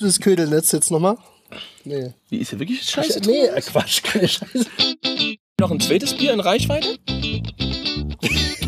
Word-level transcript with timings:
Das 0.00 0.18
Ködelnetz 0.18 0.72
jetzt 0.72 0.90
nochmal? 0.90 1.16
Nee. 1.84 2.14
Wie 2.28 2.38
ist 2.38 2.50
hier 2.50 2.58
wirklich 2.58 2.82
Scheiße? 2.82 3.20
Nee, 3.26 3.46
äh, 3.46 3.60
Quatsch, 3.60 4.02
keine 4.02 4.26
Scheiße. 4.26 4.66
Noch 5.60 5.70
ein 5.70 5.78
zweites 5.78 6.12
Bier 6.14 6.32
in 6.32 6.40
Reichweite? 6.40 6.98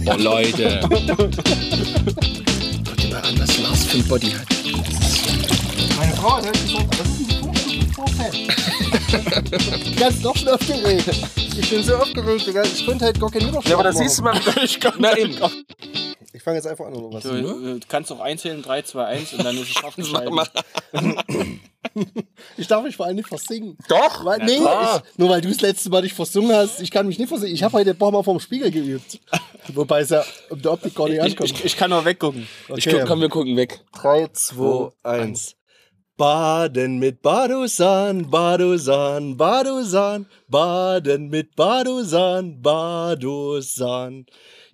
Oh, 0.07 0.15
Leute. 0.19 0.79
Guck 0.89 1.01
dir 1.01 1.17
mal 3.11 3.23
an, 3.23 3.41
was 3.41 3.59
Lars 3.59 3.85
für 3.87 3.97
ein 3.99 4.07
Body 4.07 4.31
hat. 4.31 4.47
Meine 5.99 6.15
Frau 6.15 6.37
hat 6.37 6.45
gesagt, 6.45 7.01
das 7.01 7.09
ist 7.09 7.33
ein 7.73 7.91
Vorfeld. 7.93 8.47
Ganz 9.99 10.23
doch 10.23 10.37
schon 10.37 10.49
aufgeregt. 10.49 11.11
Ich 11.59 11.71
bin 11.71 11.83
so 11.83 11.97
aufgeregt, 11.97 12.47
ich 12.47 12.55
konnte 12.87 13.07
halt 13.07 13.19
gar 13.19 13.31
keinen 13.31 13.49
Widerstand 13.49 13.69
Ja, 13.69 13.75
aber 13.75 13.83
das 13.85 13.97
siehst 13.99 14.19
du 14.19 14.23
mal. 14.23 14.39
Ich 14.63 14.79
komm, 14.81 14.93
Na 14.99 15.17
eben. 15.19 15.35
Ich 16.47 16.49
fange 16.49 16.59
jetzt 16.59 16.69
einfach 16.69 16.87
an, 16.87 16.95
oder 16.95 17.17
was? 17.17 17.25
Du, 17.25 17.33
du 17.33 17.81
kannst 17.89 18.13
auch 18.13 18.21
einzählen, 18.21 18.63
3, 18.63 18.83
2, 18.83 19.05
1 19.05 19.33
und 19.33 19.45
dann 19.45 19.59
ist 19.59 19.69
es 19.69 19.77
aufgeschaltet. 19.83 20.33
ich 22.57 22.69
darf 22.69 22.85
mich 22.85 22.95
vor 22.95 23.07
allem 23.07 23.17
nicht 23.17 23.27
versingen. 23.27 23.77
Doch! 23.89 24.25
Weil, 24.25 24.45
nee, 24.45 24.53
ich, 24.53 25.19
nur 25.19 25.29
weil 25.29 25.41
du 25.41 25.49
das 25.49 25.61
letzte 25.61 25.91
Mal 25.91 26.03
nicht 26.03 26.15
versungen 26.15 26.55
hast, 26.55 26.81
ich 26.81 26.93
kann 26.93 27.09
mich 27.09 27.19
nicht 27.19 27.31
versingen. 27.31 27.53
Ich 27.53 27.65
habe 27.65 27.73
heute 27.73 27.91
ein 27.91 27.99
paar 27.99 28.13
Mal 28.13 28.23
vorm 28.23 28.39
Spiegel 28.39 28.71
geübt. 28.71 29.19
Wobei 29.75 30.03
es 30.03 30.11
ja 30.11 30.25
um 30.49 30.63
der 30.63 30.75
Optik 30.75 30.95
gar 30.95 31.09
nicht 31.09 31.21
ankommt. 31.21 31.51
Ich, 31.51 31.59
ich, 31.59 31.65
ich 31.65 31.77
kann 31.77 31.93
auch 31.93 32.05
weggucken. 32.05 32.47
Okay. 32.69 32.79
Ich 32.79 32.89
guck, 32.95 33.07
komm, 33.07 33.21
wir 33.23 33.29
gucken 33.29 33.57
weg. 33.57 33.81
3, 34.01 34.29
2, 34.33 34.91
1. 35.03 35.57
Baden 36.17 37.01
mit 37.01 37.23
Badusan, 37.23 38.31
Badusan, 38.31 39.37
Badusan, 39.37 40.27
Baden 40.49 41.29
mit 41.29 41.57
Badusan, 41.57 42.63
Badusan. 42.63 44.27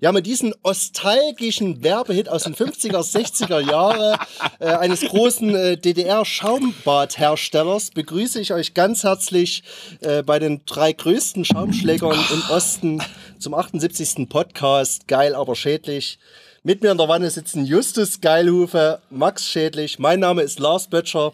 Ja, 0.03 0.11
mit 0.11 0.27
diesem 0.27 0.53
nostalgischen 0.65 1.85
Werbehit 1.85 2.29
aus 2.29 2.43
den 2.43 2.57
50er, 2.57 3.09
60er 3.09 3.61
Jahre 3.61 4.19
äh, 4.59 4.67
eines 4.67 5.03
großen 5.03 5.55
äh, 5.55 5.77
DDR-Schaumbadherstellers 5.77 7.93
begrüße 7.93 8.41
ich 8.41 8.53
euch 8.53 8.75
ganz 8.75 9.05
herzlich 9.05 9.63
äh, 10.01 10.25
bei 10.25 10.41
den 10.41 10.63
drei 10.67 10.93
größten 10.93 11.45
Schaumschlägern 11.45 12.19
im 12.33 12.43
Osten 12.51 13.01
zum 13.39 13.55
78. 13.55 14.29
Podcast. 14.29 15.07
Geil, 15.07 15.37
aber 15.37 15.55
schädlich. 15.55 16.19
Mit 16.65 16.83
mir 16.83 16.91
in 16.91 16.99
der 16.99 17.07
Wanne 17.07 17.31
sitzen 17.31 17.65
Justus 17.65 18.21
Geilhufe, 18.21 18.99
Max 19.09 19.47
Schädlich. 19.47 20.01
Mein 20.01 20.19
Name 20.19 20.43
ist 20.43 20.59
Lars 20.59 20.89
Böttcher 20.89 21.33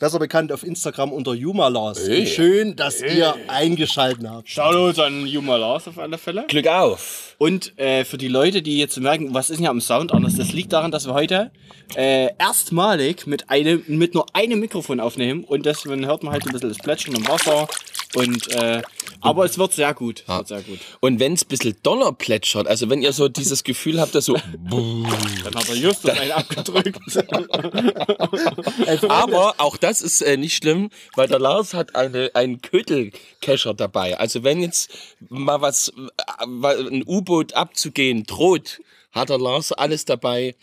besser 0.00 0.18
bekannt 0.18 0.50
auf 0.50 0.64
Instagram 0.64 1.12
unter 1.12 1.34
Jumalas. 1.34 2.08
Hey. 2.08 2.26
Schön, 2.26 2.74
dass 2.74 3.00
hey. 3.00 3.18
ihr 3.18 3.36
eingeschaltet 3.46 4.26
habt. 4.26 4.48
Shoutouts 4.48 4.98
an 4.98 5.26
Jumalas 5.26 5.86
auf 5.86 5.98
alle 5.98 6.18
Fälle. 6.18 6.46
Glück 6.48 6.66
auf. 6.66 7.36
Und 7.38 7.78
äh, 7.78 8.04
für 8.04 8.18
die 8.18 8.28
Leute, 8.28 8.62
die 8.62 8.78
jetzt 8.78 8.98
merken, 8.98 9.32
was 9.34 9.50
ist 9.50 9.58
denn 9.58 9.64
hier 9.64 9.70
am 9.70 9.80
Sound 9.80 10.12
anders, 10.12 10.34
das 10.34 10.52
liegt 10.52 10.72
daran, 10.72 10.90
dass 10.90 11.06
wir 11.06 11.14
heute 11.14 11.52
äh, 11.94 12.30
erstmalig 12.38 13.26
mit, 13.26 13.50
einem, 13.50 13.84
mit 13.86 14.14
nur 14.14 14.26
einem 14.34 14.58
Mikrofon 14.58 15.00
aufnehmen 15.00 15.44
und 15.44 15.66
deswegen 15.66 16.06
hört 16.06 16.22
man 16.22 16.32
halt 16.32 16.46
ein 16.46 16.52
bisschen 16.52 16.70
das 16.70 16.78
Plätschern 16.78 17.14
im 17.14 17.28
Wasser 17.28 17.68
und 18.14 18.48
äh, 18.54 18.82
aber 19.20 19.44
es 19.44 19.58
wird 19.58 19.72
sehr 19.72 19.92
gut. 19.94 20.24
Ja. 20.26 20.38
Wird 20.38 20.48
sehr 20.48 20.62
gut. 20.62 20.78
Und 21.00 21.20
wenn 21.20 21.34
es 21.34 21.44
ein 21.44 21.48
bisschen 21.48 21.76
Donner 21.82 22.12
plätschert, 22.12 22.66
also 22.66 22.88
wenn 22.88 23.02
ihr 23.02 23.12
so 23.12 23.28
dieses 23.28 23.64
Gefühl 23.64 24.00
habt, 24.00 24.14
dass 24.14 24.24
so. 24.24 24.34
dann 24.70 25.54
hat 25.54 25.68
er 25.68 25.74
Justus 25.74 26.10
einen 26.10 26.32
abgedrückt. 26.32 26.98
aber 29.08 29.54
auch 29.58 29.76
das 29.76 30.00
ist 30.00 30.22
äh, 30.22 30.36
nicht 30.36 30.56
schlimm, 30.56 30.90
weil 31.14 31.28
der 31.28 31.38
Lars 31.38 31.74
hat 31.74 31.94
eine, 31.94 32.30
einen 32.34 32.62
Kötelkescher 32.62 33.74
dabei. 33.74 34.18
Also 34.18 34.42
wenn 34.42 34.60
jetzt 34.60 34.90
mal 35.28 35.60
was, 35.60 35.88
äh, 35.88 36.44
ein 36.44 37.04
U-Boot 37.06 37.54
abzugehen 37.54 38.24
droht, 38.24 38.80
hat 39.12 39.28
der 39.28 39.38
Lars 39.38 39.72
alles 39.72 40.04
dabei, 40.04 40.54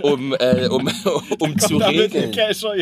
um, 0.00 0.32
äh, 0.34 0.68
um, 0.68 0.88
um 1.40 1.58
zu 1.58 1.76
regeln. 1.78 2.32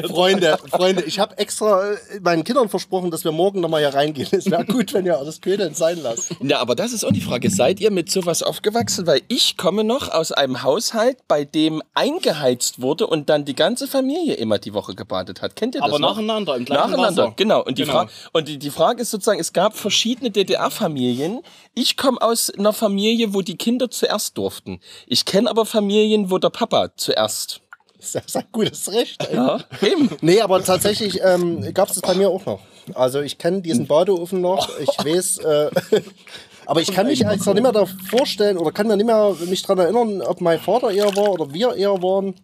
Freunde, 0.09 0.59
Freunde, 0.71 1.03
ich 1.05 1.19
habe 1.19 1.39
extra 1.39 1.93
äh, 1.93 1.97
meinen 2.23 2.45
Kindern 2.45 2.69
versprochen, 2.69 3.11
dass 3.11 3.25
wir 3.25 3.33
morgen 3.33 3.61
nochmal 3.61 3.81
hier 3.81 3.95
reingehen. 3.95 4.29
Es 4.33 4.51
wäre 4.51 4.65
gut, 4.67 4.93
wenn 4.93 5.07
ihr 5.07 5.21
das 5.25 5.41
Ködeln 5.41 5.75
sein 5.75 5.99
lasst. 6.03 6.35
Ja, 6.43 6.59
aber 6.61 6.75
das 6.75 6.93
ist 6.93 7.05
auch 7.05 7.13
die 7.13 7.21
Frage. 7.21 7.51
Seid 7.51 7.81
ihr 7.81 7.91
mit 7.91 8.11
sowas 8.11 8.43
aufgewachsen? 8.43 9.07
Weil 9.07 9.23
ich 9.29 9.57
komme 9.57 9.83
noch 9.85 10.11
aus 10.11 10.33
einem 10.33 10.63
Haushalt, 10.63 11.17
bei 11.29 11.45
dem 11.45 11.83
eingeheizt 11.95 12.81
wurde 12.83 13.07
und 13.07 13.29
dann 13.31 13.45
die 13.45 13.55
ganze 13.55 13.87
Familie 13.87 14.35
immer 14.35 14.59
die 14.59 14.75
Woche 14.75 14.95
gebadet 14.95 15.41
hat. 15.43 15.57
Kennt 15.57 15.75
ihr 15.75 15.81
das 15.81 15.89
Aber 15.89 15.99
noch? 15.99 16.11
nacheinander, 16.17 16.57
im 16.57 16.65
gleichen 16.65 16.91
Nacheinander, 16.91 17.23
Wasser. 17.25 17.35
genau. 17.37 17.63
Und, 17.65 17.79
die, 17.79 17.85
Genau. 17.85 17.93
Fra 17.93 18.09
und 18.33 18.49
die, 18.49 18.59
die 18.59 18.71
Frage 18.71 19.03
ist 19.03 19.11
sozusagen, 19.11 19.41
es 19.41 19.53
gab 19.53 19.77
verschiedene 19.77 20.31
DDR-Familien. 20.31 21.41
Ich 21.75 21.97
komme 21.97 22.23
aus 22.23 22.51
einer 22.51 22.73
Familie, 22.73 23.35
wo 23.35 23.43
die 23.43 23.57
Kinder 23.57 23.91
zuerst 23.91 24.39
durften. 24.39 24.81
Ich 25.07 25.25
kenne 25.25 25.51
aber 25.51 25.67
Familien, 25.67 26.31
wo 26.31 26.39
der 26.39 26.51
Papa 26.51 26.97
zuerst. 26.97 27.61
Das 27.99 28.15
ist 28.15 28.37
ein 28.37 28.45
gutes 28.53 28.93
Recht. 28.93 29.27
Ey. 29.29 29.37
Ja, 29.37 29.61
eben. 29.83 30.11
Nee, 30.21 30.41
aber 30.41 30.63
tatsächlich 30.63 31.21
ähm, 31.23 31.63
gab 31.75 31.89
es 31.89 31.95
das 31.95 32.03
bei 32.03 32.15
mir 32.15 32.29
auch 32.29 32.45
noch. 32.47 32.61
Also 32.95 33.23
ich 33.23 33.39
kenne 33.39 33.63
diesen 33.63 33.87
Badeofen 33.87 34.41
noch. 34.41 34.69
Ich 34.79 34.89
weiß, 34.89 35.39
äh, 35.39 35.71
aber 36.67 36.81
ich 36.81 36.93
kann 36.93 37.07
mich 37.07 37.21
jetzt 37.21 37.47
noch 37.47 37.55
nicht 37.55 37.63
mehr 37.63 37.73
da 37.73 37.87
vorstellen 37.87 38.59
oder 38.59 38.73
kann 38.73 38.87
mir 38.87 38.97
nicht 38.97 39.07
mehr 39.07 39.35
mich 39.47 39.63
daran 39.63 39.79
erinnern, 39.79 40.23
ob 40.23 40.41
mein 40.41 40.61
Vater 40.61 40.91
eher 40.91 41.17
war 41.17 41.31
oder 41.31 41.53
wir 41.53 41.75
eher 41.75 42.03
waren. 42.03 42.35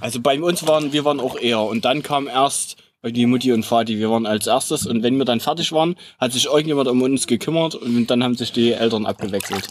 Also 0.00 0.20
bei 0.20 0.40
uns 0.40 0.66
waren, 0.66 0.92
wir 0.92 1.04
waren 1.04 1.20
auch 1.20 1.36
eher. 1.36 1.60
Und 1.60 1.84
dann 1.84 2.02
kam 2.02 2.28
erst 2.28 2.76
die 3.04 3.26
Mutti 3.26 3.52
und 3.52 3.64
Vati, 3.64 3.98
wir 3.98 4.10
waren 4.10 4.26
als 4.26 4.46
erstes. 4.46 4.86
Und 4.86 5.02
wenn 5.02 5.16
wir 5.18 5.24
dann 5.24 5.38
fertig 5.40 5.72
waren, 5.72 5.94
hat 6.18 6.32
sich 6.32 6.46
irgendjemand 6.46 6.88
um 6.88 7.00
uns 7.02 7.26
gekümmert 7.26 7.76
und 7.76 8.06
dann 8.08 8.24
haben 8.24 8.34
sich 8.34 8.52
die 8.52 8.72
Eltern 8.72 9.06
abgewechselt. 9.06 9.68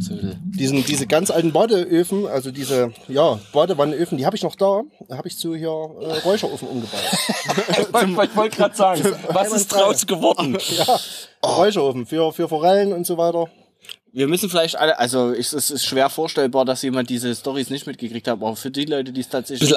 So. 0.00 0.14
Diesen, 0.42 0.84
diese 0.84 1.06
ganz 1.06 1.30
alten 1.30 1.52
Badeöfen, 1.52 2.26
also 2.26 2.50
diese 2.50 2.92
ja, 3.08 3.38
Badewannenöfen, 3.52 4.16
die 4.16 4.24
habe 4.24 4.36
ich 4.36 4.42
noch 4.42 4.56
da. 4.56 4.82
Da 5.08 5.18
habe 5.18 5.28
ich 5.28 5.36
zu 5.36 5.54
hier 5.54 5.68
äh, 5.68 6.18
Räucherofen 6.24 6.68
umgebaut. 6.68 7.00
ich 8.28 8.36
wollte 8.36 8.56
gerade 8.56 8.76
sagen, 8.76 9.02
was 9.28 9.52
ist 9.52 9.72
draus 9.72 10.06
geworden? 10.06 10.56
ja, 10.78 10.98
Räucherofen 11.44 12.06
für, 12.06 12.32
für 12.32 12.48
Forellen 12.48 12.92
und 12.94 13.06
so 13.06 13.18
weiter. 13.18 13.48
Wir 14.16 14.28
müssen 14.28 14.48
vielleicht 14.48 14.78
alle, 14.78 14.96
also 15.00 15.32
es 15.32 15.52
ist, 15.52 15.84
schwer 15.84 16.08
vorstellbar, 16.08 16.64
dass 16.64 16.82
jemand 16.82 17.10
diese 17.10 17.34
Stories 17.34 17.68
nicht 17.68 17.84
mitgekriegt 17.88 18.28
hat, 18.28 18.34
aber 18.34 18.54
für 18.54 18.70
die 18.70 18.84
Leute, 18.84 19.10
die 19.12 19.20
es 19.20 19.28
tatsächlich 19.28 19.68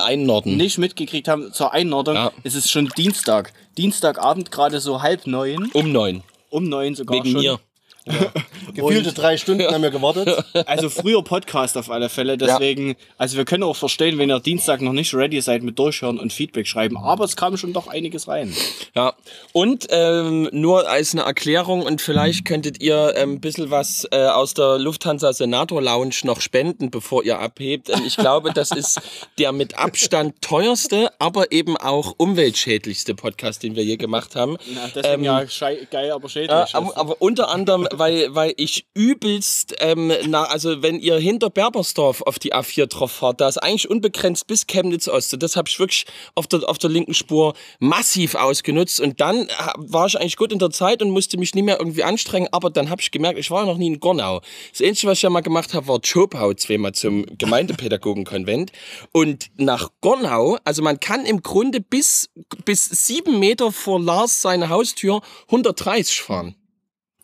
nicht 0.46 0.78
mitgekriegt 0.78 1.28
haben, 1.28 1.52
zur 1.54 1.74
Einordnung, 1.74 2.16
Ja. 2.16 2.32
es 2.44 2.54
ist 2.54 2.70
schon 2.70 2.88
Dienstag. 2.96 3.52
Dienstagabend 3.80 4.52
gerade 4.52 4.80
so 4.80 5.02
halb 5.02 5.26
neun, 5.26 5.72
Um 5.74 5.92
neun. 5.92 6.22
um 6.52 6.70
neun 6.70 6.94
sogar 6.94 7.18
Wegen 7.18 7.32
schon. 7.32 7.42
mir. 7.42 7.60
Gefühlte 8.74 9.14
drei 9.14 9.38
Stunden 9.38 9.68
haben 9.68 9.82
wir 9.82 9.92
gewartet. 9.92 10.28
Also 10.66 10.90
früher 10.90 11.24
Podcast 11.24 11.78
auf 11.78 11.90
alle 11.90 12.10
Fälle, 12.10 12.38
deswegen, 12.38 12.96
also 13.18 13.38
wir 13.38 13.46
können 13.46 13.64
auch 13.64 13.76
verstehen, 13.76 14.18
wenn 14.18 14.30
ihr 14.30 14.40
Dienstag 14.40 14.82
noch 14.82 14.92
nicht 14.92 15.14
ready 15.14 15.40
seid 15.40 15.64
mit 15.64 15.78
Durchhören 15.80 16.20
und 16.20 16.34
Feedback 16.34 16.68
schreiben, 16.68 16.98
aber 16.98 17.24
es 17.24 17.36
kam 17.36 17.56
schon 17.58 17.74
doch 17.74 17.88
einiges 17.88 18.28
rein. 18.28 18.54
Ja, 18.96 19.14
und 19.54 19.88
ähm, 19.90 20.50
nur 20.52 20.90
als 20.90 21.14
eine 21.14 21.24
Erklärung 21.24 21.84
und 21.84 22.02
vielleicht 22.02 22.46
könntet 22.46 22.82
ihr 22.82 23.14
ähm, 23.16 23.34
ein 23.34 23.42
bisschen 23.42 23.72
was 23.72 24.08
äh, 24.12 24.26
aus 24.28 24.54
der 24.54 24.78
Lufthansa 24.78 25.32
Senator 25.32 25.82
Lounge 25.82 26.16
noch 26.24 26.42
spenden, 26.42 26.92
bevor 26.92 27.24
ihr 27.24 27.40
abhebt. 27.40 27.90
Ähm, 27.90 28.04
ich 28.06 28.18
glaube, 28.18 28.52
das 28.54 28.72
ist 28.72 29.00
der 29.38 29.52
mit 29.52 29.78
Abstand 29.78 30.42
teuerste, 30.42 31.12
aber 31.20 31.52
eben 31.52 31.78
auch 31.78 32.14
umweltschädlichste 32.18 33.16
Podcast, 33.16 33.64
den 33.64 33.76
wir 33.76 33.84
je 33.84 33.98
gemacht 33.98 34.36
haben. 34.36 34.58
Na, 34.74 34.90
deswegen 34.94 35.14
Ähm, 35.14 35.24
ja 35.24 35.44
geil, 35.92 36.12
aber 36.12 36.30
schädlich. 36.30 36.50
Ja, 36.50 36.68
aber, 36.74 36.98
aber 36.98 37.22
unter 37.22 37.50
anderem, 37.50 37.88
weil, 38.00 38.34
weil 38.36 38.54
ich 38.58 38.88
übelst, 38.94 39.76
ähm, 39.80 40.12
na, 40.28 40.44
also 40.44 40.82
wenn 40.82 41.00
ihr 41.00 41.18
hinter 41.18 41.50
Berbersdorf 41.50 42.22
auf 42.22 42.40
die 42.40 42.54
A4 42.54 42.88
drauf 42.88 43.12
fahrt, 43.12 43.42
da 43.42 43.48
ist 43.48 43.58
eigentlich 43.58 43.90
unbegrenzt 43.90 44.48
bis 44.48 44.68
Chemnitz 44.68 45.08
Ost. 45.08 45.34
Und 45.34 45.44
das 45.44 45.56
habe 45.56 45.70
ich 45.70 45.80
wirklich 45.80 46.06
auf 46.36 46.48
der, 46.48 46.68
auf 46.68 46.78
der 46.78 46.90
linken 46.90 47.14
Spur 47.14 47.54
massiv 47.80 48.36
ausgenutzt. 48.36 49.00
Und 49.00 49.20
dann 49.22 49.48
war 49.76 50.08
ich 50.08 50.20
eigentlich 50.20 50.38
gut 50.38 50.52
in 50.52 50.60
der 50.60 50.70
Zeit 50.70 51.02
und 51.02 51.12
musste 51.12 51.38
mich 51.38 51.54
nicht 51.56 51.64
mehr 51.64 51.80
irgendwie 51.80 52.04
anstrengen. 52.04 52.48
Aber 52.52 52.70
dann 52.70 52.90
habe 52.90 53.02
ich 53.02 53.12
gemerkt, 53.12 53.40
ich 53.40 53.52
war 53.52 53.66
noch 53.66 53.78
nie 53.78 53.88
in 53.88 54.00
Gornau. 54.00 54.42
Das 54.72 54.82
Einzige, 54.82 55.12
was 55.12 55.20
ich 55.20 55.24
ja 55.24 55.30
mal 55.30 55.42
gemacht 55.42 55.74
habe, 55.74 55.88
war 55.88 56.00
Schopau 56.04 56.54
zweimal 56.54 56.94
zum 56.94 57.26
Gemeindepädagogenkonvent. 57.38 58.72
Und 59.12 59.48
nach 59.58 59.90
Gornau, 60.02 60.58
also 60.64 60.82
man 60.82 61.00
kann 61.00 61.26
im 61.26 61.42
Grunde 61.42 61.82
bis, 61.82 62.30
bis 62.66 62.86
sieben 62.86 63.40
Meter 63.40 63.72
vor 63.72 64.00
Lars 64.00 64.42
seine 64.42 64.70
Haustür 64.70 65.22
130 65.48 66.22
fahren. 66.22 66.56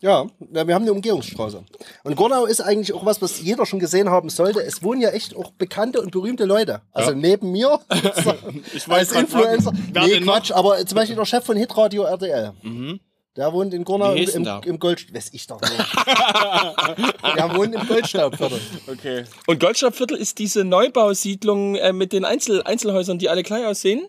Ja, 0.04 0.26
ja, 0.52 0.66
wir 0.66 0.74
haben 0.74 0.82
eine 0.82 0.92
Umgehungsstraße. 0.92 1.64
Und 2.02 2.14
Gornau 2.14 2.44
ist 2.44 2.60
eigentlich 2.60 2.92
auch 2.92 3.06
was, 3.06 3.22
was 3.22 3.40
jeder 3.40 3.64
schon 3.64 3.78
gesehen 3.78 4.10
haben 4.10 4.28
sollte. 4.28 4.62
Es 4.62 4.82
wohnen 4.82 5.00
ja 5.00 5.08
echt 5.08 5.34
auch 5.34 5.52
bekannte 5.52 6.02
und 6.02 6.10
berühmte 6.10 6.44
Leute. 6.44 6.82
Also 6.92 7.12
neben 7.12 7.52
mir 7.52 7.80
ich 8.74 8.86
als 8.86 9.12
grad 9.12 9.22
Influencer. 9.22 9.72
wer 9.92 10.02
Nee, 10.02 10.10
denn 10.10 10.24
noch? 10.24 10.34
Quatsch, 10.34 10.52
aber 10.52 10.84
zum 10.84 10.96
Beispiel 10.96 11.16
der 11.16 11.24
Chef 11.24 11.42
von 11.42 11.56
Hitradio 11.56 12.02
RTL. 12.02 12.52
Der 13.34 13.52
wohnt 13.54 13.72
in 13.72 13.82
Gornau 13.84 14.14
Wie 14.14 14.24
im, 14.24 14.30
im, 14.30 14.44
der? 14.44 14.60
im 14.66 14.78
Gold... 14.78 15.12
Weiß 15.14 15.30
ich 15.32 15.46
doch 15.46 15.62
nicht. 15.62 15.72
der 17.36 17.56
wohnt 17.56 17.74
im 17.74 17.88
Goldstaubviertel. 17.88 18.60
Okay. 18.86 19.24
Und 19.46 19.58
Goldstadtviertel 19.58 20.18
ist 20.18 20.38
diese 20.38 20.64
Neubausiedlung 20.64 21.76
äh, 21.76 21.94
mit 21.94 22.12
den 22.12 22.26
Einzel 22.26 22.62
Einzelhäusern, 22.62 23.18
die 23.18 23.30
alle 23.30 23.42
gleich 23.42 23.64
aussehen. 23.64 24.06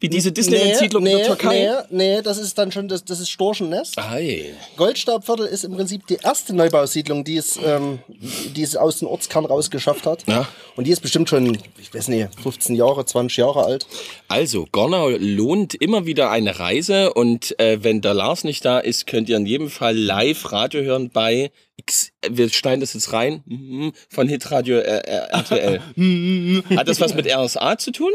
Wie 0.00 0.08
diese 0.08 0.32
Disneyland-Siedlung 0.32 1.04
in 1.04 1.18
der 1.18 1.26
Türkei? 1.26 1.70
Nee, 1.90 2.16
nee, 2.16 2.22
das 2.22 2.38
ist 2.38 2.56
dann 2.56 2.72
schon, 2.72 2.88
das, 2.88 3.04
das 3.04 3.20
ist 3.20 3.28
Storchennest. 3.28 3.98
Ei. 3.98 4.54
Goldstaubviertel 4.76 5.44
ist 5.46 5.62
im 5.64 5.72
Prinzip 5.76 6.06
die 6.06 6.16
erste 6.22 6.56
Neubausiedlung, 6.56 7.22
die 7.22 7.36
es, 7.36 7.58
ähm, 7.62 7.98
die 8.08 8.62
es 8.62 8.76
aus 8.76 9.00
dem 9.00 9.08
Ortskern 9.08 9.44
rausgeschafft 9.44 10.06
hat. 10.06 10.26
Ja. 10.26 10.48
Und 10.74 10.86
die 10.86 10.90
ist 10.90 11.00
bestimmt 11.00 11.28
schon, 11.28 11.58
ich 11.78 11.92
weiß 11.92 12.08
nicht, 12.08 12.28
15 12.42 12.76
Jahre, 12.76 13.04
20 13.04 13.36
Jahre 13.36 13.64
alt. 13.64 13.86
Also, 14.28 14.66
Gornau 14.72 15.10
lohnt 15.10 15.74
immer 15.74 16.06
wieder 16.06 16.30
eine 16.30 16.58
Reise 16.58 17.12
und 17.12 17.60
äh, 17.60 17.84
wenn 17.84 18.00
der 18.00 18.14
Lars 18.14 18.42
nicht 18.42 18.64
da 18.64 18.78
ist, 18.78 19.06
könnt 19.06 19.28
ihr 19.28 19.36
in 19.36 19.44
jedem 19.44 19.68
Fall 19.68 19.94
live 19.94 20.50
Radio 20.50 20.80
hören 20.80 21.10
bei 21.10 21.50
X, 21.76 22.12
wir 22.26 22.48
schneiden 22.48 22.80
das 22.80 22.94
jetzt 22.94 23.12
rein, 23.12 23.42
mhm, 23.44 23.92
von 24.08 24.28
Hitradio 24.28 24.78
äh, 24.78 25.00
RTL. 25.30 25.80
Hat 26.76 26.88
das 26.88 27.00
was 27.02 27.14
mit 27.14 27.26
RSA 27.26 27.76
zu 27.76 27.90
tun? 27.92 28.12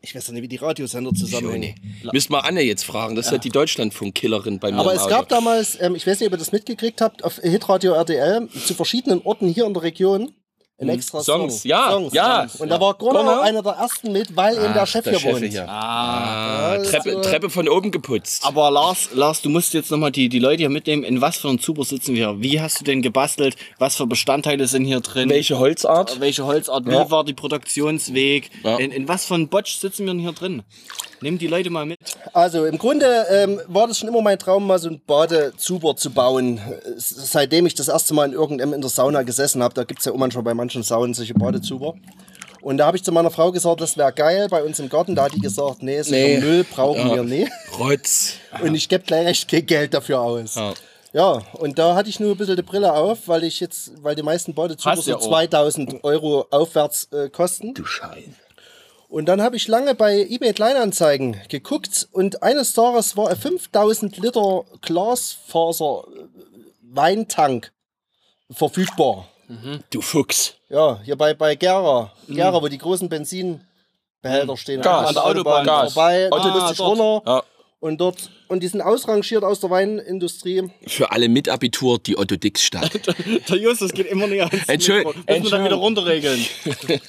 Ich 0.00 0.14
weiß 0.14 0.28
ja 0.28 0.32
nicht, 0.32 0.42
wie 0.42 0.48
die 0.48 0.56
Radiosender 0.56 1.12
zusammenhängen. 1.12 1.74
Müsst 2.12 2.30
mal 2.30 2.40
Anne 2.40 2.62
jetzt 2.62 2.84
fragen, 2.84 3.14
das 3.14 3.26
ist 3.26 3.32
ja. 3.32 3.38
die 3.38 3.50
Deutschlandfunk-Killerin 3.50 4.58
bei 4.58 4.72
mir 4.72 4.78
Aber 4.78 4.94
es 4.94 5.06
gab 5.06 5.28
damals, 5.28 5.80
ähm, 5.80 5.94
ich 5.94 6.06
weiß 6.06 6.20
nicht, 6.20 6.26
ob 6.26 6.34
ihr 6.34 6.38
das 6.38 6.52
mitgekriegt 6.52 7.00
habt, 7.00 7.24
auf 7.24 7.36
Hitradio 7.36 7.92
RTL 7.92 8.48
zu 8.48 8.74
verschiedenen 8.74 9.20
Orten 9.22 9.48
hier 9.48 9.66
in 9.66 9.74
der 9.74 9.82
Region 9.82 10.32
ein 10.82 10.88
extra 10.90 11.20
Songs, 11.22 11.62
Song. 11.62 11.68
ja, 11.70 11.90
Songs. 11.90 12.12
ja. 12.14 12.46
Und 12.58 12.68
da 12.68 12.80
war 12.80 12.94
Gornau? 12.94 13.40
einer 13.40 13.62
der 13.62 13.72
ersten 13.72 14.12
mit, 14.12 14.34
weil 14.36 14.54
eben 14.56 14.72
der 14.74 14.86
Chef 14.86 15.04
der 15.04 15.12
hier 15.14 15.20
Chef 15.20 15.40
wohnt. 15.40 15.50
hier. 15.52 15.68
Ah. 15.68 16.72
Ah, 16.74 16.78
Treppe, 16.82 17.16
Also- 17.16 17.22
Treppe 17.22 17.50
von 17.50 17.68
oben 17.68 17.90
geputzt. 17.90 18.44
Aber 18.44 18.70
Lars, 18.70 19.08
Lars, 19.14 19.40
du 19.42 19.48
musst 19.50 19.74
jetzt 19.74 19.90
nochmal 19.90 20.10
die, 20.12 20.28
die 20.28 20.38
Leute 20.38 20.58
hier 20.58 20.70
mitnehmen. 20.70 21.04
In 21.04 21.20
was 21.20 21.36
für 21.38 21.48
einem 21.48 21.60
Zuber 21.60 21.84
sitzen 21.84 22.14
wir? 22.14 22.40
Wie 22.40 22.60
hast 22.60 22.80
du 22.80 22.84
denn 22.84 23.02
gebastelt? 23.02 23.56
Was 23.78 23.96
für 23.96 24.06
Bestandteile 24.06 24.66
sind 24.66 24.84
hier 24.84 25.00
drin? 25.00 25.28
Welche 25.28 25.58
Holzart? 25.58 26.20
Welche 26.20 26.44
Holzart? 26.46 26.86
Ja. 26.86 27.06
Wie 27.06 27.10
war 27.10 27.24
die 27.24 27.34
Produktionsweg? 27.34 28.50
Ja. 28.64 28.76
In, 28.78 28.90
in 28.92 29.08
was 29.08 29.26
für 29.26 29.34
einem 29.34 29.48
Botsch 29.48 29.76
sitzen 29.78 30.06
wir 30.06 30.12
denn 30.12 30.20
hier 30.20 30.32
drin? 30.32 30.62
Nimm 31.20 31.38
die 31.38 31.46
Leute 31.46 31.70
mal 31.70 31.86
mit. 31.86 31.98
Also 32.32 32.64
im 32.64 32.78
Grunde 32.78 33.26
ähm, 33.30 33.60
war 33.68 33.86
das 33.86 33.98
schon 33.98 34.08
immer 34.08 34.22
mein 34.22 34.38
Traum, 34.38 34.66
mal 34.66 34.78
so 34.80 34.88
ein 34.88 35.00
Badezuber 35.06 35.94
zu 35.94 36.10
bauen. 36.10 36.60
Seitdem 36.96 37.66
ich 37.66 37.74
das 37.74 37.88
erste 37.88 38.12
Mal 38.14 38.26
in 38.28 38.32
irgendeinem 38.32 38.72
in 38.72 38.80
der 38.80 38.90
Sauna 38.90 39.22
gesessen 39.22 39.62
habe, 39.62 39.74
da 39.74 39.84
gibt's 39.84 40.04
ja 40.04 40.12
auch 40.12 40.16
manchmal 40.16 40.42
bei 40.42 40.54
manchen 40.54 40.71
Saunen 40.82 41.12
solche 41.14 41.34
Badezuber. 41.34 41.94
Und 42.62 42.76
da 42.78 42.86
habe 42.86 42.96
ich 42.96 43.02
zu 43.02 43.10
meiner 43.12 43.30
Frau 43.30 43.50
gesagt, 43.50 43.80
das 43.80 43.96
wäre 43.96 44.12
geil 44.12 44.46
bei 44.48 44.62
uns 44.62 44.78
im 44.78 44.88
Garten. 44.88 45.14
Da 45.16 45.24
hat 45.24 45.34
die 45.34 45.40
gesagt, 45.40 45.82
nee, 45.82 46.00
so 46.02 46.12
Nee. 46.12 46.36
viel 46.38 46.40
Müll 46.48 46.64
brauchen 46.64 47.08
Ja. 47.08 47.14
wir 47.16 47.22
nicht. 47.24 47.50
Rotz. 47.78 48.34
Und 48.62 48.74
ich 48.76 48.88
gebe 48.88 49.02
gleich 49.04 49.26
recht 49.26 49.50
kein 49.50 49.66
Geld 49.66 49.92
dafür 49.94 50.20
aus. 50.20 50.54
Ja. 50.54 50.72
Ja, 51.14 51.42
und 51.58 51.78
da 51.78 51.94
hatte 51.94 52.08
ich 52.08 52.20
nur 52.20 52.30
ein 52.30 52.38
bisschen 52.38 52.56
die 52.56 52.62
Brille 52.62 52.90
auf, 52.94 53.28
weil 53.28 53.44
ich 53.44 53.60
jetzt, 53.60 53.92
weil 54.02 54.14
die 54.14 54.22
meisten 54.22 54.54
Badezuber 54.54 54.92
Hast 54.92 55.02
so 55.04 55.10
ja 55.10 55.16
auch. 55.18 55.20
2000 55.28 56.02
Euro 56.04 56.46
aufwärts 56.50 57.08
äh, 57.12 57.28
kosten. 57.28 57.74
Du 57.74 57.84
Schein. 57.84 58.34
Und 59.10 59.26
dann 59.26 59.42
habe 59.42 59.56
ich 59.56 59.68
lange 59.68 59.94
bei 59.94 60.20
eBay 60.26 60.54
Kleinanzeigen 60.54 61.36
geguckt 61.50 62.08
und 62.12 62.42
eines 62.42 62.72
Tages 62.72 63.14
war 63.14 63.28
ein 63.28 63.36
5000 63.36 64.16
Liter 64.16 64.64
Glasfaser 64.80 66.04
äh, 66.16 66.20
Weintank 66.94 67.72
verfügbar. 68.50 69.28
Du 69.90 70.00
Fuchs. 70.00 70.54
Ja, 70.68 71.00
hier 71.04 71.16
bei, 71.16 71.34
bei 71.34 71.54
Gera. 71.54 72.12
Gera, 72.28 72.62
wo 72.62 72.68
die 72.68 72.78
großen 72.78 73.08
Benzinbehälter 73.08 74.56
stehen. 74.56 74.80
Gas. 74.82 75.08
An 75.08 75.14
der 75.14 75.24
Autobahn 75.26 75.66
Gas. 75.66 75.92
vorbei. 75.92 76.28
Musste 76.30 76.48
ich 76.48 76.76
dort. 76.76 76.98
runter. 76.98 77.22
Ja. 77.30 77.42
Und 77.80 78.00
dort, 78.00 78.30
und 78.46 78.62
die 78.62 78.68
sind 78.68 78.80
ausrangiert 78.80 79.42
aus 79.42 79.58
der 79.58 79.68
Weinindustrie. 79.70 80.70
Für 80.86 81.10
alle 81.10 81.28
mit 81.28 81.48
Abitur 81.48 81.98
die 81.98 82.16
Otto 82.16 82.36
Dix 82.36 82.62
Stadt. 82.62 82.92
Der 83.48 83.56
Justus 83.56 83.92
geht 83.92 84.06
immer 84.06 84.28
näher 84.28 84.46
ans 84.46 84.68
Entschuld- 84.68 85.04
Mikro. 85.04 85.18
Müssen 85.18 85.26
wir 85.26 85.26
dann 85.26 85.36
Entschuldigung. 85.36 85.64
wieder 85.64 85.76
runterregeln. 85.76 86.46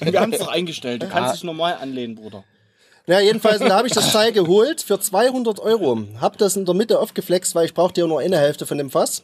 wir 0.00 0.20
haben 0.20 0.32
es 0.32 0.40
doch 0.40 0.48
eingestellt. 0.48 1.04
Du 1.04 1.08
kannst 1.08 1.36
dich 1.36 1.44
normal 1.44 1.74
anlehnen, 1.80 2.16
Bruder. 2.16 2.42
Ja, 3.06 3.20
jedenfalls, 3.20 3.60
da 3.60 3.76
habe 3.76 3.86
ich 3.86 3.92
das 3.94 4.10
Teil 4.10 4.32
geholt 4.32 4.80
für 4.82 4.98
200 4.98 5.60
Euro. 5.60 6.02
Hab 6.20 6.38
das 6.38 6.56
in 6.56 6.64
der 6.64 6.74
Mitte 6.74 6.98
aufgeflext, 6.98 7.54
weil 7.54 7.66
ich 7.66 7.74
brauchte 7.74 8.00
ja 8.00 8.08
nur 8.08 8.18
eine 8.18 8.38
Hälfte 8.38 8.66
von 8.66 8.76
dem 8.78 8.90
Fass. 8.90 9.22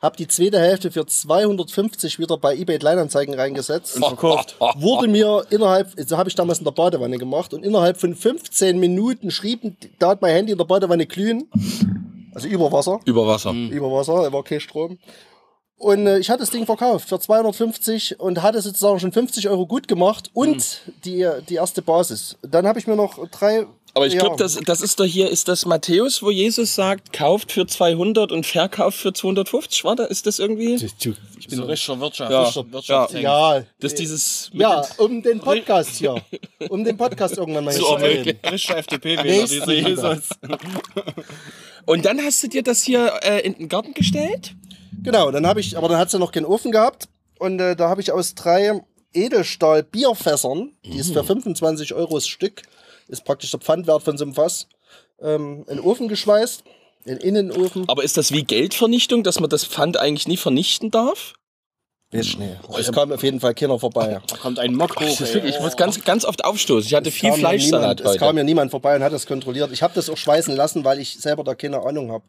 Hab 0.00 0.16
die 0.16 0.28
zweite 0.28 0.60
Hälfte 0.60 0.90
für 0.90 1.06
250 1.06 2.18
wieder 2.18 2.36
bei 2.38 2.56
eBay 2.56 2.78
Kleinanzeigen 2.78 3.34
reingesetzt. 3.34 3.96
Und 3.96 4.04
verkauft. 4.04 4.56
Wurde 4.76 5.08
mir 5.08 5.44
innerhalb, 5.50 5.92
so 6.06 6.16
habe 6.16 6.28
ich 6.28 6.34
damals 6.34 6.58
in 6.58 6.64
der 6.64 6.72
Badewanne 6.72 7.18
gemacht, 7.18 7.52
und 7.52 7.64
innerhalb 7.64 7.98
von 7.98 8.14
15 8.14 8.78
Minuten 8.78 9.30
schrieb, 9.30 9.60
da 9.98 10.10
hat 10.10 10.22
mein 10.22 10.34
Handy 10.34 10.52
in 10.52 10.58
der 10.58 10.64
Badewanne 10.64 11.06
glühen. 11.06 11.48
Also 12.34 12.46
über 12.48 12.70
Wasser. 12.70 13.00
Über 13.04 13.26
Wasser. 13.26 13.52
Über 13.52 13.90
Wasser, 13.90 14.22
da 14.22 14.32
war 14.32 14.44
kein 14.44 14.60
Strom. 14.60 14.98
Und 15.78 16.06
äh, 16.08 16.18
ich 16.18 16.28
hatte 16.28 16.40
das 16.40 16.50
Ding 16.50 16.66
verkauft 16.66 17.08
für 17.08 17.20
250 17.20 18.18
und 18.18 18.42
hatte 18.42 18.60
sozusagen 18.60 18.98
schon 18.98 19.12
50 19.12 19.48
Euro 19.48 19.66
gut 19.66 19.86
gemacht 19.86 20.30
und 20.34 20.82
die, 21.04 21.28
die 21.48 21.54
erste 21.54 21.82
Basis. 21.82 22.36
Dann 22.42 22.66
habe 22.66 22.78
ich 22.78 22.86
mir 22.86 22.96
noch 22.96 23.26
drei. 23.30 23.66
Aber 23.98 24.06
ich 24.06 24.14
ja, 24.14 24.20
glaube, 24.20 24.36
das, 24.36 24.54
das 24.64 24.80
ist 24.80 25.00
doch 25.00 25.04
hier, 25.04 25.28
ist 25.28 25.48
das 25.48 25.66
Matthäus, 25.66 26.22
wo 26.22 26.30
Jesus 26.30 26.76
sagt, 26.76 27.12
kauft 27.12 27.50
für 27.50 27.66
200 27.66 28.30
und 28.30 28.46
verkauft 28.46 28.96
für 28.96 29.12
250. 29.12 29.82
Warte, 29.82 30.04
ist 30.04 30.24
das 30.24 30.38
irgendwie? 30.38 30.74
Ich 30.76 31.48
bin 31.48 31.56
so 31.56 31.64
richtiger 31.64 31.98
Wirtschaft. 31.98 32.30
Ja. 32.30 32.44
Wirtschaft, 32.44 32.72
Wirtschaft 32.72 33.14
Ja, 33.14 33.64
Das 33.80 33.92
ist 33.94 33.98
dieses. 33.98 34.50
ja, 34.52 34.84
um 34.98 35.20
den 35.20 35.40
Podcast 35.40 35.96
hier. 35.96 36.14
Um 36.68 36.84
den 36.84 36.96
Podcast 36.96 37.38
irgendwann 37.38 37.64
mal 37.64 37.72
So 37.72 37.98
hier 37.98 37.98
zu 37.98 38.04
reden. 38.04 38.38
Richtiger 38.48 38.78
FDP-Wähler, 38.78 39.46
dieser. 39.48 39.72
Jesus. 39.72 40.28
Und 41.84 42.04
dann 42.04 42.20
hast 42.22 42.40
du 42.44 42.48
dir 42.48 42.62
das 42.62 42.84
hier 42.84 43.14
äh, 43.22 43.40
in 43.40 43.54
den 43.54 43.68
Garten 43.68 43.94
gestellt? 43.94 44.54
Genau, 45.02 45.32
dann 45.32 45.44
habe 45.44 45.58
ich, 45.58 45.76
aber 45.76 45.88
dann 45.88 45.98
hat 45.98 46.10
sie 46.10 46.20
noch 46.20 46.30
keinen 46.30 46.46
Ofen 46.46 46.70
gehabt. 46.70 47.08
Und 47.40 47.58
äh, 47.58 47.74
da 47.74 47.88
habe 47.88 48.00
ich 48.00 48.12
aus 48.12 48.36
drei 48.36 48.80
Edelstahl-Bierfässern, 49.14 50.72
die 50.84 50.98
ist 50.98 51.12
für 51.12 51.24
25 51.24 51.94
Euro 51.94 52.14
das 52.14 52.28
Stück, 52.28 52.62
ist 53.08 53.24
praktisch 53.24 53.50
der 53.50 53.60
Pfandwert 53.60 54.02
von 54.02 54.16
so 54.16 54.24
einem 54.24 54.34
Fass, 54.34 54.68
ähm, 55.20 55.64
einen 55.68 55.80
Ofen 55.80 56.08
geschweißt, 56.08 56.62
einen 57.06 57.18
Innenofen. 57.18 57.88
Aber 57.88 58.04
ist 58.04 58.16
das 58.16 58.32
wie 58.32 58.44
Geldvernichtung, 58.44 59.22
dass 59.22 59.40
man 59.40 59.50
das 59.50 59.64
Pfand 59.64 59.96
eigentlich 59.96 60.28
nie 60.28 60.36
vernichten 60.36 60.90
darf? 60.90 61.34
Ist 62.10 62.38
nee. 62.38 62.56
Es 62.78 62.90
kam 62.90 63.12
auf 63.12 63.22
jeden 63.22 63.38
Fall 63.38 63.54
keiner 63.54 63.78
vorbei. 63.78 64.22
Da 64.26 64.36
kommt 64.38 64.58
ein 64.58 64.74
Mock 64.74 64.98
hoch. 64.98 65.20
Ey. 65.20 65.46
ich 65.46 65.60
muss 65.60 65.76
ganz, 65.76 66.02
ganz 66.04 66.24
oft 66.24 66.42
aufstoßen. 66.42 66.86
Ich 66.86 66.94
hatte 66.94 67.10
viel 67.10 67.28
kam 67.28 67.40
ja 67.40 67.48
Fleischsalat 67.48 67.98
niemand, 67.98 68.14
Es 68.14 68.20
kam 68.20 68.36
ja 68.38 68.44
niemand 68.44 68.70
vorbei 68.70 68.96
und 68.96 69.02
hat 69.02 69.12
das 69.12 69.26
kontrolliert. 69.26 69.70
Ich 69.72 69.82
habe 69.82 69.92
das 69.94 70.08
auch 70.08 70.16
schweißen 70.16 70.56
lassen, 70.56 70.84
weil 70.84 71.00
ich 71.00 71.20
selber 71.20 71.44
da 71.44 71.54
keine 71.54 71.82
Ahnung 71.82 72.10
habe. 72.10 72.24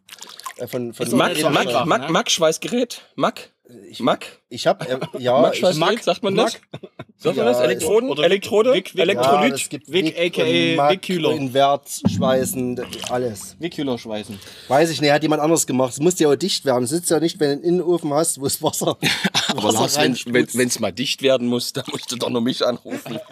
Äh, 0.58 0.68
von, 0.68 0.94
von 0.94 1.10
Mack, 1.16 1.42
Mack? 1.42 1.86
Mack, 1.86 2.10
Mack, 2.10 2.30
Schweißgerät? 2.30 3.02
Mack? 3.16 3.52
Mack? 4.00 4.26
Ich 4.50 4.66
habe, 4.68 4.88
äh, 4.88 4.98
ja, 5.20 5.40
Mack, 5.42 5.54
ich, 5.54 5.60
Schweißgerät, 5.60 6.04
sagt 6.04 6.24
man 6.24 6.36
das? 6.36 6.54
Sagt 7.18 7.36
man 7.36 7.46
Ja, 7.46 7.52
das? 7.52 7.60
Elektroden? 7.60 8.10
oder 8.10 8.24
Elektrode? 8.24 8.74
Wick- 8.74 8.94
Wick- 8.96 9.02
Elektrolyt? 9.02 9.50
ja, 9.50 9.56
es 9.56 9.70
gibt 9.70 9.92
Wick, 9.92 10.18
Wick, 10.18 10.38
aka 10.40 10.76
Mack, 10.78 10.92
Wickkühler. 10.92 11.32
Invert, 11.32 11.88
Schweißen, 12.10 12.82
alles. 13.10 13.56
Wie 13.60 13.70
Kühler 13.70 13.98
schweißen. 13.98 14.40
Weiß 14.70 14.90
ich 14.90 15.02
nicht, 15.02 15.12
hat 15.12 15.22
jemand 15.22 15.42
anderes 15.42 15.68
gemacht. 15.68 15.94
Es 15.94 16.00
muss 16.00 16.18
ja 16.20 16.30
auch 16.30 16.36
dicht 16.36 16.66
werden. 16.66 16.84
Es 16.86 16.90
sitzt 16.92 17.10
ja 17.12 17.20
nicht, 17.20 17.40
wenn 17.40 17.48
du 17.50 17.54
einen 17.54 17.64
Innenofen 17.64 18.14
hast, 18.14 18.40
wo 18.40 18.46
es 18.46 18.62
Wasser, 18.64 18.98
Aber 19.50 19.64
Wasser 19.64 19.80
Lars, 19.82 19.98
wenn 20.34 20.68
es 20.68 20.80
mal 20.80 20.92
dicht 20.92 21.22
werden 21.22 21.48
muss, 21.48 21.74
dann 21.74 21.84
musst 21.92 22.12
du 22.12 22.16
doch 22.16 22.30
nur 22.30 22.42
mich 22.42 22.66
anrufen. 22.66 23.20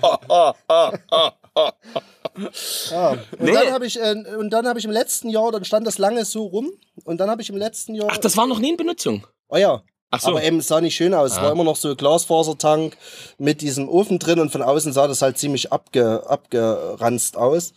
Ja. 2.92 3.10
Und 3.12 3.20
Nee. 3.40 3.52
dann 3.54 3.72
habe 3.74 3.88
ich, 3.88 4.00
äh, 4.00 4.14
und 4.38 4.52
dann 4.52 4.68
habe 4.68 4.78
ich 4.78 4.86
im 4.86 4.92
letzten 4.92 5.30
Jahr, 5.30 5.52
dann 5.52 5.66
stand 5.66 5.88
das 5.88 5.98
lange 5.98 6.24
so 6.24 6.46
rum. 6.46 6.72
Und 7.04 7.18
dann 7.20 7.30
habe 7.32 7.42
ich 7.42 7.50
im 7.50 7.58
letzten 7.58 7.96
Jahr. 7.96 8.10
Ach, 8.12 8.18
das 8.18 8.38
war 8.38 8.46
noch 8.46 8.60
nie 8.60 8.70
in 8.72 8.78
Benutzung. 8.78 9.26
Oh 9.50 9.58
ja. 9.58 9.82
Ach 10.10 10.22
so. 10.22 10.30
Aber 10.30 10.44
eben 10.44 10.60
es 10.60 10.68
sah 10.68 10.80
nicht 10.80 10.96
schön 10.96 11.14
aus. 11.14 11.34
Es 11.34 11.42
war 11.42 11.52
immer 11.52 11.64
noch 11.66 11.76
so 11.76 11.90
ein 11.90 11.98
Glasfasertank 11.98 12.98
mit 13.38 13.62
diesem 13.62 13.90
Ofen 13.90 14.20
drin 14.20 14.40
und 14.40 14.52
von 14.52 14.62
außen 14.62 14.94
sah 14.94 15.08
das 15.08 15.22
halt 15.22 15.38
ziemlich 15.38 15.72
abge, 15.74 16.24
abgeranzt 16.28 17.36
aus. 17.36 17.74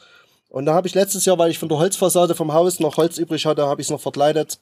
Und 0.48 0.66
da 0.66 0.74
habe 0.74 0.88
ich 0.88 0.94
letztes 0.94 1.24
Jahr, 1.24 1.38
weil 1.38 1.50
ich 1.50 1.58
von 1.58 1.68
der 1.68 1.78
Holzfassade 1.78 2.34
vom 2.34 2.52
Haus 2.52 2.80
noch 2.80 2.96
Holz 2.96 3.18
übrig 3.18 3.46
hatte, 3.46 3.66
habe 3.66 3.80
ich 3.80 3.86
es 3.86 3.90
noch 3.90 4.00
verkleidet. 4.00 4.58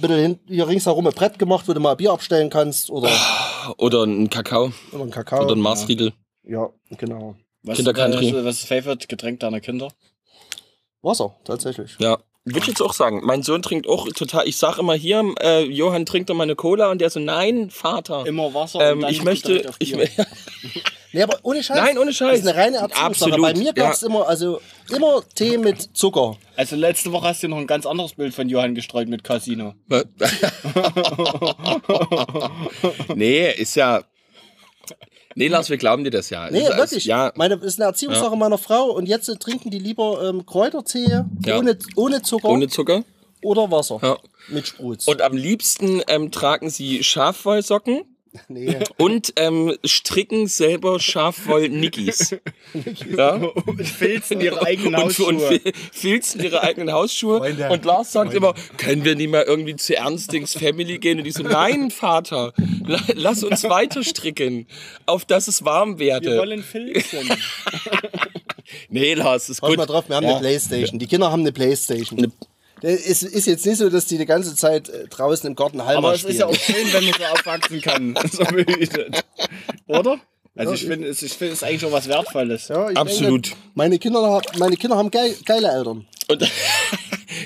Bitte 0.00 0.16
hin, 0.16 0.40
hier 0.46 0.66
ringsherum 0.66 1.06
ein 1.06 1.12
Brett 1.12 1.38
gemacht, 1.38 1.68
wo 1.68 1.72
du 1.72 1.80
mal 1.80 1.92
ein 1.92 1.96
Bier 1.96 2.12
abstellen 2.12 2.50
kannst 2.50 2.90
oder, 2.90 3.08
Oder 3.76 4.04
ein 4.04 4.28
Kakao. 4.30 4.72
oder 4.92 5.02
einen 5.02 5.10
Kakao. 5.10 5.44
Oder 5.44 5.54
ein 5.54 5.60
Marsriegel. 5.60 6.12
Ja, 6.44 6.70
genau. 6.96 7.36
Was, 7.62 7.76
Kindercountry. 7.76 8.32
was, 8.34 8.44
was 8.44 8.54
ist 8.56 8.62
das 8.62 8.68
Favorite 8.68 9.06
Getränk 9.06 9.40
deiner 9.40 9.60
Kinder? 9.60 9.92
Wasser, 11.02 11.36
tatsächlich. 11.44 11.96
Ja. 11.98 12.18
Würde 12.44 12.60
ich 12.60 12.66
jetzt 12.68 12.80
auch 12.80 12.94
sagen. 12.94 13.20
Mein 13.22 13.42
Sohn 13.42 13.60
trinkt 13.60 13.86
auch 13.86 14.08
total. 14.08 14.48
Ich 14.48 14.56
sag 14.56 14.78
immer 14.78 14.94
hier, 14.94 15.34
äh, 15.40 15.64
Johann 15.64 16.06
trinkt 16.06 16.30
doch 16.30 16.34
mal 16.34 16.44
eine 16.44 16.56
Cola 16.56 16.90
und 16.90 17.00
der 17.00 17.10
so, 17.10 17.20
nein, 17.20 17.70
Vater. 17.70 18.26
Immer 18.26 18.54
Wasser 18.54 18.80
Ähm, 18.80 18.98
und 18.98 19.02
dann 19.02 19.12
ich 19.12 19.22
möchte. 19.22 19.68
auf 19.68 19.76
Ich. 19.78 19.94
Nee, 21.12 21.22
aber 21.22 21.38
ohne 21.42 21.62
Scheiß. 21.62 21.76
Nein, 21.76 21.98
ohne 21.98 22.12
Scheiß. 22.12 22.30
Das 22.30 22.40
ist 22.40 22.46
eine 22.46 22.56
reine 22.56 22.76
Erziehungssache. 22.76 23.06
Absolut, 23.06 23.42
Bei 23.42 23.54
mir 23.54 23.72
gab 23.72 23.94
es 23.94 24.02
ja. 24.02 24.06
immer, 24.06 24.28
also 24.28 24.60
immer 24.90 25.22
Tee 25.34 25.58
mit 25.58 25.96
Zucker. 25.96 26.36
Also 26.54 26.76
letzte 26.76 27.10
Woche 27.10 27.26
hast 27.26 27.42
du 27.42 27.48
noch 27.48 27.58
ein 27.58 27.66
ganz 27.66 27.84
anderes 27.84 28.14
Bild 28.14 28.32
von 28.32 28.48
Johann 28.48 28.76
gestreut 28.76 29.08
mit 29.08 29.24
Casino. 29.24 29.74
nee, 33.14 33.50
ist 33.50 33.74
ja. 33.74 34.04
Nee, 35.36 35.48
Lars, 35.48 35.70
wir 35.70 35.76
glauben 35.76 36.02
dir 36.04 36.10
das 36.10 36.30
ja. 36.30 36.50
Nee, 36.50 36.62
ist, 36.62 36.76
wirklich. 36.76 37.04
Ja, 37.04 37.32
Meine, 37.36 37.54
ist 37.54 37.78
eine 37.80 37.86
Erziehungssache 37.86 38.36
meiner 38.36 38.58
Frau 38.58 38.90
und 38.90 39.06
jetzt 39.06 39.26
trinken 39.40 39.70
die 39.70 39.78
lieber 39.78 40.28
ähm, 40.28 40.44
Kräutertee 40.44 41.22
Ja. 41.44 41.58
ohne, 41.58 41.78
ohne 41.96 42.22
Zucker 42.22 42.48
ohne 42.48 42.68
Zucker. 42.68 43.04
oder 43.42 43.70
Wasser 43.70 44.00
Ja. 44.02 44.18
mit 44.48 44.66
Spruz. 44.66 45.06
Und 45.06 45.22
am 45.22 45.36
liebsten 45.36 46.02
ähm, 46.08 46.30
tragen 46.32 46.68
sie 46.68 47.04
Schafwollsocken 47.04 48.02
Nee. 48.48 48.76
Und 48.96 49.32
ähm, 49.36 49.76
stricken 49.84 50.46
selber 50.46 51.00
Schafwoll-Nickis. 51.00 52.36
ja? 53.16 53.34
Und 53.34 53.84
filzen 53.86 54.40
ihre 54.40 54.62
eigenen 54.64 54.94
und, 54.94 55.18
und 55.20 55.36
Hausschuhe. 55.40 55.58
fil- 55.60 55.72
filzen 55.92 56.42
ihre 56.42 56.62
eigenen 56.62 56.92
Hausschuhe. 56.92 57.38
Freunde. 57.38 57.68
Und 57.70 57.84
Lars 57.84 58.12
sagt 58.12 58.32
immer, 58.34 58.54
können 58.76 59.04
wir 59.04 59.16
nicht 59.16 59.30
mal 59.30 59.42
irgendwie 59.42 59.74
zu 59.76 59.96
Ernstings 59.96 60.54
Family 60.54 60.98
gehen? 60.98 61.18
Und 61.18 61.24
die 61.24 61.32
so, 61.32 61.42
nein, 61.42 61.90
Vater, 61.90 62.52
la- 62.86 63.00
lass 63.14 63.42
uns 63.42 63.64
weiter 63.64 64.04
stricken, 64.04 64.66
auf 65.06 65.24
dass 65.24 65.48
es 65.48 65.64
warm 65.64 65.98
Wir 65.98 66.06
werde. 66.06 66.38
wollen 66.38 66.62
filzen. 66.62 67.28
Nee, 68.88 69.14
Lars, 69.14 69.48
ist 69.48 69.60
Pass 69.60 69.68
gut. 69.70 69.78
mal 69.78 69.86
drauf, 69.86 70.08
wir 70.08 70.16
haben 70.16 70.24
Ja. 70.24 70.30
eine 70.32 70.40
Playstation. 70.40 70.98
Die 70.98 71.06
Kinder 71.06 71.30
haben 71.32 71.40
eine 71.40 71.52
Playstation. 71.52 72.18
Eine- 72.20 72.32
Es 72.82 73.22
ist 73.22 73.46
jetzt 73.46 73.66
nicht 73.66 73.78
so, 73.78 73.88
dass 73.90 74.06
die 74.06 74.18
die 74.18 74.26
ganze 74.26 74.54
Zeit 74.56 74.88
äh, 74.88 75.06
draußen 75.08 75.46
im 75.48 75.54
Garten 75.56 75.84
Halma 75.84 75.98
Aber 75.98 76.14
es 76.14 76.20
spielen. 76.20 76.32
ist 76.34 76.38
ja 76.40 76.46
auch 76.46 76.54
schön, 76.54 76.92
wenn 76.92 77.04
man 77.04 77.14
so 77.18 77.24
aufwachsen 77.24 77.80
kann. 77.80 78.14
So. 78.32 78.44
Oder? 79.86 80.18
Also 80.56 80.74
ich 80.74 80.84
finde, 80.86 81.08
es 81.08 81.22
ich 81.22 81.32
finde, 81.32 81.52
es 81.54 81.62
ist 81.62 81.64
eigentlich 81.68 81.80
schon 81.80 81.92
was 81.92 82.08
Wertvolles. 82.08 82.68
Ja, 82.68 82.90
ich 82.90 82.96
Absolut. 82.96 83.46
Denke, 83.46 83.58
meine, 83.74 83.98
Kinder, 83.98 84.20
haben- 84.22 84.58
meine 84.58 84.76
Kinder 84.76 84.96
haben 84.96 85.10
geil, 85.10 85.34
geile 85.46 85.68
Eltern. 85.70 86.06
Und 86.28 86.42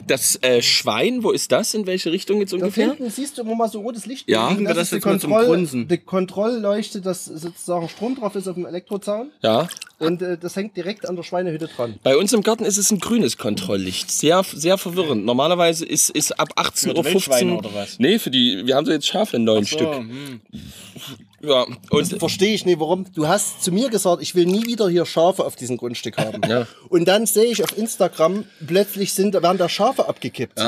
das 0.07 0.39
äh, 0.43 0.63
Schwein, 0.63 1.23
wo 1.23 1.31
ist 1.31 1.53
das? 1.53 1.75
In 1.75 1.87
welche 1.87 2.11
Richtung 2.13 2.41
jetzt 2.41 2.53
Da 2.53 2.57
ungefähr? 2.57 2.89
hinten 2.95 3.11
siehst 3.11 3.37
du 3.39 3.43
immer 3.43 3.55
mal 3.55 3.69
so 3.69 3.81
rotes 3.81 4.07
Licht. 4.07 4.29
Ja. 4.29 4.49
Kriegen 4.49 4.67
wir 4.67 4.75
das 4.75 4.85
ist 4.85 4.93
die 4.93 4.97
jetzt 4.97 5.05
mal 5.07 5.21
zum 5.21 5.31
Kontroll- 5.33 5.47
Grunzen? 5.57 5.89
Die 5.89 5.99
Kontrollleuchte, 5.99 7.01
dass 7.01 7.25
sozusagen 7.25 7.89
Strom 7.89 8.17
drauf 8.17 8.35
ist 8.37 8.49
auf 8.49 8.55
dem 8.55 8.67
Elektrozaun. 8.67 9.31
Ja. 9.43 9.69
Und 9.99 10.23
äh, 10.23 10.37
das 10.37 10.57
hängt 10.57 10.77
direkt 10.77 11.09
an 11.09 11.17
der 11.17 11.23
Schweinehütte 11.23 11.69
dran. 11.69 11.95
Bei 12.03 12.17
uns 12.17 12.33
im 12.33 12.43
Garten 12.43 12.65
ist 12.65 12.77
es 12.79 12.91
ein 12.91 12.99
grünes 12.99 13.39
Kontrolllicht. 13.39 14.11
Sehr, 14.11 14.43
sehr 14.53 14.77
verwirrend. 14.77 15.25
Normalerweise 15.25 15.87
ist, 15.87 16.11
ist 16.11 16.33
ab 16.39 16.51
18.15 16.59 16.93
die 16.93 16.99
Uhr. 16.99 17.05
Wildschweine 17.05 17.57
oder 17.57 17.75
was? 17.75 17.99
Nee, 17.99 18.19
für 18.19 18.31
die, 18.31 18.63
wir 18.67 18.75
haben 18.77 18.85
so 18.87 18.93
jetzt 18.93 19.07
Schafe, 19.07 19.39
neun 19.39 19.65
So, 19.65 19.77
Stück. 19.77 19.95
hm. 19.95 20.41
Ja, 21.45 21.67
und 21.91 22.19
Verstehe 22.19 22.55
ich 22.55 22.65
nicht, 22.65 22.81
warum. 22.81 23.07
Du 23.13 23.29
hast 23.29 23.63
zu 23.63 23.73
mir 23.73 23.91
gesagt, 23.91 24.23
ich 24.23 24.35
will 24.35 24.47
nie 24.47 24.65
wieder 24.67 24.89
hier 24.89 25.05
Schafe 25.07 25.45
auf 25.45 25.57
diesem 25.57 25.77
Grundstück 25.77 26.17
haben. 26.17 26.41
Ja. 26.49 26.67
Und 26.89 27.07
dann 27.07 27.27
sehe 27.27 27.47
ich 27.47 27.63
auf 27.63 27.77
Instagram, 27.77 28.45
plötzlich 28.67 29.13
sind, 29.13 29.35
werden 29.35 29.59
da 29.59 29.69
Schafe 29.69 30.09
abgekippt. 30.09 30.59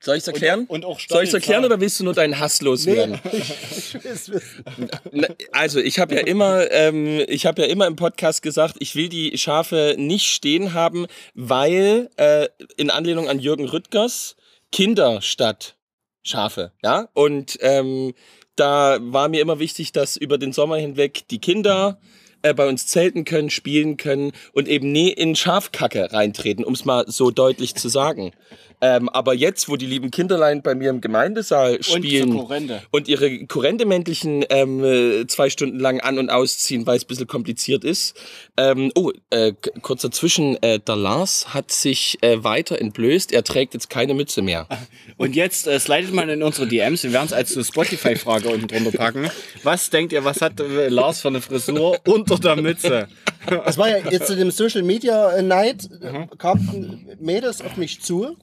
soll 0.00 0.16
ich 0.16 0.22
es 0.22 0.28
erklären? 0.28 0.66
und 0.66 0.84
auch 0.84 0.98
soll 1.00 1.22
ich 1.22 1.28
es 1.28 1.34
erklären 1.34 1.64
oder 1.64 1.80
willst 1.80 2.00
du 2.00 2.04
nur 2.04 2.14
deinen 2.14 2.38
Hass 2.38 2.60
loswerden? 2.62 3.18
ich, 3.32 3.94
ich 3.94 3.94
will 4.04 4.12
es 4.12 4.28
wissen. 4.30 4.64
Na, 5.12 5.28
Also 5.52 5.80
ich 5.80 5.98
habe 5.98 6.14
ja 6.14 6.20
immer, 6.22 6.70
ähm, 6.70 7.22
ich 7.28 7.46
habe 7.46 7.62
ja 7.62 7.68
immer 7.68 7.86
im 7.86 7.96
Podcast 7.96 8.42
gesagt, 8.42 8.76
ich 8.80 8.94
will 8.94 9.08
die 9.08 9.36
Schafe 9.38 9.94
nicht 9.98 10.26
stehen 10.26 10.74
haben, 10.74 11.06
weil 11.34 12.10
äh, 12.16 12.48
in 12.76 12.90
Anlehnung 12.90 13.28
an 13.28 13.38
Jürgen 13.38 13.66
Rüttgers 13.66 14.36
Kinder 14.72 15.20
statt 15.22 15.76
Schafe, 16.22 16.72
ja. 16.82 17.08
Und 17.14 17.56
ähm, 17.60 18.12
da 18.56 18.98
war 19.00 19.28
mir 19.28 19.40
immer 19.40 19.58
wichtig, 19.58 19.92
dass 19.92 20.16
über 20.16 20.38
den 20.38 20.52
Sommer 20.52 20.76
hinweg 20.76 21.22
die 21.30 21.38
Kinder 21.38 21.98
äh, 22.42 22.54
bei 22.54 22.68
uns 22.68 22.86
zelten 22.86 23.24
können, 23.24 23.50
spielen 23.50 23.96
können 23.96 24.32
und 24.52 24.68
eben 24.68 24.92
nie 24.92 25.10
in 25.10 25.36
Schafkacke 25.36 26.12
reintreten, 26.12 26.64
um 26.64 26.74
es 26.74 26.84
mal 26.84 27.04
so 27.06 27.30
deutlich 27.30 27.74
zu 27.74 27.88
sagen. 27.88 28.32
Ähm, 28.80 29.08
aber 29.10 29.34
jetzt, 29.34 29.68
wo 29.68 29.76
die 29.76 29.86
lieben 29.86 30.10
Kinderlein 30.10 30.62
bei 30.62 30.74
mir 30.74 30.90
im 30.90 31.00
Gemeindesaal 31.00 31.82
spielen 31.82 32.34
Korrente. 32.34 32.82
und 32.90 33.08
ihre 33.08 33.46
Korrentemäntelchen 33.46 34.44
ähm, 34.48 34.82
äh, 34.82 35.26
zwei 35.26 35.50
Stunden 35.50 35.78
lang 35.78 36.00
an- 36.00 36.18
und 36.18 36.30
ausziehen, 36.30 36.86
weil 36.86 36.96
es 36.96 37.04
ein 37.04 37.08
bisschen 37.08 37.26
kompliziert 37.26 37.84
ist. 37.84 38.16
Ähm, 38.56 38.90
oh, 38.94 39.12
äh, 39.30 39.52
kurz 39.82 40.02
dazwischen, 40.02 40.60
äh, 40.62 40.78
der 40.78 40.96
Lars 40.96 41.52
hat 41.52 41.70
sich 41.70 42.18
äh, 42.22 42.42
weiter 42.42 42.78
entblößt. 42.78 43.32
Er 43.32 43.44
trägt 43.44 43.74
jetzt 43.74 43.90
keine 43.90 44.14
Mütze 44.14 44.42
mehr. 44.42 44.66
Und 45.18 45.36
jetzt 45.36 45.66
äh, 45.66 45.78
slidet 45.78 46.14
mal 46.14 46.28
in 46.30 46.42
unsere 46.42 46.66
DMs. 46.66 47.02
Wir 47.02 47.12
werden 47.12 47.26
es 47.26 47.32
als 47.34 47.66
Spotify-Frage 47.66 48.48
unten 48.48 48.68
drunter 48.68 48.92
packen. 48.92 49.30
Was 49.62 49.90
denkt 49.90 50.12
ihr, 50.12 50.24
was 50.24 50.40
hat 50.40 50.58
äh, 50.60 50.88
Lars 50.88 51.20
für 51.20 51.28
eine 51.28 51.42
Frisur 51.42 51.98
unter 52.06 52.38
der 52.38 52.56
Mütze? 52.56 53.08
Das 53.46 53.76
war 53.76 53.88
ja 53.90 53.98
jetzt 54.10 54.26
zu 54.26 54.36
dem 54.36 54.50
Social 54.50 54.82
Media 54.82 55.32
äh, 55.32 55.42
Night, 55.42 55.88
äh, 56.00 56.26
kamen 56.38 57.06
Mädels 57.20 57.60
auf 57.60 57.76
mich 57.76 58.00
zu. 58.00 58.36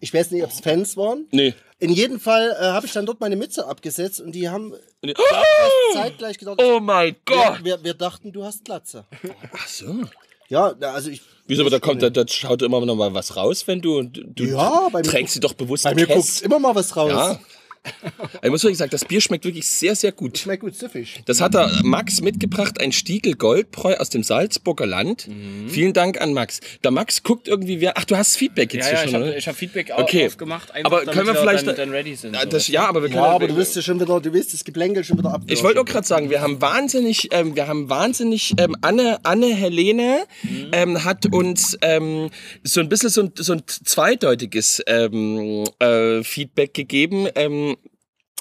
Ich 0.00 0.12
weiß 0.12 0.30
nicht, 0.30 0.42
ob 0.42 0.50
es 0.50 0.60
Fans 0.60 0.96
waren. 0.96 1.26
Nee. 1.30 1.54
In 1.78 1.92
jedem 1.92 2.20
Fall 2.20 2.56
äh, 2.58 2.64
habe 2.64 2.86
ich 2.86 2.92
dann 2.92 3.06
dort 3.06 3.20
meine 3.20 3.36
Mütze 3.36 3.66
abgesetzt 3.66 4.20
und 4.20 4.32
die 4.32 4.48
haben 4.48 4.74
nee. 5.02 5.14
fast 5.14 5.46
zeitgleich 5.94 6.38
gedacht, 6.38 6.60
Oh 6.62 6.80
mein 6.80 7.16
Gott! 7.24 7.64
wir, 7.64 7.82
wir 7.82 7.94
dachten, 7.94 8.32
du 8.32 8.44
hast 8.44 8.64
Glatze. 8.64 9.04
Ach 9.52 9.66
so. 9.66 10.02
Ja, 10.48 10.74
also 10.80 11.10
ich. 11.10 11.22
Wieso, 11.46 11.62
aber 11.62 11.70
da 11.70 11.78
kommt, 11.78 12.02
da, 12.02 12.10
da 12.10 12.26
schaut 12.26 12.62
immer 12.62 12.84
noch 12.84 12.96
mal 12.96 13.14
was 13.14 13.36
raus, 13.36 13.66
wenn 13.66 13.80
du, 13.80 14.02
du 14.02 14.44
Ja, 14.44 14.88
bei 14.90 14.98
mir- 15.00 15.08
trägst 15.08 15.34
sie 15.34 15.40
doch 15.40 15.52
bewusst 15.54 15.84
Bei 15.84 15.94
mir 15.94 16.06
guckt 16.06 16.42
immer 16.42 16.58
mal 16.58 16.74
was 16.74 16.96
raus. 16.96 17.10
Ja. 17.10 17.40
Ich 18.42 18.50
muss 18.50 18.62
wirklich 18.62 18.78
sagen, 18.78 18.90
das 18.90 19.04
Bier 19.04 19.20
schmeckt 19.20 19.44
wirklich 19.44 19.66
sehr, 19.66 19.96
sehr 19.96 20.12
gut. 20.12 20.36
Schmeckt 20.38 20.62
gut 20.62 20.74
süffig. 20.74 21.22
Das 21.24 21.40
hat 21.40 21.54
der 21.54 21.70
Max 21.82 22.20
mitgebracht, 22.20 22.80
ein 22.80 22.92
Stiegel 22.92 23.34
Goldbräu 23.34 23.94
aus 23.96 24.10
dem 24.10 24.22
Salzburger 24.22 24.86
Land. 24.86 25.28
Mhm. 25.28 25.68
Vielen 25.70 25.92
Dank 25.92 26.20
an 26.20 26.32
Max. 26.34 26.60
Der 26.84 26.90
Max 26.90 27.22
guckt 27.22 27.48
irgendwie, 27.48 27.80
wer. 27.80 27.96
Ach, 27.96 28.04
du 28.04 28.16
hast 28.16 28.36
Feedback 28.36 28.74
jetzt 28.74 28.84
Ja, 28.84 28.90
hier 28.90 28.98
ja, 28.98 29.04
ich 29.04 29.10
schon, 29.10 29.20
habe 29.22 29.32
oder? 29.32 29.40
hab 29.40 29.56
Feedback 29.56 29.92
Okay. 29.96 30.26
aufgemacht. 30.26 30.70
einfach 30.72 30.90
Aber 30.92 31.00
damit 31.04 31.14
können 31.14 31.26
wir 31.28 31.34
vielleicht- 31.40 31.66
dann, 31.66 31.76
dann 31.76 31.90
ready 31.90 32.14
sind. 32.14 32.34
Ja, 32.34 32.42
so. 32.42 32.48
das, 32.48 32.68
ja, 32.68 32.86
aber 32.86 33.02
wir 33.02 33.08
können. 33.08 33.22
Ja, 33.22 33.30
aber 33.30 33.48
du 33.48 33.56
wirst 33.56 33.74
ja 33.76 33.82
schon 33.82 33.98
wieder, 34.00 34.20
du 34.20 34.32
wirst 34.32 34.52
das 34.52 34.62
Geplänkel 34.64 35.02
schon 35.04 35.18
wieder 35.18 35.32
ab. 35.32 35.42
ich 35.46 35.62
wollte 35.62 35.80
auch 35.80 35.84
gerade 35.86 36.06
sagen, 36.06 36.30
wir 36.30 36.40
haben 36.42 36.60
wahnsinnig, 36.60 37.28
ähm, 37.32 37.56
wir 37.56 37.66
haben 37.66 37.88
wahnsinnig, 37.88 38.54
ähm, 38.58 38.76
Anne, 38.82 39.18
Anne 39.22 39.46
Helene 39.54 40.24
Mhm. 40.42 40.68
ähm, 40.72 41.04
hat 41.04 41.26
uns 41.32 41.76
ähm, 41.82 42.30
so 42.62 42.80
ein 42.80 42.88
bisschen 42.88 43.08
so 43.10 43.22
ein, 43.22 43.32
so 43.36 43.52
ein 43.54 43.62
zweideutiges 43.66 44.82
ähm, 44.86 45.64
äh, 45.78 46.22
Feedback 46.22 46.74
gegeben. 46.74 47.28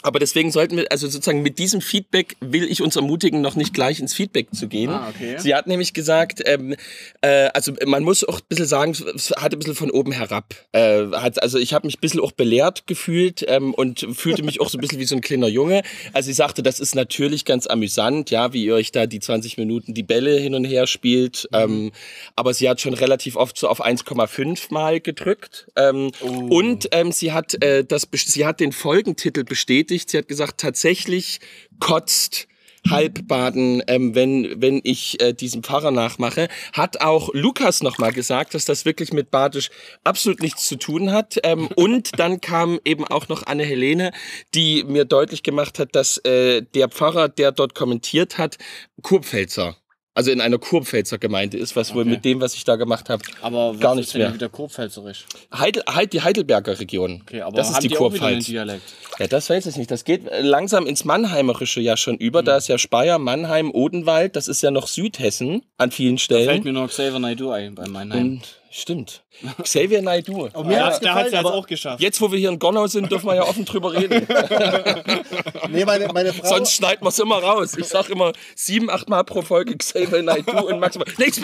Aber 0.02 0.20
deswegen 0.20 0.52
sollten 0.52 0.78
wir, 0.78 0.92
also 0.92 1.08
sozusagen 1.08 1.42
mit 1.42 1.60
diesem 1.60 1.82
Feedback 1.82 2.38
will 2.40 2.64
ich 2.72 2.82
uns 2.82 2.96
ermutigen, 2.96 3.42
noch 3.42 3.56
nicht 3.56 3.74
gleich 3.74 4.00
ins 4.00 4.14
Feedback 4.14 4.48
zu 4.54 4.68
gehen. 4.68 4.90
Ah, 4.92 5.10
okay. 5.10 5.36
Sie 5.40 5.54
hat 5.54 5.68
nämlich 5.68 5.94
gesagt, 5.94 6.42
ähm, 6.46 6.76
äh, 7.22 7.50
also 7.54 7.74
man 7.86 8.04
muss 8.04 8.24
auch 8.24 8.40
ein 8.40 8.46
bisschen 8.48 8.66
sagen, 8.66 8.92
es 8.92 9.32
hat 9.32 9.54
ein 9.54 9.60
bisschen 9.60 9.76
von 9.76 9.92
oben 9.92 10.14
herab. 10.14 10.56
Äh, 10.72 11.08
hat, 11.12 11.42
also 11.44 11.58
ich 11.58 11.74
habe 11.74 11.88
mich 11.88 11.98
ein 11.98 12.02
bisschen 12.02 12.22
auch 12.22 12.32
belehrt 12.32 12.88
gefühlt 12.88 13.44
ähm, 13.50 13.74
und 13.74 14.08
fühlte 14.14 14.44
mich 14.44 14.62
auch 14.62 14.70
so 14.70 14.78
ein 14.78 14.82
bisschen 14.82 15.00
wie 15.00 15.06
so 15.06 15.16
ein 15.16 15.22
kleiner 15.22 15.48
Junge. 15.48 15.82
Also 16.14 16.28
sie 16.28 16.34
sagte, 16.34 16.64
das 16.64 16.80
ist 16.80 16.96
natürlich 16.96 17.44
ganz 17.44 17.68
amüsant, 17.68 18.32
ja, 18.32 18.54
wie 18.54 18.64
ihr 18.66 18.76
euch 18.76 18.92
da 18.94 19.06
die 19.06 19.20
20 19.20 19.58
Minuten 19.58 19.94
die 19.94 20.04
Bälle 20.04 20.40
hin 20.40 20.56
und 20.56 20.64
her 20.64 20.88
spielt. 20.88 21.50
Ähm, 21.52 21.92
aber 22.38 22.54
sie 22.54 22.70
hat 22.70 22.80
schon 22.80 22.94
relativ 22.94 23.36
oft 23.36 23.58
so 23.58 23.68
auf 23.68 23.86
1,5 23.86 24.74
Mal 24.74 25.02
gedrückt. 25.02 25.68
Ähm, 25.76 26.12
Und 26.22 26.88
ähm, 26.92 27.12
sie 27.12 27.34
hat 27.34 27.62
äh, 27.62 27.84
das, 27.84 28.08
sie 28.14 28.46
hat 28.46 28.62
den 28.62 28.72
Folgentitel 28.72 29.44
bestätigt. 29.44 29.89
Sie 29.90 30.18
hat 30.18 30.28
gesagt, 30.28 30.60
tatsächlich 30.60 31.40
kotzt 31.80 32.48
Halbbaden, 32.88 33.84
ähm, 33.88 34.16
wenn, 34.16 34.62
wenn 34.62 34.82
ich 34.84 35.22
äh, 35.22 35.34
diesen 35.34 35.64
Pfarrer 35.64 35.92
nachmache. 35.92 36.48
Hat 36.74 37.02
auch 37.02 37.30
Lukas 37.34 37.84
nochmal 37.84 38.14
gesagt, 38.14 38.54
dass 38.54 38.66
das 38.66 38.86
wirklich 38.86 39.12
mit 39.14 39.32
Badisch 39.32 39.70
absolut 40.04 40.42
nichts 40.42 40.68
zu 40.68 40.78
tun 40.78 41.12
hat. 41.12 41.40
Ähm, 41.44 41.68
und 41.76 42.18
dann 42.20 42.42
kam 42.42 42.80
eben 42.86 43.06
auch 43.06 43.28
noch 43.28 43.46
Anne-Helene, 43.46 44.12
die 44.54 44.84
mir 44.84 45.06
deutlich 45.06 45.44
gemacht 45.44 45.80
hat, 45.80 45.96
dass 45.96 46.18
äh, 46.20 46.62
der 46.74 46.90
Pfarrer, 46.90 47.30
der 47.30 47.52
dort 47.52 47.76
kommentiert 47.76 48.38
hat, 48.38 48.58
Kurpfälzer, 49.02 49.76
also 50.16 50.32
in 50.32 50.42
einer 50.42 50.58
Kurpfälzer 50.58 51.18
Gemeinde 51.18 51.58
ist, 51.58 51.76
was 51.76 51.94
wohl 51.94 52.02
Okay. 52.02 52.10
mit 52.10 52.26
dem, 52.26 52.42
was 52.42 52.54
ich 52.56 52.64
da 52.66 52.76
gemacht 52.76 53.10
habe, 53.10 53.24
aber 53.42 53.74
was 53.76 53.80
gar 53.80 53.92
ist 53.94 53.98
nichts 53.98 54.12
denn 54.14 54.22
mehr. 54.24 54.34
wieder 54.34 54.50
Kurpfälzerisch? 54.50 55.26
Heidel, 55.54 55.84
Heid, 55.90 56.12
die 56.14 56.22
Heidelberger 56.22 56.80
Region. 56.80 57.22
Okay, 57.26 57.42
aber 57.42 57.56
das 57.58 57.68
haben 57.68 57.74
ist 57.76 57.84
die 57.84 57.88
die 57.90 57.96
Kurpfalz. 57.96 58.46
Dialekt? 58.46 58.84
Ja, 59.20 59.28
das 59.28 59.50
weiß 59.50 59.66
ich 59.68 59.76
nicht. 59.78 59.92
Das 59.92 60.04
geht 60.04 60.28
äh, 60.28 60.42
langsam 60.42 60.88
ins 60.88 61.06
Mannheimerische 61.06 61.80
ja 61.82 61.96
schon 61.98 62.18
über. 62.18 62.44
Da 62.44 62.58
ist 62.58 62.68
ja 62.68 62.78
Speyer, 62.78 63.20
Mannheim, 63.20 63.72
Odenwald. 63.72 64.36
Das 64.36 64.48
ist 64.48 64.62
ja 64.62 64.72
noch 64.72 64.88
Südhessen 64.88 65.64
an 65.78 65.92
vielen 65.92 66.18
Fällt 66.18 66.22
Stellen. 66.46 66.64
mir 66.64 66.74
nur 66.74 66.88
Xavier 66.88 67.20
Naidoo 67.20 67.52
ein 67.52 67.76
bei 67.76 67.88
Mannheim. 67.88 68.20
Und, 68.34 68.59
stimmt. 68.72 69.24
Xavier 69.64 70.02
Naidoo. 70.02 70.50
Aber 70.54 70.64
mir 70.66 70.78
Ja, 70.78 70.86
hat's 70.88 71.00
der 71.00 71.14
hat 71.14 71.28
es 71.28 71.34
aber 71.34 71.54
auch 71.54 71.66
geschafft. 71.66 72.02
Jetzt, 72.02 72.22
wo 72.22 72.32
wir 72.32 72.38
hier 72.38 72.50
in 72.50 72.60
Gonau 72.60 72.88
sind, 72.88 73.12
dürfen 73.12 73.28
wir 73.28 73.36
ja 73.36 73.44
offen 73.44 73.66
drüber 73.66 73.94
reden. 73.94 74.28
nee, 75.70 75.86
meine, 75.86 76.08
meine 76.14 76.34
Frau. 76.34 76.48
Sonst 76.48 76.74
schneiden 76.74 77.04
wir 77.04 77.10
es 77.10 77.20
immer 77.20 77.38
raus. 77.38 77.76
Ich 77.78 77.88
sag 77.88 78.10
immer 78.10 78.34
sieben, 78.56 78.90
acht 78.90 79.10
Mal 79.10 79.24
pro 79.24 79.42
Folge 79.42 79.76
Xavier 79.78 80.22
Naidoo 80.22 80.68
und 80.68 80.80
maximal. 80.80 81.08
Nee, 81.18 81.26
jetzt 81.26 81.42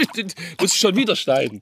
muss 0.59 0.73
ich 0.73 0.79
schon 0.79 0.95
wieder 0.95 1.15
schneiden. 1.15 1.61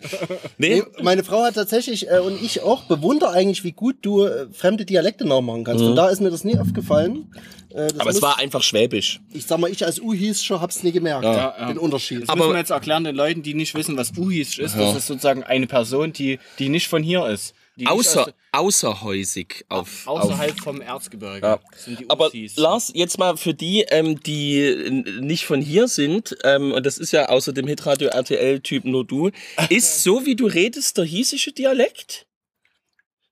Nee, 0.58 0.74
Nee, 0.74 0.84
meine 1.03 1.24
Frau 1.24 1.43
hat 1.43 1.53
tatsächlich 1.55 2.10
äh, 2.10 2.20
und 2.20 2.41
ich 2.41 2.62
auch 2.63 2.84
bewundere 2.86 3.32
eigentlich, 3.32 3.63
wie 3.63 3.74
gut 3.74 3.98
du 4.01 4.25
äh, 4.25 4.48
fremde 4.51 4.86
Dialekte 4.86 5.25
nachmachen 5.25 5.63
kannst. 5.63 5.84
Von 5.84 5.96
da 5.96 6.10
ist 6.10 6.20
mir 6.22 6.32
das 6.32 6.43
nie 6.43 6.58
aufgefallen. 6.58 7.32
Äh, 7.74 7.89
aber 7.98 8.10
es 8.10 8.15
muss- 8.15 8.22
war 8.22 8.39
einfach 8.39 8.62
schwäbisch. 8.63 9.20
Ich 9.34 9.46
sag 9.46 9.60
mal, 9.60 9.70
ich 9.72 9.84
als 9.86 10.00
U-Hiescher 10.00 10.62
hab's 10.62 10.84
nie 10.84 10.92
gemerkt, 10.92 11.24
Ja, 11.24 11.56
ja. 11.58 11.68
den 11.68 11.77
Unterschied. 11.77 12.22
Das 12.24 12.30
Aber- 12.30 12.39
müssen 12.46 12.53
wir 12.53 12.60
jetzt 12.60 12.70
erklären 12.72 13.03
den 13.03 13.15
Leuten, 13.15 13.42
die 13.44 13.53
nicht 13.53 13.74
wissen, 13.75 13.98
was 13.98 14.12
Uhisch 14.18 14.60
ist. 14.60 14.75
Das 14.75 14.96
ist 14.96 15.08
sozusagen 15.08 15.44
eine 15.44 15.68
Person, 15.68 16.13
die, 16.13 16.39
die 16.60 16.70
nicht 16.70 16.88
von 16.88 17.01
hier 17.03 17.25
ist. 17.27 17.53
Außer, 17.86 18.27
aus- 18.51 18.84
außerhäusig 18.84 19.65
auf, 19.70 20.06
auf 20.08 20.24
außerhalb 20.24 20.60
vom 20.60 20.82
Erzgebirge. 20.82 21.39
Ja. 21.46 21.60
Sind 21.75 22.00
die 22.01 22.10
Aber. 22.10 22.30
Lars, 22.56 22.92
jetzt 22.94 23.18
mal 23.18 23.38
für 23.38 23.53
die, 23.56 23.82
ähm, 23.89 24.20
die 24.22 25.03
nicht 25.22 25.46
von 25.46 25.62
hier 25.62 25.88
sind, 25.88 26.36
ähm, 26.44 26.72
und 26.72 26.86
das 26.86 26.98
ist 27.00 27.12
ja 27.13 27.30
außer 27.30 27.51
dem 27.53 27.65
Hitradio 27.68 28.10
RTL-Typ 28.10 28.86
nur 28.86 29.06
du, 29.06 29.32
ist 29.70 30.03
so 30.03 30.25
wie 30.25 30.36
du 30.36 30.46
redest 30.46 30.98
der 30.98 31.06
hiesische 31.06 31.51
Dialekt? 31.51 32.27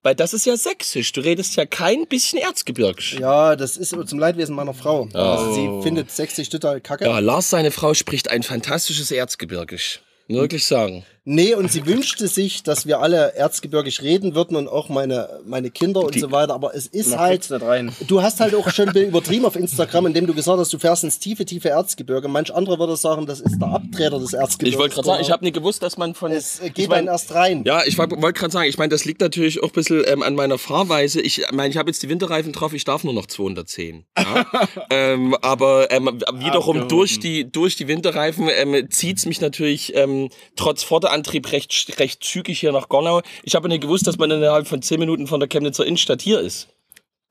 Weil 0.02 0.16
das 0.16 0.34
ist 0.34 0.46
ja 0.46 0.56
sächsisch. 0.56 1.12
Du 1.12 1.20
redest 1.20 1.54
ja 1.56 1.64
kein 1.64 2.06
bisschen 2.06 2.38
Erzgebirgisch. 2.40 3.18
Ja, 3.20 3.54
das 3.54 3.76
ist 3.76 3.94
zum 4.06 4.18
Leidwesen 4.18 4.54
meiner 4.54 4.74
Frau. 4.74 5.08
Also 5.12 5.54
sie 5.54 5.82
findet 5.82 6.10
60 6.10 6.48
total 6.48 6.80
kacke. 6.80 7.04
Ja, 7.04 7.20
Lars, 7.20 7.50
seine 7.50 7.70
Frau, 7.70 7.94
spricht 7.94 8.28
ein 8.28 8.42
fantastisches 8.42 9.10
Erzgebirgisch. 9.12 10.00
Wirklich 10.28 10.66
sagen. 10.66 11.04
Nee, 11.24 11.54
und 11.54 11.70
sie 11.70 11.86
wünschte 11.86 12.26
sich, 12.26 12.64
dass 12.64 12.84
wir 12.84 12.98
alle 13.00 13.34
erzgebirgisch 13.36 14.02
reden 14.02 14.34
würden 14.34 14.56
und 14.56 14.66
auch 14.66 14.88
meine, 14.88 15.40
meine 15.44 15.70
Kinder 15.70 16.00
und 16.00 16.18
so 16.18 16.32
weiter. 16.32 16.52
Aber 16.52 16.74
es 16.74 16.86
ist 16.88 17.16
halt. 17.16 17.48
rein. 17.50 17.92
Du 18.08 18.22
hast 18.22 18.40
halt 18.40 18.56
auch 18.56 18.68
schon 18.70 18.88
übertrieben 18.96 19.44
auf 19.44 19.54
Instagram, 19.54 20.06
indem 20.06 20.26
du 20.26 20.34
gesagt 20.34 20.58
hast, 20.58 20.72
du 20.72 20.78
fährst 20.80 21.04
ins 21.04 21.20
tiefe, 21.20 21.44
tiefe 21.44 21.68
Erzgebirge. 21.68 22.26
Manch 22.26 22.52
andere 22.52 22.78
würde 22.80 22.96
sagen, 22.96 23.26
das 23.26 23.38
ist 23.40 23.60
der 23.60 23.68
Abtreter 23.68 24.18
des 24.18 24.32
Erzgebirges. 24.32 24.74
Ich 24.74 24.78
wollte 24.80 24.94
gerade 24.96 25.06
sagen, 25.06 25.22
ich 25.22 25.30
habe 25.30 25.44
nicht 25.44 25.54
gewusst, 25.54 25.82
dass 25.82 25.96
man 25.96 26.14
von. 26.14 26.32
Es 26.32 26.58
äh, 26.58 26.66
ich 26.66 26.74
geht 26.74 26.88
mein- 26.88 27.06
dann 27.06 27.14
erst 27.14 27.32
rein. 27.34 27.62
Ja, 27.64 27.82
ich 27.84 27.98
wollte 27.98 28.16
gerade 28.16 28.50
sagen, 28.52 28.68
ich 28.68 28.78
meine, 28.78 28.90
das 28.90 29.04
liegt 29.04 29.20
natürlich 29.20 29.62
auch 29.62 29.68
ein 29.68 29.72
bisschen 29.72 30.02
ähm, 30.06 30.22
an 30.24 30.34
meiner 30.34 30.58
Fahrweise. 30.58 31.20
Ich 31.20 31.44
meine, 31.52 31.68
ich 31.70 31.76
habe 31.76 31.88
jetzt 31.90 32.02
die 32.02 32.08
Winterreifen 32.08 32.52
drauf, 32.52 32.72
ich 32.72 32.82
darf 32.82 33.04
nur 33.04 33.14
noch 33.14 33.26
210. 33.26 34.04
Ja? 34.18 34.46
ähm, 34.90 35.36
aber 35.40 35.90
ähm, 35.92 36.06
wiederum 36.34 36.78
Abgehoben. 36.78 36.88
durch 36.88 37.20
die, 37.20 37.50
durch 37.50 37.76
die 37.76 37.86
Winterreifen 37.86 38.48
ähm, 38.52 38.90
zieht's 38.90 39.24
mich 39.26 39.40
natürlich 39.40 39.94
ähm, 39.94 40.28
trotz 40.56 40.82
Vorderantrieb 41.12 41.52
recht, 41.52 41.98
recht 41.98 42.24
zügig 42.24 42.58
hier 42.58 42.72
nach 42.72 42.88
Gornau. 42.88 43.20
Ich 43.42 43.54
habe 43.54 43.68
nicht 43.68 43.82
gewusst, 43.82 44.06
dass 44.06 44.16
man 44.16 44.30
innerhalb 44.30 44.66
von 44.66 44.80
10 44.80 44.98
Minuten 44.98 45.26
von 45.26 45.40
der 45.40 45.48
Chemnitzer 45.48 45.84
Innenstadt 45.84 46.22
hier 46.22 46.40
ist. 46.40 46.68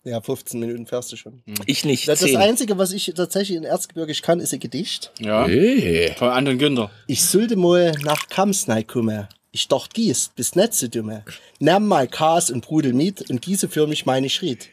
Ja, 0.04 0.22
15 0.22 0.60
Minuten 0.60 0.86
fährst 0.86 1.12
du 1.12 1.16
schon. 1.16 1.44
Ich 1.66 1.84
nicht. 1.84 2.08
Das, 2.08 2.20
das 2.20 2.30
10. 2.30 2.38
Einzige, 2.38 2.78
was 2.78 2.92
ich 2.92 3.12
tatsächlich 3.16 3.58
in 3.58 3.64
Erzgebirgisch 3.64 4.22
kann, 4.22 4.40
ist 4.40 4.54
ein 4.54 4.60
Gedicht. 4.60 5.12
Ja. 5.20 5.48
Hey. 5.48 6.14
Von 6.16 6.30
Anton 6.30 6.60
Günther. 6.60 6.92
Ich 7.08 7.24
sollte 7.24 7.56
mal 7.56 7.92
nach 8.04 8.28
Kamsnei 8.30 8.84
kommen. 8.84 9.28
Ich 9.52 9.68
dacht 9.68 9.96
gießt, 9.96 10.36
bis 10.36 10.56
nicht 10.56 10.74
so 10.74 10.88
dumme. 10.88 11.26
Nimm 11.60 11.88
mal 11.88 12.08
Kas 12.08 12.52
und 12.52 12.66
Brudel 12.66 12.94
mit 12.94 13.30
und 13.30 13.42
gieße 13.42 13.68
für 13.68 13.88
mich 13.88 14.06
meine 14.06 14.30
Schritt. 14.30 14.70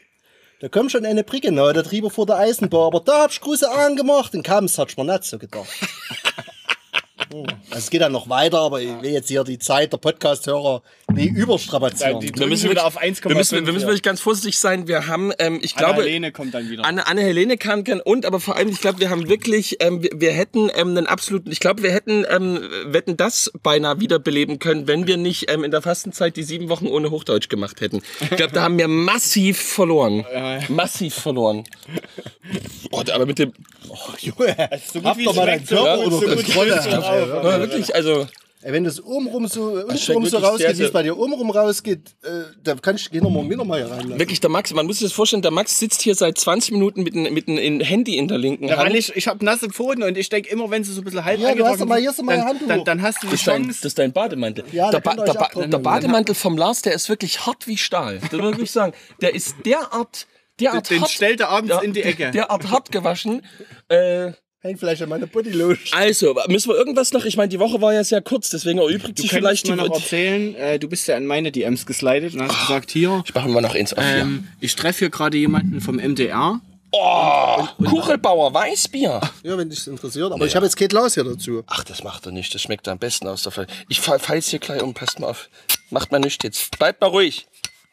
Da 0.61 0.67
kommt 0.67 0.91
schon 0.91 1.05
eine 1.05 1.23
Brücke 1.23 1.51
nahe, 1.51 1.73
da 1.73 1.81
drüber 1.81 2.09
vor 2.09 2.25
der 2.25 2.37
Eisenbahn, 2.37 2.87
aber 2.87 2.99
da 2.99 3.23
hab 3.23 3.31
ich 3.31 3.41
große 3.41 3.69
angemacht. 3.69 4.33
In 4.33 4.43
Kams 4.43 4.77
hat 4.77 4.91
ich 4.91 4.97
mir 4.97 5.05
nicht 5.05 5.23
so 5.23 5.39
gedacht. 5.39 5.67
Hm, 7.31 7.45
Es 7.71 7.89
geht 7.89 8.01
dann 8.01 8.11
noch 8.11 8.27
weiter, 8.29 8.59
aber 8.59 8.81
ich 8.81 8.89
will 9.01 9.11
jetzt 9.11 9.27
hier 9.27 9.43
die 9.43 9.59
Zeit 9.59 9.93
der 9.93 9.97
Podcast-Hörer 9.97 10.81
nicht 11.13 11.33
überstrapazieren. 11.35 12.19
Die- 12.19 12.33
Wir 12.33 12.47
müssen 12.47 12.69
wieder 12.69 12.85
auf 12.85 12.97
1,5. 12.99 13.29
Wir 13.29 13.35
müssen, 13.35 13.65
wir 13.65 13.73
müssen 13.73 13.83
ja. 13.83 13.87
wirklich 13.89 14.01
ganz 14.03 14.19
vorsichtig 14.19 14.57
sein. 14.57 14.87
Wir 14.87 15.05
haben, 15.07 15.31
ähm, 15.37 15.59
ich 15.61 15.75
Anna 15.77 15.87
glaube, 15.89 16.03
Helene 16.03 16.31
kommt 16.31 16.53
dann 16.53 16.69
wieder. 16.69 16.85
Anne, 16.85 17.05
Anne 17.05 17.21
Helene 17.21 17.57
kann, 17.57 17.83
kann 17.83 18.01
und, 18.01 18.25
aber 18.25 18.39
vor 18.39 18.55
allem, 18.55 18.69
ich 18.69 18.81
glaube, 18.81 18.99
wir 18.99 19.09
haben 19.11 19.29
wirklich, 19.29 19.77
ähm, 19.79 20.01
wir, 20.01 20.09
wir 20.15 20.31
hätten 20.31 20.69
ähm, 20.75 20.89
einen 20.89 21.05
absoluten, 21.07 21.51
ich 21.51 21.59
glaube, 21.59 21.83
wir 21.83 21.91
hätten, 21.91 22.25
ähm, 22.29 22.67
wetten 22.85 23.15
das 23.15 23.51
beinahe 23.61 23.99
wiederbeleben 23.99 24.57
können, 24.59 24.87
wenn 24.87 25.05
wir 25.05 25.17
nicht 25.17 25.51
ähm, 25.51 25.63
in 25.63 25.71
der 25.71 25.81
Fastenzeit 25.83 26.35
die 26.35 26.43
sieben 26.43 26.69
Wochen 26.69 26.87
ohne 26.87 27.11
Hochdeutsch 27.11 27.49
gemacht 27.49 27.81
hätten. 27.81 28.01
Ich 28.21 28.29
glaube, 28.37 28.53
da 28.53 28.63
haben 28.63 28.77
wir 28.77 28.87
massiv 28.87 29.59
verloren. 29.59 30.25
Massiv 30.69 31.13
verloren. 31.13 31.63
Oh, 32.91 33.03
aber 33.13 33.25
mit 33.27 33.37
dem, 33.37 33.53
so 33.83 35.03
Hab 35.03 35.23
doch 35.23 35.35
mal 35.35 35.45
deinen 35.45 35.65
Körper 35.65 36.09
so 36.09 36.19
gut 36.21 36.35
Kontrolle. 36.35 36.81
Auch 37.23 37.29
auf. 37.29 37.45
aber 37.45 37.59
wirklich, 37.61 37.93
also, 37.95 38.27
Ey, 38.61 38.73
wenn 38.73 38.83
das 38.83 39.01
obenrum 39.01 39.47
so, 39.47 39.69
untenrum 39.87 40.25
so 40.25 40.37
rausgeht, 40.37 40.77
wie 40.77 40.83
es 40.83 40.91
bei 40.91 41.01
dir 41.01 41.17
obenrum 41.17 41.49
rausgeht, 41.49 42.09
äh, 42.23 42.41
da 42.61 42.75
kann 42.75 42.97
ich, 42.97 43.09
geh 43.09 43.21
noch 43.21 43.29
mal 43.29 43.49
wieder 43.49 43.63
mal 43.63 43.77
hier 43.81 43.89
reinlassen. 43.89 44.19
wirklich 44.19 44.41
der 44.41 44.49
Max, 44.49 44.73
man 44.73 44.85
muss 44.85 44.99
sich 44.99 45.05
das 45.07 45.13
vorstellen, 45.13 45.41
der 45.41 45.51
Max 45.51 45.79
sitzt 45.79 46.01
hier 46.01 46.13
seit 46.13 46.37
20 46.37 46.73
Minuten 46.73 47.03
mit 47.03 47.15
einem 47.15 47.33
mit 47.33 47.47
einem 47.47 47.79
Handy 47.79 48.17
in 48.17 48.27
der 48.27 48.37
linken 48.37 48.67
Ja, 48.67 48.75
Hand. 48.75 48.93
ich, 48.93 49.15
ich 49.15 49.29
habe 49.29 49.45
nasse 49.45 49.69
Pfoten 49.69 50.03
und 50.03 50.17
ich 50.17 50.27
denke 50.27 50.49
immer, 50.49 50.69
wenn 50.69 50.83
sie 50.83 50.91
so 50.91 50.99
ein 50.99 51.05
bisschen 51.05 51.23
halb 51.23 51.39
Ja, 51.39 51.55
du 51.55 51.63
hast 51.65 51.79
mal- 51.85 51.95
sind, 51.95 52.01
hier 52.01 52.09
ist 52.09 52.19
doch 52.19 52.23
mal 52.25 52.35
dann, 52.35 52.45
Handtuch. 52.47 52.67
dann, 52.67 52.83
dann 52.83 53.01
hast 53.01 53.23
du 53.23 53.27
die 53.27 53.31
Das 53.31 53.39
ist, 53.39 53.47
dein, 53.47 53.61
Chance. 53.63 53.79
das 53.81 53.85
ist 53.91 53.97
dein 53.97 54.11
Bademantel. 54.11 54.65
Ja, 54.73 54.91
der, 54.91 54.99
der 54.99 55.09
ba 55.09 55.23
der, 55.23 55.33
ba 55.35 55.49
der 55.65 55.77
Bademantel 55.79 56.35
vom 56.35 56.57
Lars, 56.57 56.81
der 56.81 56.91
ist 56.91 57.07
wirklich 57.07 57.45
hart 57.45 57.65
wie 57.65 57.77
Stahl. 57.77 58.19
Das 58.29 58.33
muss 58.41 58.57
ich 58.59 58.71
sagen. 58.71 58.91
Der 59.21 59.33
ist 59.33 59.55
derart, 59.65 60.27
derart 60.59 60.89
Den 60.89 60.99
hart. 60.99 61.11
stellt 61.11 61.39
er 61.39 61.47
abends 61.47 61.77
in 61.81 61.93
die 61.93 62.03
Ecke. 62.03 62.31
Derart 62.31 62.69
hart 62.69 62.91
gewaschen. 62.91 63.41
Äh, 63.87 64.33
Hängt 64.61 64.77
vielleicht 64.79 65.01
an 65.01 65.07
meine 65.09 65.25
Bodylotion. 65.25 65.77
also, 65.93 66.35
müssen 66.49 66.69
wir 66.69 66.75
irgendwas 66.75 67.13
noch? 67.13 67.23
Ich 67.23 67.37
meine, 67.37 67.47
die 67.47 67.59
Woche 67.59 67.81
war 67.81 67.93
ja 67.93 68.03
sehr 68.03 68.21
kurz, 68.21 68.49
deswegen 68.49 68.79
erübrigt 68.79 69.17
Du 69.17 69.21
sich 69.21 69.31
vielleicht 69.31 69.65
mir 69.67 69.77
die 69.77 69.83
noch 69.87 69.95
erzählen, 69.95 70.53
äh, 70.55 70.77
du 70.77 70.89
bist 70.89 71.07
ja 71.07 71.15
an 71.15 71.25
meine 71.25 71.51
DMs 71.51 71.85
geslidet 71.85 72.33
und 72.33 72.41
hast 72.41 72.67
gesagt, 72.67 72.91
hier, 72.91 73.23
Ich 73.25 73.33
mache 73.33 73.47
mal 73.47 73.61
noch 73.61 73.73
eins 73.73 73.93
auf 73.93 74.03
hier. 74.03 74.17
ähm, 74.17 74.47
ich 74.59 74.75
treffe 74.75 74.99
hier 74.99 75.09
gerade 75.09 75.37
jemanden 75.37 75.79
vom 75.79 75.95
MDR. 75.95 76.59
Oh, 76.91 77.67
Kuchelbauer 77.85 78.53
Weißbier. 78.53 79.21
Ja, 79.43 79.57
wenn 79.57 79.69
dich 79.69 79.85
interessiert. 79.87 80.31
Aber 80.33 80.45
ich 80.45 80.55
habe 80.55 80.65
jetzt 80.65 80.75
Kate 80.75 80.93
Laus 80.95 81.13
hier 81.13 81.23
dazu. 81.23 81.63
Ach, 81.67 81.83
das 81.83 82.03
macht 82.03 82.25
er 82.25 82.31
nicht. 82.31 82.53
Das 82.53 82.63
schmeckt 82.63 82.87
am 82.87 82.97
besten 82.97 83.27
aus 83.27 83.43
der 83.43 83.51
Flasche. 83.51 83.69
Ich 83.89 84.01
fall- 84.01 84.17
fall's 84.19 84.47
hier 84.49 84.57
gleich 84.59 84.81
um. 84.81 84.93
Passt 84.95 85.19
mal 85.19 85.27
auf. 85.27 85.49
Macht 85.91 86.11
mal 86.11 86.17
nichts 86.19 86.43
jetzt. 86.43 86.77
Bleibt 86.79 86.99
mal 86.99 87.07
ruhig. 87.07 87.45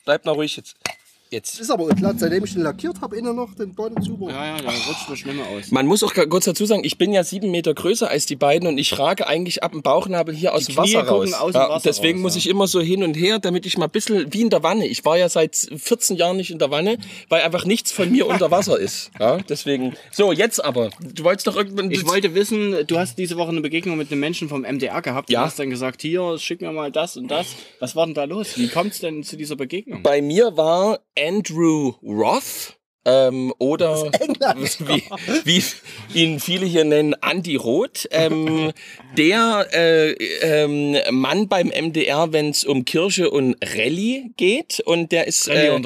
Bleibt 0.07 0.25
mal 0.25 0.33
ruhig 0.33 0.57
jetzt. 0.57 0.77
Jetzt. 1.37 1.61
Ist 1.61 1.71
aber 1.71 1.88
glatt, 1.88 2.19
seitdem 2.19 2.45
ich 2.45 2.54
den 2.54 2.63
lackiert 2.63 3.02
habe, 3.02 3.15
innen 3.15 3.37
noch 3.37 3.52
den 3.52 3.75
Badezuber. 3.75 4.30
Ja, 4.30 4.56
ja, 4.56 4.56
da 4.56 4.71
rutscht 4.71 5.11
mir 5.11 5.17
schlimmer 5.19 5.47
aus. 5.49 5.71
Man 5.71 5.87
muss 5.87 6.02
auch 6.02 6.15
kurz 6.30 6.47
dazu 6.47 6.65
sagen, 6.65 6.80
ich 6.82 6.97
bin 6.97 7.13
ja 7.13 7.25
sieben 7.25 7.50
Meter 7.50 7.75
größer 7.75 8.08
als 8.08 8.25
die 8.25 8.37
beiden 8.37 8.67
und 8.67 8.78
ich 8.78 8.99
rage 8.99 9.26
eigentlich 9.26 9.63
ab 9.63 9.73
dem 9.73 9.82
Bauchnabel 9.82 10.34
hier 10.34 10.54
aus 10.54 10.65
dem 10.65 10.76
Knie 10.76 10.95
Wasser 10.95 11.06
raus. 11.06 11.34
aus 11.34 11.52
dem 11.52 11.61
ja, 11.61 11.69
Wasser 11.69 11.89
deswegen 11.91 12.21
raus, 12.21 12.23
muss 12.23 12.34
ja. 12.37 12.39
ich 12.39 12.49
immer 12.49 12.67
so 12.67 12.80
hin 12.80 13.02
und 13.02 13.13
her, 13.19 13.39
damit 13.39 13.67
ich 13.67 13.76
mal 13.76 13.84
ein 13.84 13.91
bisschen 13.91 14.32
wie 14.32 14.41
in 14.41 14.49
der 14.49 14.63
Wanne. 14.63 14.87
Ich 14.87 15.04
war 15.04 15.19
ja 15.19 15.28
seit 15.28 15.54
14 15.54 16.17
Jahren 16.17 16.39
nicht 16.39 16.50
in 16.50 16.58
der 16.58 16.71
Wanne, 16.71 16.97
weil 17.28 17.43
einfach 17.43 17.67
nichts 17.67 17.93
von 17.93 18.11
mir 18.11 18.26
unter 18.26 18.50
Wasser 18.50 18.78
ist. 18.78 19.11
Ja, 19.26 19.39
deswegen. 19.39 19.95
So, 20.13 20.32
jetzt 20.32 20.63
aber. 20.63 20.91
Du 21.00 21.25
wolltest 21.25 21.47
doch 21.47 21.56
irgendwann. 21.56 21.91
Ich 21.91 22.06
wollte 22.06 22.34
wissen, 22.34 22.87
du 22.87 22.99
hast 22.99 23.19
diese 23.19 23.37
Woche 23.37 23.49
eine 23.49 23.61
Begegnung 23.61 23.97
mit 23.97 24.13
einem 24.13 24.21
Menschen 24.21 24.49
vom 24.49 24.63
MDR 24.63 25.02
gehabt. 25.02 25.30
Ja. 25.30 25.41
Du 25.41 25.47
hast 25.47 25.58
dann 25.58 25.71
gesagt, 25.71 26.02
hier, 26.02 26.39
schick 26.39 26.61
mir 26.61 26.71
mal 26.71 26.93
das 26.93 27.17
und 27.17 27.28
das. 27.28 27.47
Was 27.80 27.97
war 27.97 28.06
denn 28.06 28.15
da 28.15 28.25
los? 28.25 28.56
Wie 28.56 28.69
kommt 28.69 28.93
es 28.93 29.00
denn 29.00 29.23
zu 29.23 29.37
dieser 29.37 29.56
Begegnung? 29.56 30.02
Bei 30.02 30.23
mir 30.23 30.56
war 30.56 31.00
Andrew 31.26 31.95
Roth. 32.02 32.76
Ähm, 33.08 33.54
oder 33.58 34.10
wie, 34.80 35.04
wie 35.45 35.62
ihn 36.12 36.41
viele 36.41 36.67
hier 36.67 36.84
nennen, 36.84 37.15
Andy 37.23 37.54
Roth, 37.54 38.08
ähm, 38.10 38.73
der 39.17 39.69
äh, 39.73 40.10
ähm, 40.41 40.97
Mann 41.12 41.47
beim 41.47 41.69
MDR, 41.69 42.32
wenn 42.32 42.50
es 42.50 42.65
um 42.65 42.84
Kirche 42.84 43.30
und 43.30 43.56
Rallye 43.65 44.32
geht. 44.36 44.80
Und 44.80 45.12
der 45.12 45.28
ist, 45.28 45.47
äh, 45.47 45.80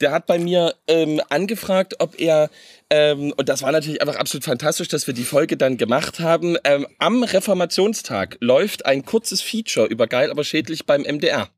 der 0.00 0.12
hat 0.12 0.26
bei 0.26 0.38
mir 0.38 0.74
ähm, 0.88 1.20
angefragt, 1.28 1.96
ob 1.98 2.18
er 2.18 2.48
ähm, 2.88 3.34
und 3.36 3.50
das 3.50 3.62
war 3.62 3.72
natürlich 3.72 4.00
einfach 4.00 4.16
absolut 4.16 4.44
fantastisch, 4.44 4.88
dass 4.88 5.06
wir 5.06 5.14
die 5.14 5.24
Folge 5.24 5.58
dann 5.58 5.76
gemacht 5.76 6.20
haben. 6.20 6.56
Ähm, 6.64 6.86
am 6.98 7.22
Reformationstag 7.22 8.38
läuft 8.40 8.86
ein 8.86 9.04
kurzes 9.04 9.42
Feature 9.42 9.86
über 9.86 10.06
geil, 10.06 10.30
aber 10.30 10.42
schädlich 10.42 10.86
beim 10.86 11.02
MDR. 11.02 11.50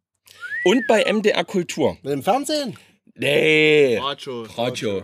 Und 0.65 0.87
bei 0.87 1.05
MDR 1.13 1.45
Kultur. 1.45 1.99
Dem 2.05 2.23
Fernsehen? 2.23 2.77
Nee. 3.17 3.99
Radio. 3.99 4.43
Radio. 4.57 5.03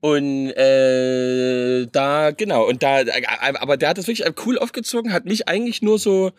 Und 0.00 0.50
äh, 0.52 1.86
da, 1.92 2.30
genau, 2.30 2.66
und 2.66 2.82
da, 2.82 3.00
äh, 3.00 3.22
aber 3.60 3.76
der 3.76 3.90
hat 3.90 3.98
das 3.98 4.06
wirklich 4.06 4.26
cool 4.46 4.58
aufgezogen, 4.58 5.12
hat 5.12 5.26
mich 5.26 5.46
eigentlich 5.46 5.82
nur 5.82 5.98
so, 5.98 6.32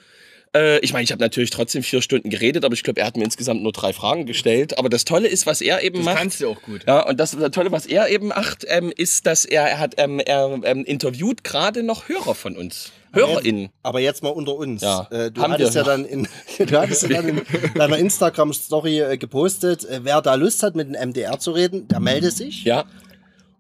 äh, 0.56 0.80
ich 0.80 0.94
meine, 0.94 1.04
ich 1.04 1.12
habe 1.12 1.22
natürlich 1.22 1.52
trotzdem 1.52 1.84
vier 1.84 2.02
Stunden 2.02 2.32
geredet, 2.32 2.66
aber 2.66 2.74
ich 2.74 2.82
glaube, 2.82 3.02
er 3.02 3.08
hat 3.08 3.18
mir 3.18 3.24
insgesamt 3.24 3.62
nur 3.62 3.72
drei 3.72 3.94
Fragen 3.94 4.26
gestellt. 4.26 4.80
Aber 4.80 4.90
das 4.90 5.06
Tolle 5.06 5.28
ist, 5.28 5.46
was 5.46 5.62
er 5.62 5.84
eben 5.84 5.98
Das 5.98 6.06
macht. 6.06 6.18
kannst 6.18 6.42
du 6.42 6.50
auch 6.50 6.62
gut. 6.64 6.86
Ja, 6.88 7.02
und 7.08 7.20
das, 7.20 7.38
das 7.38 7.52
Tolle, 7.52 7.72
was 7.72 7.86
er 7.86 8.10
eben 8.10 8.30
macht, 8.30 8.66
ähm, 8.68 8.92
ist, 8.96 9.28
dass 9.28 9.46
er, 9.46 9.64
er 9.64 9.80
hat, 9.80 9.96
ähm, 9.98 10.20
er 10.20 10.60
ähm, 10.64 10.84
interviewt 10.84 11.44
gerade 11.44 11.84
noch 11.84 12.10
Hörer 12.10 12.34
von 12.34 12.58
uns. 12.58 12.92
HörerInnen. 13.14 13.70
Aber 13.84 14.00
jetzt 14.00 14.24
mal 14.24 14.30
unter 14.30 14.56
uns. 14.56 14.82
Ja. 14.82 15.08
Äh, 15.12 15.32
du 15.32 15.42
hattest 15.42 15.76
ja 15.76 15.84
dann 15.84 16.06
in, 16.06 16.28
du 16.58 16.80
hattest 16.80 17.04
ja 17.04 17.10
dann 17.10 17.28
in 17.28 17.42
deiner 17.76 17.98
Instagram-Story 17.98 19.00
äh, 19.00 19.18
gepostet, 19.18 19.86
äh, 19.86 20.02
wer 20.04 20.22
da 20.22 20.36
Lust 20.36 20.64
hat, 20.64 20.76
mit 20.76 20.88
dem 20.88 21.10
MDR 21.10 21.40
zu 21.40 21.52
reden, 21.52 21.88
der 21.88 22.00
melde 22.00 22.32
sich. 22.32 22.64
Ja. 22.64 22.86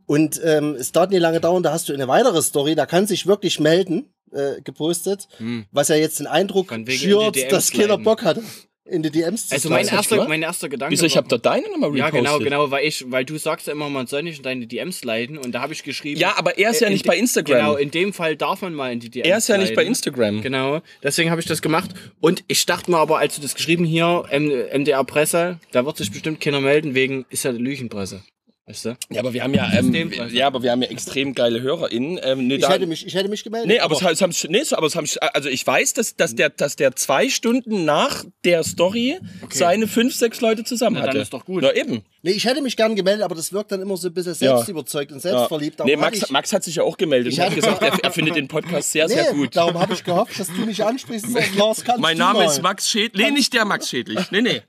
Und 0.06 0.42
ähm, 0.44 0.76
es 0.78 0.92
dauert 0.92 1.12
nicht 1.12 1.22
lange 1.22 1.40
dauern, 1.40 1.64
da 1.64 1.72
hast 1.72 1.88
du 1.88 1.94
eine 1.94 2.08
weitere 2.08 2.42
Story, 2.42 2.76
da 2.76 2.86
kann 2.86 3.08
sich 3.08 3.28
wirklich 3.28 3.60
melden, 3.60 4.14
äh, 4.34 4.62
gepostet, 4.62 5.28
was 5.72 5.90
ja 5.90 5.96
jetzt 5.96 6.20
den 6.20 6.28
Eindruck 6.28 6.74
schürt, 6.90 7.52
dass 7.52 7.72
keiner. 7.72 7.98
Bock 7.98 8.24
hatte, 8.24 8.44
in 8.91 9.01
die 9.04 9.10
DMs 9.12 9.47
zu 9.47 9.56
Also 9.56 9.69
mein 9.69 9.88
erster, 9.88 10.27
mein 10.27 10.41
erster 10.41 10.69
Gedanke 10.69 10.91
Wieso, 10.91 11.06
ich 11.06 11.17
habe 11.17 11.27
da 11.27 11.38
deine 11.38 11.69
nochmal 11.69 11.95
Ja, 11.97 12.06
repostet. 12.08 12.23
genau, 12.25 12.39
genau, 12.39 12.71
weil 12.71 12.86
ich, 12.86 13.06
weil 13.10 13.25
du 13.25 13.38
sagst 13.38 13.67
ja 13.67 13.73
immer, 13.73 13.89
man 13.89 14.08
soll 14.08 14.23
nicht 14.23 14.38
in 14.38 14.43
deine 14.43 14.67
DMs 14.67 15.04
leiten 15.04 15.38
und 15.38 15.54
da 15.54 15.62
habe 15.62 15.73
ich 15.73 15.84
geschrieben. 15.84 16.19
Ja, 16.19 16.34
aber 16.38 16.58
er 16.58 16.71
ist 16.71 16.82
ja 16.82 16.88
äh, 16.88 16.91
nicht 16.91 17.06
bei 17.06 17.17
Instagram. 17.17 17.58
Genau, 17.58 17.75
in 17.75 17.89
dem 17.91 18.13
Fall 18.13 18.36
darf 18.36 18.62
man 18.62 18.73
mal 18.73 18.91
in 18.91 18.99
die 18.99 19.10
DMs 19.10 19.27
Er 19.27 19.38
ist 19.38 19.47
ja 19.49 19.58
nicht 19.58 19.69
bei 19.75 19.82
leiten. 19.82 19.88
Instagram. 19.93 20.41
Genau, 20.41 20.82
deswegen 21.01 21.32
habe 21.32 21.41
ich 21.41 21.47
das 21.47 21.62
gemacht. 21.62 21.91
Und 22.19 22.43
ich 22.47 22.65
dachte 22.65 22.91
mir 22.91 22.97
aber, 22.97 23.17
als 23.19 23.36
du 23.36 23.41
das 23.41 23.56
geschrieben 23.56 23.86
hier, 23.86 24.25
MDR 24.32 25.04
Presse, 25.04 25.60
da 25.71 25.86
wird 25.86 25.97
sich 25.97 26.12
bestimmt 26.12 26.39
keiner 26.41 26.60
melden, 26.62 26.93
wegen 26.95 27.25
ist 27.30 27.43
ja 27.43 27.51
Lügenpresse. 27.51 28.21
Weißt 28.67 28.86
du? 28.86 28.95
Ja, 29.10 29.21
aber 29.21 29.34
wir 29.34 29.41
haben 29.43 29.56
ja, 29.56 29.69
ähm, 29.74 30.12
ja, 30.32 30.45
aber 30.45 30.62
wir 30.62 30.71
haben 30.71 30.84
ja 30.84 30.89
extrem 30.89 31.34
geile 31.34 31.62
HörerInnen. 31.62 32.19
Ähm, 32.21 32.47
nee, 32.47 32.56
Ich 32.56 32.62
da- 32.62 32.69
hätte 32.71 32.86
mich, 32.86 33.06
ich 33.06 33.15
hätte 33.15 33.28
mich 33.28 33.43
gemeldet. 33.43 33.67
Nee, 33.67 33.80
aber, 33.80 33.95
es, 33.95 34.04
haben- 34.04 34.12
es 34.13 34.21
haben, 34.21 34.52
nee, 34.52 34.62
aber 34.71 34.86
es 34.86 34.95
haben, 34.95 35.08
also 35.34 35.50
ich 35.50 35.65
weiß, 35.65 35.93
dass, 35.93 36.15
dass, 36.15 36.36
der, 36.36 36.50
dass 36.52 36.76
der 36.76 36.95
zwei 36.95 37.28
Stunden 37.28 37.86
nach 37.86 38.24
der 38.45 38.63
Story 38.63 39.17
seine 39.50 39.88
fünf, 39.88 40.15
sechs 40.15 40.41
Leute 40.41 40.63
zusammen 40.63 40.97
Na, 40.97 41.02
dann 41.02 41.10
hatte. 41.10 41.19
ist 41.19 41.34
doch 41.34 41.43
gut. 41.43 41.63
Na 41.63 41.74
eben. 41.76 42.04
nee, 42.21 42.32
ich 42.32 42.45
hätte 42.45 42.62
mich 42.62 42.78
gern 42.78 42.95
gemeldet, 42.95 43.24
aber 43.24 43.34
das 43.34 43.52
wirkt 43.52 43.71
dann 43.71 43.82
immer 43.82 43.97
so 43.97 44.10
ein 44.10 44.13
bisschen 44.13 44.34
Ja. 44.39 44.56
selbstüberzeugt 44.58 45.12
und 45.12 45.24
Ja. 45.24 45.32
selbstverliebt. 45.32 45.80
Nee, 45.80 45.93
Darum 45.93 46.02
Max, 46.02 46.17
ich, 46.21 46.30
Max 46.30 46.54
hat 46.54 46.63
sich 46.63 46.76
ja 46.76 46.84
auch 46.84 46.97
gemeldet 46.97 47.34
und 47.34 47.39
hat 47.39 47.56
gesagt, 47.56 47.82
er, 47.82 47.97
er 48.04 48.12
findet 48.12 48.36
den 48.38 48.47
Podcast 48.47 48.91
sehr, 48.91 49.10
sehr 49.10 49.34
nee, 49.34 49.39
gut. 49.39 49.56
darum 49.56 49.80
habe 49.80 49.93
ich 49.95 50.04
gehofft, 50.04 50.39
dass 50.39 50.47
du 50.47 50.65
mich 50.67 50.84
ansprichst 50.86 51.26
und 51.26 51.34
Lars, 51.58 51.84
kannst 51.84 52.00
Mein 52.00 52.15
du 52.15 52.24
Name 52.24 52.39
mal. 52.39 52.45
ist 52.45 52.62
Max 52.62 52.88
Schädlich. 52.89 53.26
Nee, 53.26 53.32
nicht 53.32 53.54
der 53.54 53.65
Max 53.65 53.89
Schädlich. 53.89 54.30
Nee, 54.30 54.41
nee. 54.43 54.62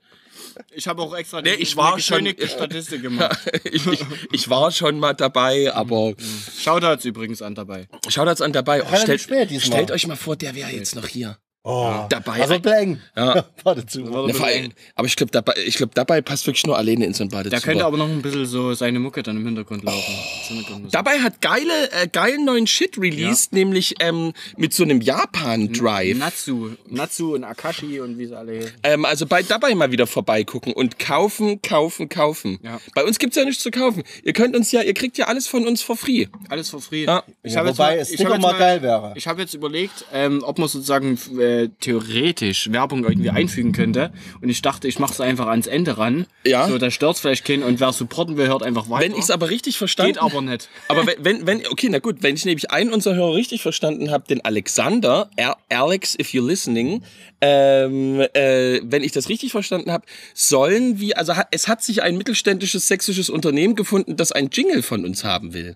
Ich 0.71 0.87
habe 0.87 1.01
auch 1.01 1.15
extra 1.15 1.41
Nee, 1.41 1.53
ich 1.53 1.75
war 1.75 1.99
schon- 1.99 2.27
Statistik 2.27 3.01
gemacht. 3.01 3.39
ich, 3.71 3.85
ich, 3.87 4.05
ich 4.31 4.49
war 4.49 4.71
schon 4.71 4.99
mal 4.99 5.13
dabei, 5.13 5.73
aber 5.73 6.13
Shoutouts 6.57 7.05
übrigens 7.05 7.41
an 7.41 7.55
dabei. 7.55 7.87
schaut 8.09 8.27
uns 8.27 8.41
an 8.41 8.53
dabei. 8.53 8.83
Oh, 8.83 8.95
stellt, 8.95 9.21
stellt 9.21 9.91
euch 9.91 10.07
mal 10.07 10.15
vor, 10.15 10.35
der 10.35 10.55
wäre 10.55 10.71
jetzt 10.71 10.95
noch 10.95 11.07
hier. 11.07 11.37
Oh, 11.65 12.05
Dabei. 12.09 12.41
Also 12.41 12.59
blang. 12.59 12.99
Ja. 13.15 13.45
Warte 13.63 13.85
zu. 13.85 14.01
Ne, 14.01 14.33
vor 14.33 14.47
allem, 14.47 14.73
aber 14.95 15.07
ich 15.07 15.15
glaube, 15.15 15.31
dabei, 15.31 15.53
ich 15.65 15.75
glaub, 15.75 15.95
dabei 15.95 16.21
passt 16.21 16.45
wirklich 16.45 16.65
nur 16.65 16.77
alleine 16.77 17.05
in 17.05 17.13
so 17.13 17.23
ein 17.23 17.29
Da 17.29 17.37
Badezimmer. 17.37 17.61
könnte 17.61 17.85
aber 17.85 17.95
noch 17.95 18.09
ein 18.09 18.21
bisschen 18.21 18.45
so 18.45 18.73
seine 18.73 18.99
Mucke 18.99 19.23
dann 19.23 19.37
im 19.37 19.45
Hintergrund 19.45 19.81
laufen. 19.85 20.13
Grundmusik. 20.49 20.91
Dabei 20.91 21.19
hat 21.19 21.39
geile, 21.39 21.89
äh, 21.93 22.07
geilen 22.11 22.43
neuen 22.43 22.67
Shit 22.67 22.97
released, 22.97 23.53
nämlich 23.53 23.95
ähm, 24.01 24.33
mit 24.57 24.73
so 24.73 24.83
einem 24.83 24.99
Japan-Drive. 24.99 26.17
Natsu. 26.17 26.71
Natsu 26.89 27.35
und 27.35 27.45
Akashi 27.45 28.01
und 28.01 28.17
wie 28.17 28.25
sie 28.25 28.37
alle. 28.37 28.69
Ähm, 28.83 29.05
also 29.05 29.25
bei 29.25 29.41
dabei 29.41 29.73
mal 29.73 29.89
wieder 29.89 30.05
vorbeigucken 30.05 30.73
und 30.73 30.99
kaufen, 30.99 31.61
kaufen, 31.61 32.09
kaufen. 32.09 32.59
Ja. 32.61 32.81
Bei 32.93 33.05
uns 33.05 33.19
gibt's 33.19 33.37
ja 33.37 33.45
nichts 33.45 33.63
zu 33.63 33.71
kaufen. 33.71 34.03
Ihr 34.23 34.33
könnt 34.33 34.55
uns 34.57 34.69
ja, 34.73 34.81
ihr 34.81 34.93
kriegt 34.93 35.17
ja 35.17 35.27
alles 35.27 35.47
von 35.47 35.65
uns 35.65 35.81
for 35.81 35.95
free. 35.95 36.27
Alles 36.49 36.69
for 36.69 36.81
free. 36.81 37.05
Ja. 37.05 37.23
Ich 37.41 37.53
Ja, 37.53 37.61
wobei 37.65 37.95
mal- 37.95 37.97
es 37.99 38.11
ich 38.11 38.19
mal 38.21 38.37
geil 38.57 38.81
wäre. 38.81 39.13
Ich 39.15 39.27
habe 39.27 39.39
jetzt 39.41 39.53
überlegt, 39.53 40.03
ähm, 40.11 40.43
ob 40.45 40.59
man 40.59 40.67
sozusagen 40.67 41.17
äh, 41.39 41.52
theoretisch 41.79 42.71
Werbung 42.71 43.03
irgendwie 43.03 43.29
einfügen 43.29 43.71
könnte. 43.71 44.11
Und 44.41 44.49
ich 44.49 44.61
dachte, 44.61 44.87
ich 44.87 44.99
mache 44.99 45.13
es 45.13 45.21
einfach 45.21 45.47
ans 45.47 45.67
Ende 45.67 45.97
ran. 45.97 46.25
Ja. 46.45 46.67
So, 46.67 46.77
da 46.77 46.91
stört's 46.91 47.19
vielleicht 47.19 47.45
keinen 47.45 47.63
und 47.63 47.79
wer 47.79 47.91
supporten 47.93 48.37
will, 48.37 48.47
hört 48.47 48.63
einfach 48.63 48.89
weiter. 48.89 49.05
Wenn 49.05 49.15
ich's 49.15 49.29
aber 49.29 49.49
richtig 49.49 49.77
verstanden 49.77 50.13
Geht 50.13 50.21
aber 50.21 50.41
nicht. 50.41 50.69
Aber 50.87 51.05
wenn, 51.19 51.47
wenn, 51.47 51.65
okay, 51.67 51.87
na 51.89 51.99
gut, 51.99 52.17
wenn 52.21 52.35
ich 52.35 52.45
nämlich 52.45 52.71
einen 52.71 52.93
unserer 52.93 53.15
Hörer 53.15 53.33
richtig 53.33 53.61
verstanden 53.61 54.11
habe, 54.11 54.25
den 54.27 54.43
Alexander, 54.43 55.29
Al- 55.37 55.55
Alex, 55.69 56.15
if 56.19 56.29
you're 56.29 56.45
listening, 56.45 57.03
ähm, 57.41 58.21
äh, 58.33 58.79
wenn 58.83 59.03
ich 59.03 59.11
das 59.11 59.29
richtig 59.29 59.51
verstanden 59.51 59.91
habe, 59.91 60.05
sollen 60.33 60.99
wir, 60.99 61.17
also 61.17 61.33
es 61.51 61.67
hat 61.67 61.83
sich 61.83 62.01
ein 62.03 62.17
mittelständisches 62.17 62.87
sächsisches 62.87 63.29
Unternehmen 63.29 63.75
gefunden, 63.75 64.15
das 64.15 64.31
ein 64.31 64.49
Jingle 64.51 64.81
von 64.81 65.05
uns 65.05 65.23
haben 65.23 65.53
will. 65.53 65.75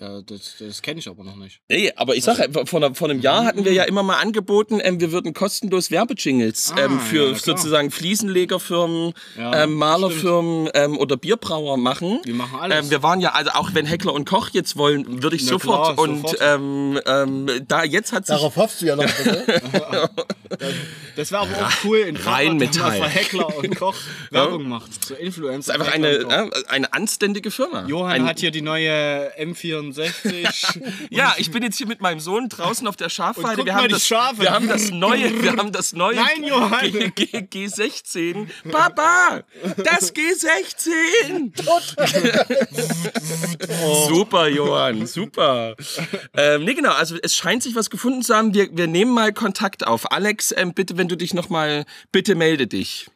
Ja, 0.00 0.20
das 0.22 0.54
das 0.60 0.80
kenne 0.82 1.00
ich 1.00 1.08
aber 1.08 1.24
noch 1.24 1.34
nicht. 1.34 1.60
Nee, 1.68 1.92
aber 1.96 2.14
ich 2.14 2.22
sage, 2.22 2.48
vor, 2.66 2.80
einer- 2.82 2.94
vor 2.94 3.10
einem 3.10 3.20
Jahr 3.20 3.44
hatten 3.44 3.64
wir 3.64 3.72
ja 3.72 3.82
immer 3.82 4.04
mal 4.04 4.18
angeboten, 4.20 4.78
ähm, 4.82 5.00
wir 5.00 5.10
würden 5.10 5.34
kostenlos 5.34 5.90
Werbejingles 5.90 6.72
Ah, 6.76 6.82
ähm, 6.84 7.00
für 7.00 7.30
ja, 7.30 7.34
sozusagen 7.34 7.90
Fliesenlegerfirmen, 7.90 9.12
Ja, 9.36 9.64
ähm, 9.64 9.74
Malerfirmen 9.74 10.70
ähm, 10.74 10.96
oder 10.98 11.16
Bierbrauer 11.16 11.76
machen. 11.78 12.20
Wir 12.24 12.34
machen 12.34 12.60
alles. 12.60 12.84
Ähm, 12.84 12.90
wir 12.90 13.02
waren 13.02 13.20
ja, 13.20 13.32
also 13.32 13.50
auch 13.52 13.70
wenn 13.74 13.86
Heckler 13.86 14.12
und 14.12 14.24
Koch 14.28 14.50
jetzt 14.52 14.76
wollen, 14.76 15.22
würde 15.22 15.34
ich 15.34 15.42
Na 15.42 15.48
sofort. 15.52 15.96
klar, 15.96 15.98
und 15.98 16.20
sofort. 16.22 16.38
Ähm, 16.42 17.00
ähm, 17.06 17.50
da 17.66 17.82
jetzt 17.82 18.12
hat 18.12 18.26
sich. 18.26 18.36
Darauf 18.36 18.54
hoffst 18.54 18.80
du 18.82 18.86
ja 18.86 18.94
noch. 18.94 19.04
Bitte. 19.16 19.60
Das 21.16 21.32
wäre 21.32 21.42
aber 21.42 21.66
auch 21.66 21.72
cool 21.84 21.98
in 21.98 22.14
man 22.22 22.72
für 22.72 23.08
Heckler 23.08 23.56
und 23.58 23.76
Koch 23.78 23.96
Werbung 24.30 24.68
macht. 24.68 25.04
So 25.04 25.14
Influencer. 25.14 25.74
ist 25.74 25.80
einfach 25.80 25.92
eine, 25.92 26.08
äh, 26.08 26.50
eine 26.68 26.92
anständige 26.92 27.50
Firma. 27.50 27.86
Johann 27.88 28.12
Ein, 28.12 28.26
hat 28.26 28.38
hier 28.38 28.50
die 28.50 28.62
neue 28.62 29.36
M64. 29.92 30.92
ja, 31.10 31.34
ich 31.38 31.50
bin 31.50 31.62
jetzt 31.62 31.76
hier 31.76 31.86
mit 31.86 32.00
meinem 32.00 32.20
Sohn 32.20 32.48
draußen 32.48 32.86
auf 32.86 32.96
der 32.96 33.08
Schafweide. 33.08 33.64
Wir 33.64 33.74
haben, 33.74 33.88
das, 33.88 34.06
Schafe. 34.06 34.42
wir 34.42 34.50
haben 34.50 34.68
das 34.68 34.90
neue, 34.90 35.42
wir 35.42 35.52
haben 35.52 35.72
das 35.72 35.92
neue 35.92 36.16
Nein, 36.16 36.44
Johann. 36.44 36.90
G, 36.90 37.10
G, 37.10 37.38
G16. 37.66 38.46
Papa, 38.70 39.42
das 39.78 40.14
G16. 40.14 41.52
super, 44.08 44.48
Johann, 44.48 45.06
super. 45.06 45.74
Ähm, 46.34 46.64
nee, 46.64 46.74
genau, 46.74 46.92
also 46.92 47.16
es 47.22 47.34
scheint 47.34 47.62
sich 47.62 47.74
was 47.74 47.90
gefunden 47.90 48.22
zu 48.22 48.34
haben. 48.34 48.54
Wir, 48.54 48.68
wir 48.76 48.86
nehmen 48.86 49.12
mal 49.12 49.32
Kontakt 49.32 49.86
auf. 49.86 50.12
Alex, 50.12 50.54
ähm, 50.56 50.74
bitte, 50.74 50.96
wenn 50.96 51.08
du 51.08 51.16
dich 51.16 51.34
noch 51.34 51.48
mal, 51.48 51.84
bitte 52.12 52.34
melde 52.34 52.66
dich. 52.66 53.08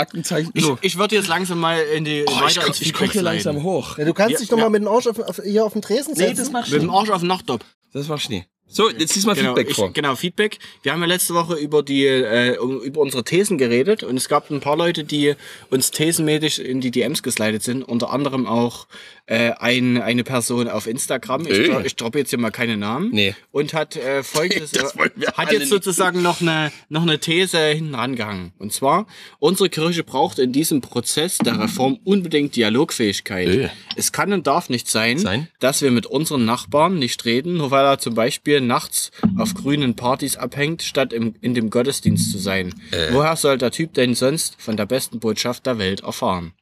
Aktenzeichen. 0.00 0.50
Ich, 0.54 0.64
So. 0.64 0.78
ich 0.80 0.98
würde 0.98 1.14
jetzt 1.16 1.28
langsam 1.28 1.60
mal 1.60 1.78
in 1.80 2.04
die 2.04 2.24
Oh, 2.26 2.32
ich, 2.46 2.54
Feedback 2.58 2.92
gucke 2.94 3.12
hier 3.12 3.22
langsam 3.22 3.62
hoch. 3.62 3.98
Ja, 3.98 4.04
du 4.04 4.14
kannst 4.14 4.32
Ja, 4.32 4.38
dich 4.38 4.48
doch 4.48 4.56
mal 4.56 4.64
ja. 4.64 4.70
mit 4.70 4.82
dem 4.82 4.88
Arsch 4.88 5.06
auf, 5.06 5.18
auf, 5.18 5.40
hier 5.44 5.64
auf 5.64 5.72
den 5.74 5.82
Tresen 5.82 6.14
setzen. 6.14 6.30
Nee, 6.30 6.34
das 6.36 6.50
machst 6.50 6.72
Mit 6.72 6.82
dem 6.82 6.90
Arsch 6.90 7.10
auf 7.10 7.20
den 7.20 7.28
Nachtop. 7.28 7.64
Das 7.92 8.08
war 8.08 8.18
Schnee. 8.18 8.46
So, 8.72 8.88
jetzt 8.88 9.16
lies 9.16 9.26
mal 9.26 9.34
Genau, 9.34 9.48
Feedback 9.48 9.70
ich, 9.70 9.76
vor. 9.76 9.92
genau, 9.92 10.14
Feedback. 10.14 10.58
Wir 10.84 10.92
haben 10.92 11.00
ja 11.00 11.06
letzte 11.08 11.34
Woche 11.34 11.56
über 11.56 11.82
die 11.82 12.06
äh, 12.06 12.56
um, 12.56 12.80
über 12.80 13.00
unsere 13.00 13.24
Thesen 13.24 13.58
geredet 13.58 14.04
und 14.04 14.16
es 14.16 14.28
gab 14.28 14.48
ein 14.48 14.60
paar 14.60 14.76
Leute, 14.76 15.02
die 15.02 15.34
uns 15.70 15.90
thesenmäßig 15.90 16.64
in 16.64 16.80
die 16.80 16.92
DMs 16.92 17.24
geslidet 17.24 17.64
sind, 17.64 17.82
unter 17.82 18.10
anderem 18.10 18.46
auch 18.46 18.86
äh, 19.30 19.52
ein, 19.60 20.02
eine 20.02 20.24
Person 20.24 20.66
auf 20.66 20.88
Instagram. 20.88 21.46
Ich, 21.46 21.68
dro 21.68 21.80
ich 21.80 21.94
droppe 21.94 22.18
jetzt 22.18 22.30
hier 22.30 22.38
mal 22.40 22.50
keine 22.50 22.76
Namen. 22.76 23.10
Nee. 23.12 23.36
Und 23.52 23.72
hat 23.74 23.94
äh, 23.94 24.24
folgendes 24.24 24.72
hat 25.34 25.52
jetzt 25.52 25.60
nicht. 25.60 25.68
sozusagen 25.68 26.20
noch 26.20 26.40
eine 26.40 26.72
noch 26.88 27.02
eine 27.02 27.20
These 27.20 27.58
hinten 27.68 27.94
rangehangen. 27.94 28.52
Und 28.58 28.72
zwar 28.72 29.06
unsere 29.38 29.68
Kirche 29.68 30.02
braucht 30.02 30.40
in 30.40 30.52
diesem 30.52 30.80
Prozess 30.80 31.38
der 31.38 31.60
Reform 31.60 32.00
unbedingt 32.02 32.56
Dialogfähigkeit. 32.56 33.48
Ey. 33.48 33.70
Es 33.94 34.10
kann 34.10 34.32
und 34.32 34.48
darf 34.48 34.68
nicht 34.68 34.88
sein, 34.88 35.18
Sein? 35.18 35.46
dass 35.60 35.80
wir 35.80 35.92
mit 35.92 36.06
unseren 36.06 36.44
Nachbarn 36.44 36.98
nicht 36.98 37.24
reden, 37.24 37.56
nur 37.56 37.70
weil 37.70 37.84
er 37.84 38.00
zum 38.00 38.14
Beispiel 38.14 38.60
nachts 38.60 39.12
auf 39.36 39.54
grünen 39.54 39.94
Partys 39.94 40.36
abhängt, 40.36 40.82
statt 40.82 41.12
im, 41.12 41.34
in 41.40 41.54
dem 41.54 41.70
Gottesdienst 41.70 42.32
zu 42.32 42.38
sein. 42.38 42.74
Woher 43.12 43.36
soll 43.36 43.58
der 43.58 43.70
Typ 43.70 43.94
denn 43.94 44.16
sonst 44.16 44.60
von 44.60 44.76
der 44.76 44.86
besten 44.86 45.20
Botschaft 45.20 45.66
der 45.66 45.78
Welt 45.78 46.00
erfahren? 46.00 46.52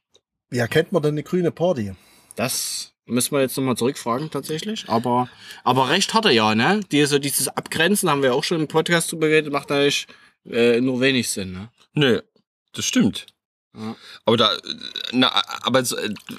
Wie 0.50 0.58
erkennt 0.58 0.92
man 0.92 1.02
denn 1.02 1.12
eine 1.12 1.22
grüne 1.22 1.50
Party? 1.50 1.92
Das 2.38 2.92
müssen 3.04 3.32
wir 3.32 3.40
jetzt 3.40 3.56
nochmal 3.56 3.76
zurückfragen 3.76 4.30
tatsächlich. 4.30 4.84
Aber, 4.88 5.28
aber 5.64 5.88
recht 5.88 6.14
hat 6.14 6.24
er 6.24 6.30
ja, 6.30 6.54
ne? 6.54 6.80
Diese, 6.92 7.18
dieses 7.18 7.48
Abgrenzen 7.48 8.08
haben 8.08 8.22
wir 8.22 8.32
auch 8.32 8.44
schon 8.44 8.60
im 8.60 8.68
Podcast 8.68 9.10
drüber 9.10 9.26
geredet, 9.28 9.52
macht 9.52 9.70
natürlich 9.70 10.06
äh, 10.48 10.80
nur 10.80 11.00
wenig 11.00 11.28
Sinn, 11.28 11.50
ne? 11.52 11.68
Nö, 11.94 12.20
das 12.74 12.84
stimmt. 12.84 13.26
Ja. 13.76 13.96
Aber 14.24 14.36
da, 14.36 14.56
na, 15.10 15.32
aber, 15.62 15.82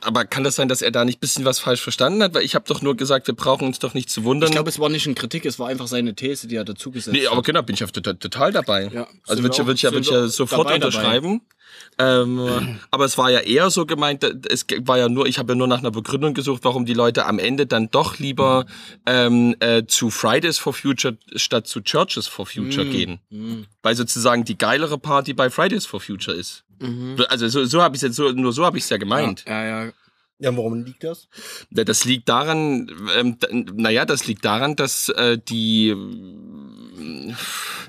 aber 0.01 0.23
kann 0.25 0.45
das 0.45 0.55
sein, 0.55 0.69
dass 0.69 0.81
er 0.81 0.91
da 0.91 1.03
nicht 1.03 1.17
ein 1.17 1.19
bisschen 1.19 1.43
was 1.43 1.59
falsch 1.59 1.81
verstanden 1.81 2.23
hat? 2.23 2.33
Weil 2.33 2.43
ich 2.43 2.55
habe 2.55 2.65
doch 2.65 2.81
nur 2.81 2.95
gesagt, 2.95 3.27
wir 3.27 3.35
brauchen 3.35 3.67
uns 3.67 3.79
doch 3.79 3.93
nicht 3.93 4.09
zu 4.09 4.23
wundern. 4.23 4.49
Ich 4.49 4.55
glaube, 4.55 4.69
es 4.69 4.79
war 4.79 4.87
nicht 4.87 5.05
eine 5.05 5.15
Kritik, 5.15 5.45
es 5.45 5.59
war 5.59 5.67
einfach 5.67 5.87
seine 5.87 6.15
These, 6.15 6.47
die 6.47 6.55
er 6.55 6.63
dazu 6.65 6.91
gesetzt 6.91 7.13
nee, 7.13 7.27
aber 7.27 7.37
hat. 7.37 7.45
genau, 7.45 7.61
bin 7.61 7.75
ich 7.75 7.83
auf 7.83 7.91
total, 7.91 8.15
total 8.15 8.53
dabei. 8.53 8.89
Ja, 8.93 9.05
also 9.27 9.43
würde 9.43 9.53
ich, 9.53 9.65
würd 9.65 9.75
ich, 9.75 9.81
ja- 9.83 9.91
würd 9.91 10.05
ich 10.05 10.11
ja 10.11 10.27
sofort 10.27 10.69
dabei, 10.69 10.79
dabei. 10.79 11.39
Ähm, 11.97 12.79
aber 12.91 13.05
es 13.05 13.17
war 13.17 13.29
ja 13.29 13.39
eher 13.39 13.69
so 13.69 13.85
gemeint, 13.85 14.23
es 14.49 14.65
war 14.81 14.97
ja 14.97 15.09
nur, 15.09 15.25
ich 15.27 15.37
habe 15.37 15.51
ja 15.53 15.55
nur 15.57 15.67
nach 15.67 15.79
einer 15.79 15.91
Begründung 15.91 16.33
gesucht, 16.33 16.63
warum 16.63 16.85
die 16.85 16.93
Leute 16.93 17.25
am 17.25 17.39
Ende 17.39 17.65
dann 17.67 17.89
doch 17.91 18.19
lieber 18.19 18.65
ähm, 19.05 19.55
äh, 19.59 19.85
zu 19.85 20.09
Fridays 20.09 20.57
for 20.57 20.73
Future 20.73 21.17
statt 21.35 21.67
zu 21.67 21.81
Churches 21.81 22.27
for 22.27 22.45
Future 22.45 22.85
Mm. 22.85 22.91
gehen. 22.91 23.19
Weil 23.83 23.95
sozusagen 23.95 24.45
die 24.45 24.57
geilere 24.57 24.97
Party 24.97 25.33
bei 25.33 25.49
Fridays 25.49 25.85
for 25.85 25.99
Future 25.99 26.35
ist. 26.37 26.63
Mhm. 26.79 27.17
Also 27.27 27.49
so, 27.49 27.65
so 27.65 27.81
habe 27.81 27.97
ich 27.97 28.01
jetzt 28.01 28.15
so, 28.15 28.29
nur 28.31 28.53
so 28.53 28.65
habe 28.65 28.77
ich 28.77 28.85
es 28.85 28.89
ja 28.89 28.95
gemeint. 28.97 29.43
Ja, 29.45 29.65
ja. 29.65 29.85
Ja, 29.85 29.91
warum 30.41 30.83
liegt 30.83 31.03
das? 31.03 31.27
Ja, 31.71 31.83
Das 31.83 32.05
liegt 32.05 32.29
daran, 32.29 32.89
ähm, 33.17 33.37
naja, 33.75 34.05
das 34.05 34.25
liegt 34.27 34.45
daran, 34.45 34.75
dass 34.75 35.09
äh, 35.09 35.37
die, 35.37 35.95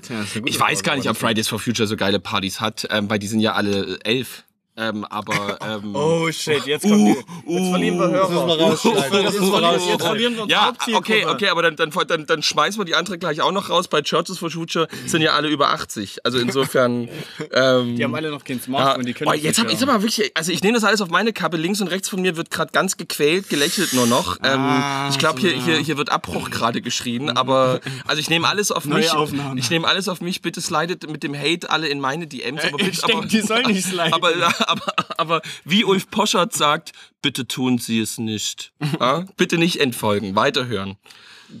Tja, 0.01 0.19
das 0.21 0.35
ich 0.45 0.59
weiß 0.59 0.83
gar 0.83 0.95
nicht, 0.95 1.09
ob 1.09 1.17
Fridays 1.17 1.47
for 1.47 1.59
Future 1.59 1.87
so 1.87 1.95
geile 1.95 2.19
Partys 2.19 2.59
hat, 2.59 2.87
ähm, 2.89 3.09
weil 3.09 3.19
die 3.19 3.27
sind 3.27 3.39
ja 3.39 3.53
alle 3.53 3.99
elf. 4.03 4.43
Ähm, 4.77 5.05
aber 5.05 5.59
ähm, 5.61 5.95
Oh 5.95 6.31
shit, 6.31 6.65
jetzt 6.65 6.83
kommt 6.83 6.95
die, 6.95 7.15
jetzt 7.53 7.69
verlieren 7.69 7.99
wir 7.99 8.09
Hörer. 8.09 8.21
Das 8.21 8.29
müssen 8.29 8.47
wir 8.47 8.57
rausschneiden. 8.65 9.23
Das 9.25 9.33
müssen 9.33 9.51
wir 9.51 9.71
Jetzt 9.91 10.01
verlieren 10.01 10.35
wir 10.35 10.43
unsere 10.43 10.61
ja, 10.61 10.73
okay, 10.95 11.25
okay, 11.25 11.49
aber 11.49 11.61
dann, 11.63 11.75
dann, 11.75 11.91
dann, 12.07 12.25
dann 12.25 12.41
schmeißen 12.43 12.79
wir 12.79 12.85
die 12.85 12.95
andere 12.95 13.17
gleich 13.17 13.41
auch 13.41 13.51
noch 13.51 13.69
raus. 13.69 13.87
Bei 13.89 14.01
Churches 14.01 14.37
for 14.37 14.49
Future 14.49 14.87
sind 15.05 15.21
ja 15.21 15.33
alle 15.33 15.49
über 15.49 15.69
80. 15.69 16.25
Also 16.25 16.37
insofern. 16.39 17.09
Ähm, 17.53 17.95
Die 17.95 18.03
haben 18.03 18.15
alle 18.15 18.29
noch 18.29 18.43
kein 18.43 18.57
ja, 18.57 18.63
Smartphone, 18.63 19.05
die 19.05 19.13
können 19.13 19.29
oh, 19.29 19.33
jetzt 19.33 19.57
nicht 19.57 19.59
hab 19.59 19.71
ich 19.71 19.85
mal 19.85 20.01
wirklich, 20.01 20.31
also 20.35 20.51
ich 20.51 20.61
nehme 20.63 20.75
das 20.75 20.83
alles 20.83 21.01
auf 21.01 21.09
meine 21.09 21.33
Kappe. 21.33 21.57
Links 21.57 21.81
und 21.81 21.87
rechts 21.87 22.07
von 22.07 22.21
mir 22.21 22.37
wird 22.37 22.49
gerade 22.51 22.71
ganz 22.71 22.97
gequält, 22.97 23.49
gelächelt 23.49 23.93
nur 23.93 24.05
noch. 24.05 24.37
Ähm, 24.43 24.59
Ah, 24.59 25.09
ich 25.09 25.17
glaube, 25.17 25.41
so, 25.41 25.47
hier, 25.47 25.57
ja. 25.57 25.63
hier, 25.63 25.77
hier 25.77 25.97
wird 25.97 26.09
Abbruch 26.11 26.49
gerade 26.49 26.81
geschrien, 26.81 27.29
aber 27.29 27.81
also 28.07 28.19
ich 28.19 28.29
nehme 28.29 28.47
alles 28.47 28.71
auf 28.71 28.85
Neue 28.85 28.99
mich. 28.99 29.11
Aufnahme. 29.11 29.59
Ich 29.59 29.69
nehme 29.69 29.87
alles 29.87 30.07
auf 30.07 30.21
mich. 30.21 30.41
Bitte 30.41 30.61
slidet 30.61 31.09
mit 31.09 31.23
dem 31.23 31.35
Hate 31.35 31.69
alle 31.69 31.87
in 31.87 31.99
meine 31.99 32.27
DMs. 32.27 32.61
Aber 32.63 32.79
Äh, 32.79 32.85
bitte, 32.85 32.89
ich 32.91 33.03
aber, 33.03 33.13
denk, 33.13 33.29
die 33.29 33.41
sollen 33.41 33.65
nicht 33.67 33.85
sliden. 33.87 34.13
Aber, 34.13 34.31
aber, 34.71 34.93
aber 35.17 35.41
wie 35.65 35.83
Ulf 35.83 36.09
Poschert 36.09 36.53
sagt, 36.53 36.93
bitte 37.21 37.47
tun 37.47 37.77
Sie 37.77 37.99
es 37.99 38.17
nicht. 38.17 38.71
Ja? 38.99 39.25
Bitte 39.37 39.57
nicht 39.57 39.79
entfolgen, 39.79 40.35
weiterhören. 40.35 40.97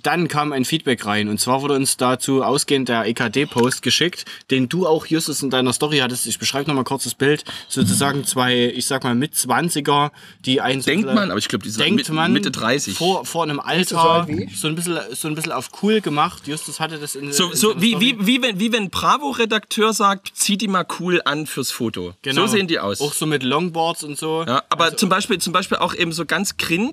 Dann 0.03 0.27
kam 0.27 0.51
ein 0.53 0.65
Feedback 0.65 1.05
rein 1.05 1.27
und 1.29 1.39
zwar 1.39 1.61
wurde 1.61 1.75
uns 1.75 1.97
dazu 1.97 2.43
ausgehend 2.43 2.89
der 2.89 3.05
EKD-Post 3.05 3.81
geschickt, 3.81 4.25
den 4.49 4.69
du 4.69 4.87
auch 4.87 5.05
Justus 5.05 5.41
in 5.43 5.49
deiner 5.49 5.73
Story 5.73 5.99
hattest. 5.99 6.25
Ich 6.27 6.39
beschreibe 6.39 6.69
nochmal 6.69 6.83
kurz 6.83 7.03
das 7.03 7.15
Bild. 7.15 7.43
Sozusagen 7.67 8.23
zwei, 8.25 8.71
ich 8.75 8.85
sag 8.85 9.03
mal, 9.03 9.15
mit 9.15 9.33
20er, 9.35 10.11
die 10.45 10.61
ein 10.61 10.81
so 10.81 10.85
Denkt 10.85 11.07
ein- 11.09 11.15
man, 11.15 11.29
aber 11.31 11.39
ich 11.39 11.47
glaube, 11.47 11.63
die 11.63 11.69
sind 11.69 11.83
denkt 11.83 11.97
mit, 11.97 12.09
man 12.09 12.31
Mitte 12.33 12.51
30. 12.51 12.95
vor, 12.97 13.25
vor 13.25 13.43
einem 13.43 13.57
so 13.57 13.63
Alter 13.63 14.27
so 14.55 14.67
ein 14.67 14.75
bisschen 14.75 14.97
so 15.13 15.27
ein 15.27 15.35
bisschen 15.35 15.51
auf 15.51 15.69
cool 15.83 16.01
gemacht. 16.01 16.47
Justus 16.47 16.79
hatte 16.79 16.97
das 16.97 17.15
in 17.15 17.31
So, 17.33 17.51
in 17.51 17.55
so 17.57 17.81
wie, 17.81 17.91
Story. 17.91 18.15
wie, 18.19 18.27
wie, 18.27 18.41
wenn, 18.41 18.59
wie 18.59 18.71
wenn 18.71 18.83
ein 18.83 18.89
Bravo-Redakteur 18.89 19.93
sagt, 19.93 20.31
zieh 20.35 20.57
die 20.57 20.67
mal 20.67 20.85
cool 20.99 21.21
an 21.25 21.45
fürs 21.47 21.71
Foto. 21.71 22.13
Genau. 22.21 22.41
So 22.41 22.47
sehen 22.47 22.67
die 22.67 22.79
aus. 22.79 23.01
Auch 23.01 23.13
so 23.13 23.25
mit 23.25 23.43
Longboards 23.43 24.03
und 24.03 24.17
so. 24.17 24.43
Ja, 24.47 24.63
aber 24.69 24.95
zum 24.97 25.09
Beispiel, 25.09 25.37
zum 25.39 25.53
Beispiel 25.53 25.77
auch 25.77 25.93
eben 25.93 26.11
so 26.11 26.25
ganz 26.25 26.57
cringe, 26.57 26.91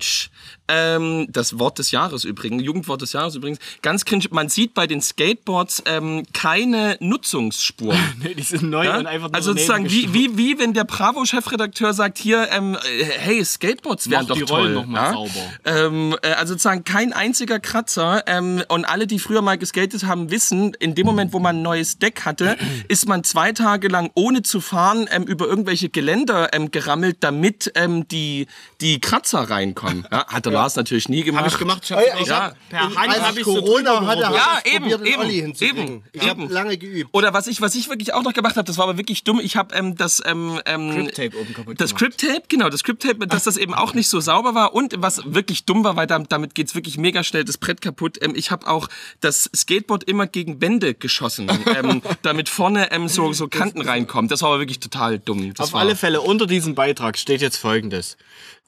ähm, 0.67 1.27
das 1.29 1.57
Wort 1.59 1.79
des 1.79 1.91
Jahres 1.91 2.23
übrigens, 2.23 2.63
Jugend, 2.63 2.87
Skateboard 2.89 3.01
des 3.01 3.13
Jahres 3.13 3.35
übrigens. 3.35 3.59
Ganz 3.81 4.05
cringe. 4.05 4.25
Man 4.31 4.49
sieht 4.49 4.73
bei 4.73 4.87
den 4.87 5.01
Skateboards 5.01 5.83
ähm, 5.85 6.23
keine 6.33 6.97
Nutzungsspur. 6.99 7.95
Nee, 8.21 8.33
die 8.33 8.43
sind 8.43 8.63
neu 8.63 8.85
Ja? 8.85 8.97
und 8.97 9.05
einfach 9.07 9.27
nur 9.27 9.35
Also 9.35 9.51
sozusagen 9.53 9.89
wie, 9.89 10.13
wie, 10.13 10.37
wie 10.37 10.59
wenn 10.59 10.73
der 10.73 10.83
Bravo-Chefredakteur 10.83 11.93
sagt, 11.93 12.17
hier, 12.17 12.49
ähm, 12.51 12.75
äh, 12.75 13.03
hey, 13.05 13.45
Skateboards 13.45 14.09
wären 14.09 14.27
doch 14.27 14.35
die 14.35 14.43
toll. 14.43 14.61
Rollen 14.61 14.73
noch 14.73 14.85
mal 14.85 15.03
ja? 15.03 15.13
sauber. 15.13 15.29
Ähm, 15.63 16.15
äh, 16.21 16.31
also 16.31 16.53
sozusagen 16.53 16.83
kein 16.83 17.13
einziger 17.13 17.59
Kratzer. 17.59 18.23
Ähm, 18.27 18.63
und 18.67 18.85
alle, 18.85 19.07
die 19.07 19.19
früher 19.19 19.41
mal 19.41 19.57
geskatet 19.57 20.05
haben, 20.05 20.31
wissen, 20.31 20.73
in 20.79 20.95
dem 20.95 21.05
Moment, 21.05 21.31
wo 21.33 21.39
man 21.39 21.57
ein 21.57 21.61
neues 21.61 21.97
Deck 21.99 22.25
hatte, 22.25 22.57
ist 22.89 23.07
man 23.07 23.23
zwei 23.23 23.51
Tage 23.53 23.87
lang 23.87 24.09
ohne 24.15 24.41
zu 24.41 24.59
fahren 24.59 25.07
ähm, 25.11 25.23
über 25.23 25.47
irgendwelche 25.47 25.89
Geländer 25.89 26.53
ähm, 26.53 26.71
gerammelt, 26.71 27.17
damit 27.21 27.71
ähm, 27.75 28.07
die, 28.07 28.47
die 28.81 28.99
Kratzer 28.99 29.49
reinkommen. 29.49 30.05
Ja, 30.11 30.25
hat 30.27 30.45
der 30.45 30.53
Lars 30.53 30.75
natürlich 30.75 31.07
nie 31.07 31.23
gemacht. 31.23 31.45
Habe 31.45 31.53
ich 31.53 31.59
gemacht. 31.59 31.83
Ich 31.85 31.91
hab, 31.91 31.99
Ja, 31.99 32.19
ich 32.19 32.27
ja. 32.27 32.43
hab, 32.45 32.55
per 32.87 32.95
Hand 32.95 33.21
habe 33.21 33.39
ich 33.39 33.45
so 33.45 33.53
Corona 33.55 33.97
drüber 33.97 34.07
hatte. 34.07 34.21
Ja, 34.21 34.59
ich 34.63 34.73
eben, 34.73 34.89
probiert, 34.89 35.07
eben, 35.07 35.21
Olli 35.21 35.35
hinzukriegen. 35.41 35.83
eben, 35.87 36.03
Ich 36.13 36.29
habe 36.29 36.45
lange 36.45 36.77
geübt. 36.77 37.09
Oder 37.13 37.33
was 37.33 37.47
ich, 37.47 37.61
was 37.61 37.75
ich 37.75 37.89
wirklich 37.89 38.13
auch 38.13 38.23
noch 38.23 38.33
gemacht 38.33 38.55
habe, 38.55 38.65
das 38.65 38.77
war 38.77 38.85
aber 38.85 38.97
wirklich 38.97 39.23
dumm. 39.23 39.39
Ich 39.41 39.55
habe 39.55 39.75
ähm, 39.75 39.95
das 39.95 40.21
ähm, 40.25 40.59
ähm, 40.65 40.91
Crypt-Tape 40.91 41.37
oben 41.39 41.53
kaputt 41.53 41.81
Das 41.81 41.95
gemacht. 41.95 42.17
Crypt-Tape, 42.17 42.43
genau, 42.47 42.69
das 42.69 42.83
Crypt-Tape, 42.83 43.27
dass 43.27 43.43
das 43.43 43.57
eben 43.57 43.73
auch 43.73 43.93
nicht 43.93 44.09
so 44.09 44.19
sauber 44.19 44.55
war 44.55 44.73
und 44.73 44.95
was 44.97 45.21
wirklich 45.25 45.65
dumm 45.65 45.83
war, 45.83 45.95
weil 45.95 46.07
damit, 46.07 46.31
damit 46.31 46.55
geht's 46.55 46.75
wirklich 46.75 46.97
mega 46.97 47.23
schnell 47.23 47.43
das 47.43 47.57
Brett 47.57 47.81
kaputt. 47.81 48.17
Ähm, 48.21 48.33
ich 48.35 48.51
habe 48.51 48.67
auch 48.67 48.87
das 49.21 49.49
Skateboard 49.55 50.03
immer 50.05 50.27
gegen 50.27 50.61
Wände 50.61 50.93
geschossen, 50.93 51.49
ähm, 51.75 52.01
damit 52.21 52.49
vorne 52.49 52.91
ähm, 52.91 53.07
so, 53.07 53.33
so 53.33 53.47
Kanten 53.47 53.81
reinkommen. 53.81 54.29
Das 54.29 54.41
war 54.41 54.49
aber 54.49 54.59
wirklich 54.59 54.79
total 54.79 55.19
dumm. 55.19 55.53
Das 55.53 55.67
Auf 55.67 55.73
war, 55.73 55.81
alle 55.81 55.95
Fälle, 55.95 56.21
unter 56.21 56.47
diesem 56.47 56.75
Beitrag 56.75 57.17
steht 57.17 57.41
jetzt 57.41 57.57
folgendes. 57.57 58.17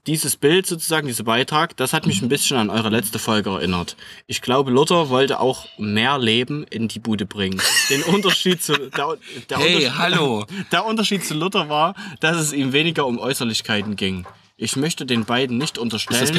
Dieses 0.07 0.35
Bild 0.35 0.65
sozusagen, 0.65 1.05
dieser 1.05 1.25
Beitrag, 1.25 1.77
das 1.77 1.93
hat 1.93 2.07
mich 2.07 2.23
ein 2.23 2.27
bisschen 2.27 2.57
an 2.57 2.71
eure 2.71 2.89
letzte 2.89 3.19
Folge 3.19 3.51
erinnert. 3.51 3.95
Ich 4.25 4.41
glaube, 4.41 4.71
Luther 4.71 5.09
wollte 5.09 5.39
auch 5.39 5.67
mehr 5.77 6.17
Leben 6.17 6.63
in 6.63 6.87
die 6.87 6.97
Bude 6.97 7.27
bringen. 7.27 7.61
Den 7.91 8.01
Unterschied 8.01 8.63
zu, 8.63 8.73
der, 8.73 9.17
der, 9.47 9.57
Hey, 9.59 9.75
Unterschied, 9.75 9.97
hallo. 9.99 10.45
der 10.71 10.85
Unterschied 10.85 11.23
zu 11.23 11.35
Luther 11.35 11.69
war, 11.69 11.93
dass 12.19 12.37
es 12.37 12.51
ihm 12.51 12.73
weniger 12.73 13.05
um 13.05 13.19
Äußerlichkeiten 13.19 13.95
ging. 13.95 14.25
Ich 14.61 14.75
möchte 14.75 15.07
den 15.07 15.25
beiden 15.25 15.57
nicht 15.57 15.79
unterstellen, 15.79 16.19
das 16.21 16.29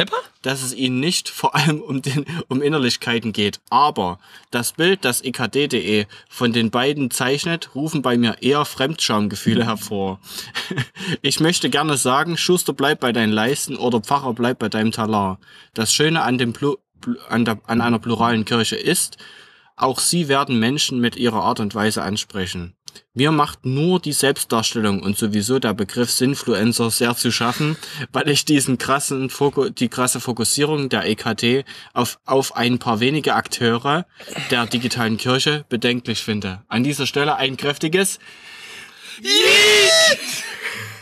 dass 0.43 0.63
es 0.63 0.73
ihnen 0.73 1.01
nicht 1.01 1.29
vor 1.29 1.57
allem 1.57 1.81
um, 1.81 2.03
den, 2.03 2.25
um 2.47 2.63
Innerlichkeiten 2.63 3.33
geht. 3.33 3.61
Aber 3.69 4.21
das 4.53 4.75
Bild, 4.75 5.05
das 5.05 5.25
ekd.de 5.25 6.07
von 6.29 6.53
den 6.53 6.71
beiden 6.71 7.11
zeichnet, 7.11 7.75
rufen 7.75 8.01
bei 8.01 8.17
mir 8.17 8.37
eher 8.41 8.65
Fremdschamgefühle 8.65 9.67
hervor. 9.67 10.21
Ich 11.21 11.41
möchte 11.41 11.69
gerne 11.69 11.97
sagen, 11.97 12.37
Schuster 12.37 12.73
bleib 12.73 13.01
bei 13.01 13.13
deinen 13.13 13.33
Leisten 13.33 13.77
oder 13.77 14.01
Pfarrer 14.01 14.35
bleib 14.35 14.61
bei 14.61 14.69
deinem 14.69 14.93
Talar. 14.93 15.41
Das 15.75 15.93
Schöne 15.93 16.23
an, 16.23 16.39
dem 16.39 16.53
Plu- 16.53 16.79
an, 17.29 17.45
der, 17.45 17.59
an 17.67 17.81
einer 17.81 17.99
pluralen 17.99 18.45
Kirche 18.45 18.77
ist, 18.77 19.17
auch 19.75 19.99
sie 19.99 20.29
werden 20.29 20.61
Menschen 20.61 21.01
mit 21.01 21.17
ihrer 21.17 21.43
Art 21.43 21.59
und 21.59 21.75
Weise 21.75 22.03
ansprechen. 22.03 22.75
Mir 23.15 23.31
macht 23.31 23.67
nur 23.67 24.01
die 24.01 24.13
Selbstdarstellung 24.13 25.03
und 25.03 25.19
sowieso 25.19 25.59
der 25.59 25.75
Begriff 25.75 26.11
Sinfluencer 26.11 26.91
sehr 26.91 27.15
zu 27.15 27.31
schaffen, 27.31 27.77
weil 28.13 28.29
ich 28.31 28.45
diesen 28.45 28.79
krassen 28.79 29.29
Foku 29.29 29.69
die 29.69 29.89
krasse 29.89 30.19
Fokussierung 30.19 30.89
der 30.89 31.07
EKT 31.07 31.67
auf, 31.93 32.19
auf 32.25 32.57
ein 32.57 32.79
paar 32.79 33.01
wenige 33.01 33.35
Akteure 33.35 34.07
der 34.51 34.67
digitalen 34.67 35.19
Kirche 35.19 35.65
bedenklich 35.69 36.23
finde. 36.23 36.63
An 36.69 36.85
dieser 36.85 37.07
Stelle 37.07 37.37
ein 37.37 37.57
kräftiges 37.57 38.19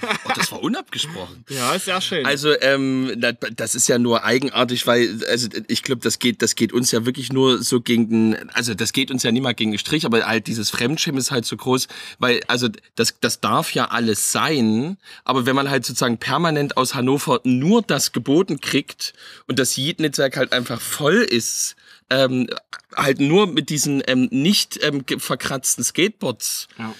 Oh, 0.02 0.30
das 0.34 0.50
war 0.52 0.62
unabgesprochen. 0.62 1.44
Ja, 1.48 1.78
sehr 1.78 2.00
schön. 2.00 2.24
Also 2.26 2.52
ähm, 2.60 3.12
da- 3.16 3.32
das 3.32 3.74
ist 3.74 3.88
ja 3.88 3.98
nur 3.98 4.24
eigenartig, 4.24 4.86
weil 4.86 5.20
also 5.28 5.48
ich 5.68 5.82
glaube, 5.82 6.00
das 6.02 6.18
geht, 6.18 6.42
das 6.42 6.54
geht 6.54 6.72
uns 6.72 6.90
ja 6.90 7.04
wirklich 7.06 7.32
nur 7.32 7.62
so 7.62 7.80
gegen 7.80 8.08
den, 8.08 8.50
also 8.50 8.74
das 8.74 8.92
geht 8.92 9.10
uns 9.10 9.22
ja 9.22 9.32
nicht 9.32 9.42
mal 9.42 9.52
gegen 9.54 9.72
den 9.72 9.78
Strich, 9.78 10.04
aber 10.06 10.26
halt 10.26 10.46
dieses 10.46 10.70
Fremdschirm 10.70 11.16
ist 11.16 11.30
halt 11.30 11.44
so 11.46 11.56
groß, 11.56 11.88
weil 12.18 12.40
also 12.48 12.68
das, 12.96 13.14
das 13.20 13.40
darf 13.40 13.72
ja 13.72 13.86
alles 13.86 14.32
sein, 14.32 14.96
aber 15.24 15.46
wenn 15.46 15.56
man 15.56 15.70
halt 15.70 15.84
sozusagen 15.84 16.18
permanent 16.18 16.76
aus 16.76 16.94
Hannover 16.94 17.40
nur 17.44 17.82
das 17.82 18.12
geboten 18.12 18.60
kriegt 18.60 19.12
und 19.46 19.58
das 19.58 19.76
Jeet-Netzwerk 19.76 20.36
halt 20.36 20.52
einfach 20.52 20.80
voll 20.80 21.16
ist, 21.22 21.76
ähm, 22.10 22.48
halt 22.96 23.20
nur 23.20 23.46
mit 23.46 23.68
diesen 23.70 24.02
ähm, 24.06 24.28
nicht 24.32 24.82
ähm, 24.82 25.04
verkratzten 25.18 25.84
Skateboards. 25.84 26.66
Ja. 26.78 26.94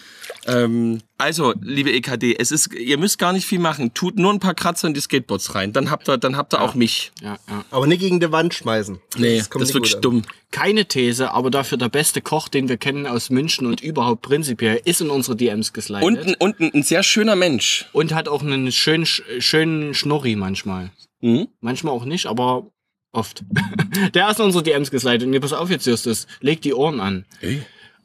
Ähm, 0.47 1.01
also, 1.19 1.55
liebe 1.61 1.93
EKD, 1.93 2.37
es 2.39 2.51
ist, 2.51 2.73
ihr 2.75 2.97
müsst 2.99 3.19
gar 3.19 3.33
nicht 3.33 3.45
viel 3.47 3.59
machen. 3.59 3.93
Tut 3.95 4.19
nur 4.19 4.33
ein 4.33 4.41
paar 4.41 4.55
Kratzer 4.55 4.89
in 4.89 4.95
die 4.95 5.01
Skateboards 5.01 5.55
rein. 5.55 5.73
Dann 5.73 5.91
habt 5.91 6.09
ihr, 6.09 6.17
dann 6.19 6.37
habt 6.37 6.55
ihr 6.55 6.61
auch 6.63 6.75
mich. 6.75 7.13
ja, 7.23 7.37
ja. 7.49 7.65
Aber 7.71 7.87
nicht 7.87 8.01
gegen 8.01 8.21
die 8.21 8.33
Wand 8.33 8.55
schmeißen. 8.55 8.99
Nee, 9.17 9.39
das, 9.39 9.51
kommt 9.51 9.63
ist 9.65 9.75
wirklich 9.75 9.97
dumm. 9.97 10.23
Keine 10.51 10.87
These, 10.87 11.31
aber 11.33 11.51
dafür 11.51 11.79
der 11.79 11.89
beste 11.91 12.21
Koch, 12.23 12.49
den 12.49 12.69
wir 12.69 12.77
kennen 12.77 13.07
aus 13.07 13.31
München 13.31 13.67
und 13.67 13.83
überhaupt 13.83 14.23
prinzipiell, 14.23 14.81
ist 14.85 15.01
in 15.01 15.11
unsere 15.11 15.37
DMs 15.37 15.73
geslidet. 15.73 16.05
Und, 16.05 16.19
ein- 16.19 16.35
und 16.37 16.59
ein, 16.61 16.71
ein 16.75 16.83
sehr 16.83 17.03
schöner 17.03 17.37
Mensch. 17.37 17.87
Und 17.93 18.15
hat 18.15 18.27
auch 18.29 18.43
einen 18.43 18.73
schönen, 18.73 19.07
schönen 19.07 19.95
Schnurri 19.95 20.37
manchmal. 20.37 20.91
Mhm. 21.21 21.49
Manchmal 21.61 21.93
auch 21.93 22.05
nicht, 22.07 22.27
aber 22.27 22.67
oft. 23.13 23.45
Der 24.15 24.31
ist 24.31 24.39
in 24.39 24.47
unsere 24.47 24.65
DMs 24.65 24.91
geslidet. 24.91 25.25
Und 25.27 25.33
ihr 25.35 25.41
pass 25.41 25.53
auf 25.53 25.71
jetzt, 25.71 25.87
Justus. 25.87 26.27
Leg 26.41 26.63
die 26.63 26.75
Ohren 26.75 27.01
an. 27.01 27.27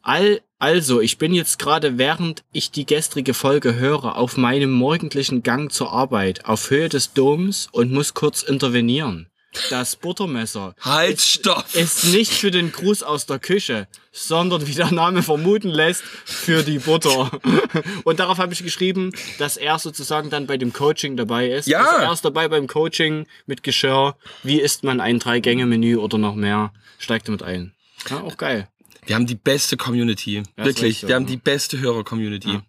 All, 0.05 0.41
also, 0.59 1.01
ich 1.01 1.17
bin 1.17 1.33
jetzt 1.33 1.57
gerade, 1.57 1.97
während 1.97 2.43
ich 2.51 2.69
die 2.69 2.85
gestrige 2.85 3.33
Folge 3.33 3.73
höre, 3.73 4.17
auf 4.17 4.37
meinem 4.37 4.71
morgendlichen 4.71 5.41
Gang 5.41 5.71
zur 5.71 5.91
Arbeit 5.91 6.45
auf 6.45 6.69
Höhe 6.69 6.89
des 6.89 7.13
Doms 7.13 7.69
und 7.71 7.91
muss 7.91 8.13
kurz 8.13 8.43
intervenieren. 8.43 9.31
Das 9.71 9.95
Buttermesser 9.95 10.75
Halt, 10.81 11.21
stopp! 11.21 11.65
ist 11.73 12.03
nicht 12.03 12.33
für 12.33 12.51
den 12.51 12.71
Gruß 12.71 13.01
aus 13.01 13.25
der 13.25 13.39
Küche, 13.39 13.87
sondern 14.11 14.67
wie 14.67 14.75
der 14.75 14.91
Name 14.91 15.23
vermuten 15.23 15.69
lässt, 15.69 16.03
für 16.03 16.61
die 16.61 16.77
Butter. 16.77 17.31
Und 18.03 18.19
darauf 18.19 18.37
habe 18.37 18.53
ich 18.53 18.61
geschrieben, 18.61 19.11
dass 19.39 19.57
er 19.57 19.79
sozusagen 19.79 20.29
dann 20.29 20.45
bei 20.45 20.57
dem 20.57 20.71
Coaching 20.71 21.17
dabei 21.17 21.49
ist. 21.49 21.67
Ja. 21.67 21.79
Also 21.83 22.03
er 22.03 22.13
ist 22.13 22.25
dabei 22.25 22.47
beim 22.47 22.67
Coaching 22.67 23.25
mit 23.47 23.63
Geschirr. 23.63 24.17
Wie 24.43 24.59
isst 24.59 24.83
man 24.83 24.99
ein 24.99 25.17
Drei-Gänge-Menü 25.17 25.95
oder 25.95 26.19
noch 26.19 26.35
mehr? 26.35 26.73
Steigt 26.99 27.27
damit 27.27 27.41
ein. 27.41 27.73
Ja, 28.09 28.21
auch 28.21 28.37
geil. 28.37 28.67
Wir 29.05 29.15
haben 29.15 29.25
die 29.27 29.35
beste 29.35 29.77
Community. 29.77 30.37
ist 30.39 30.47
Wirklich. 30.57 30.81
richtig 30.83 31.07
wir 31.09 31.15
haben 31.15 31.23
ja. 31.23 31.29
die 31.29 31.37
beste 31.37 31.79
Hörer-Community. 31.79 32.59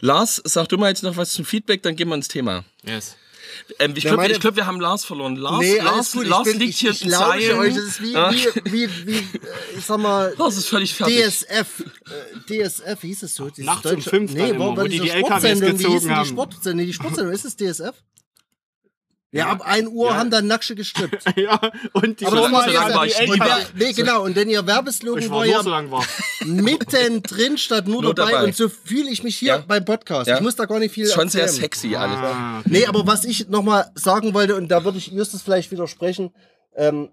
Lars, 0.00 0.40
sag 0.44 0.68
du 0.68 0.76
mal 0.78 0.88
jetzt 0.88 1.02
noch 1.02 1.16
was 1.16 1.32
zum 1.32 1.44
Feedback, 1.44 1.82
dann 1.82 1.96
gehen 1.96 2.08
wir 2.08 2.14
ins 2.14 2.28
Thema. 2.28 2.64
Yes. 2.84 3.16
Ähm, 3.80 3.92
ich 3.96 4.04
Ja, 4.04 4.14
glaube, 4.14 4.30
ich 4.30 4.40
glaub, 4.40 4.56
wir 4.56 4.66
haben 4.66 4.80
Lars 4.80 5.04
verloren. 5.04 5.36
Lars, 5.36 5.58
Nee, 5.60 5.78
Lars, 5.78 6.12
gut. 6.12 6.26
Lars 6.26 6.46
ich 6.46 6.52
bin, 6.52 6.60
liegt 6.62 6.74
ich, 6.74 6.78
hier 6.80 6.90
ich 6.92 7.02
in 7.04 7.10
lausche 7.10 7.40
Zeilen. 7.40 7.58
euch. 7.58 7.74
Das 7.74 7.84
ist 7.84 8.02
wie, 8.02 8.12
Ja. 8.12 8.32
wie, 8.32 8.46
wie, 8.64 9.06
wie, 9.06 9.16
äh, 9.18 9.20
ich 9.78 9.84
sag 9.84 9.98
mal, 9.98 10.32
Lars 10.38 10.56
ist 10.56 10.66
völlig 10.68 10.94
fertig. 10.94 11.16
DSF. 11.18 11.84
Äh, 12.48 12.68
DSF 12.68 13.00
hieß 13.00 13.22
es 13.24 13.34
so. 13.34 13.50
Nachts 13.58 13.86
um 13.86 13.94
deutsche- 13.96 14.10
fünf 14.10 14.34
dann 14.34 14.50
nee, 14.52 14.58
war 14.58 14.76
wo 14.76 14.82
die 14.84 15.00
die 15.00 15.10
LKWs 15.10 15.18
Sportsendung, 15.26 15.68
wie 15.68 15.72
gezogen 15.76 15.92
hieß 15.92 16.00
denn 16.02 16.08
die 16.10 16.14
haben. 16.14 16.26
Sportsendung? 16.28 16.76
Nee, 16.76 16.86
die 16.86 16.92
Sportsendung, 16.92 17.32
ist 17.34 17.44
es 17.44 17.56
DSF? 17.56 17.94
Ja, 19.32 19.46
ab 19.48 19.62
1 19.64 19.86
Uhr 19.88 20.08
Ja. 20.10 20.16
haben 20.16 20.30
dann 20.30 20.48
Nacksche 20.48 20.74
gestrippt. 20.74 21.24
Ja, 21.36 21.60
und 21.92 22.18
die 22.20 22.26
Aber 22.26 22.50
war 22.50 22.64
so 22.64 22.70
ja 22.70 22.80
lange 22.82 22.94
war 22.94 23.06
ich 23.06 23.20
nie. 23.20 23.38
Nee, 23.84 23.92
genau. 23.92 24.24
Und 24.24 24.36
denn 24.36 24.48
ihr 24.50 24.66
Werbeslogan 24.66 25.22
ich 25.22 25.30
war 25.30 25.38
war 25.38 25.46
ja 25.46 25.54
nur 25.54 25.62
so 25.64 25.70
lang 25.70 25.90
war. 25.92 26.04
mittendrin 26.44 27.56
statt 27.56 27.86
nur, 27.86 28.02
Nur 28.02 28.14
dabei. 28.14 28.32
dabei. 28.32 28.44
Und 28.46 28.56
so 28.56 28.68
fühle 28.68 29.08
ich 29.10 29.22
mich 29.22 29.36
hier 29.36 29.48
Ja. 29.48 29.58
beim 29.58 29.84
Podcast. 29.84 30.28
Ja. 30.28 30.34
Ich 30.36 30.40
muss 30.42 30.56
da 30.56 30.64
gar 30.64 30.80
nicht 30.80 30.92
viel 30.92 31.06
Schon 31.06 31.28
sehr 31.28 31.42
erzählen. 31.42 31.60
sexy 31.62 31.94
alles. 31.94 32.16
Ah, 32.18 32.62
Nee, 32.64 32.86
aber 32.86 33.06
was 33.06 33.24
ich 33.24 33.48
nochmal 33.48 33.90
sagen 33.94 34.34
wollte, 34.34 34.56
und 34.56 34.68
da 34.68 34.84
würde 34.84 34.98
ich 34.98 35.06
Justus 35.08 35.42
vielleicht 35.42 35.70
widersprechen, 35.70 36.34
ähm, 36.74 37.10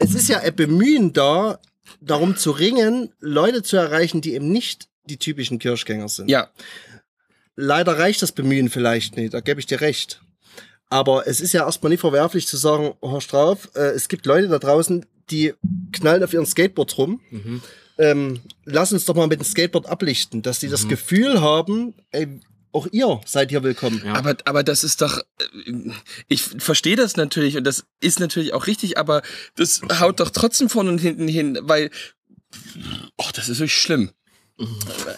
es 0.00 0.14
ist 0.14 0.28
ja 0.28 0.40
ein 0.40 0.54
Bemühen 0.56 1.12
da, 1.12 1.60
darum 2.00 2.36
zu 2.36 2.50
ringen, 2.50 3.12
Leute 3.20 3.62
zu 3.62 3.76
erreichen, 3.76 4.20
die 4.20 4.34
eben 4.34 4.50
nicht 4.50 4.88
die 5.04 5.18
typischen 5.18 5.58
Kirschgänger 5.60 6.08
sind. 6.08 6.28
Ja, 6.28 6.48
Leider 7.60 7.98
reicht 7.98 8.22
das 8.22 8.30
Bemühen 8.30 8.70
vielleicht 8.70 9.16
nicht, 9.16 9.34
da 9.34 9.40
gebe 9.40 9.58
ich 9.58 9.66
dir 9.66 9.80
recht. 9.80 10.20
Aber 10.90 11.26
es 11.26 11.40
ist 11.40 11.52
ja 11.52 11.66
erstmal 11.66 11.90
nicht 11.90 12.00
verwerflich 12.00 12.46
zu 12.46 12.56
sagen, 12.56 12.94
Herr 13.02 13.20
Strauf, 13.20 13.68
äh, 13.74 13.90
es 13.90 14.08
gibt 14.08 14.26
Leute 14.26 14.48
da 14.48 14.58
draußen, 14.58 15.04
die 15.30 15.54
knallen 15.92 16.22
auf 16.22 16.32
ihren 16.32 16.46
Skateboards 16.46 16.96
rum. 16.96 17.20
Ähm, 17.98 18.40
lass 18.64 18.92
uns 18.92 19.04
doch 19.04 19.14
mal 19.14 19.26
mit 19.26 19.40
dem 19.40 19.44
Skateboard 19.44 19.86
ablichten, 19.86 20.40
dass 20.42 20.60
die 20.60 20.68
das 20.68 20.88
Gefühl 20.88 21.40
haben, 21.40 21.94
ey, 22.12 22.40
auch 22.72 22.86
ihr 22.92 23.20
seid 23.26 23.50
hier 23.50 23.62
willkommen. 23.62 24.02
Ja. 24.04 24.14
Aber, 24.14 24.36
aber 24.44 24.62
das 24.62 24.84
ist 24.84 25.00
doch, 25.02 25.18
äh, 25.18 25.90
ich 26.28 26.42
verstehe 26.42 26.96
das 26.96 27.16
natürlich 27.16 27.56
und 27.56 27.64
das 27.64 27.84
ist 28.00 28.20
natürlich 28.20 28.54
auch 28.54 28.66
richtig, 28.66 28.98
aber 28.98 29.22
das 29.56 29.82
haut 30.00 30.20
doch 30.20 30.30
trotzdem 30.30 30.68
vorne 30.68 30.90
und 30.90 30.98
hinten 30.98 31.28
hin, 31.28 31.58
weil, 31.62 31.90
oh, 33.16 33.28
das 33.34 33.48
ist 33.48 33.58
wirklich 33.58 33.76
schlimm. 33.76 34.10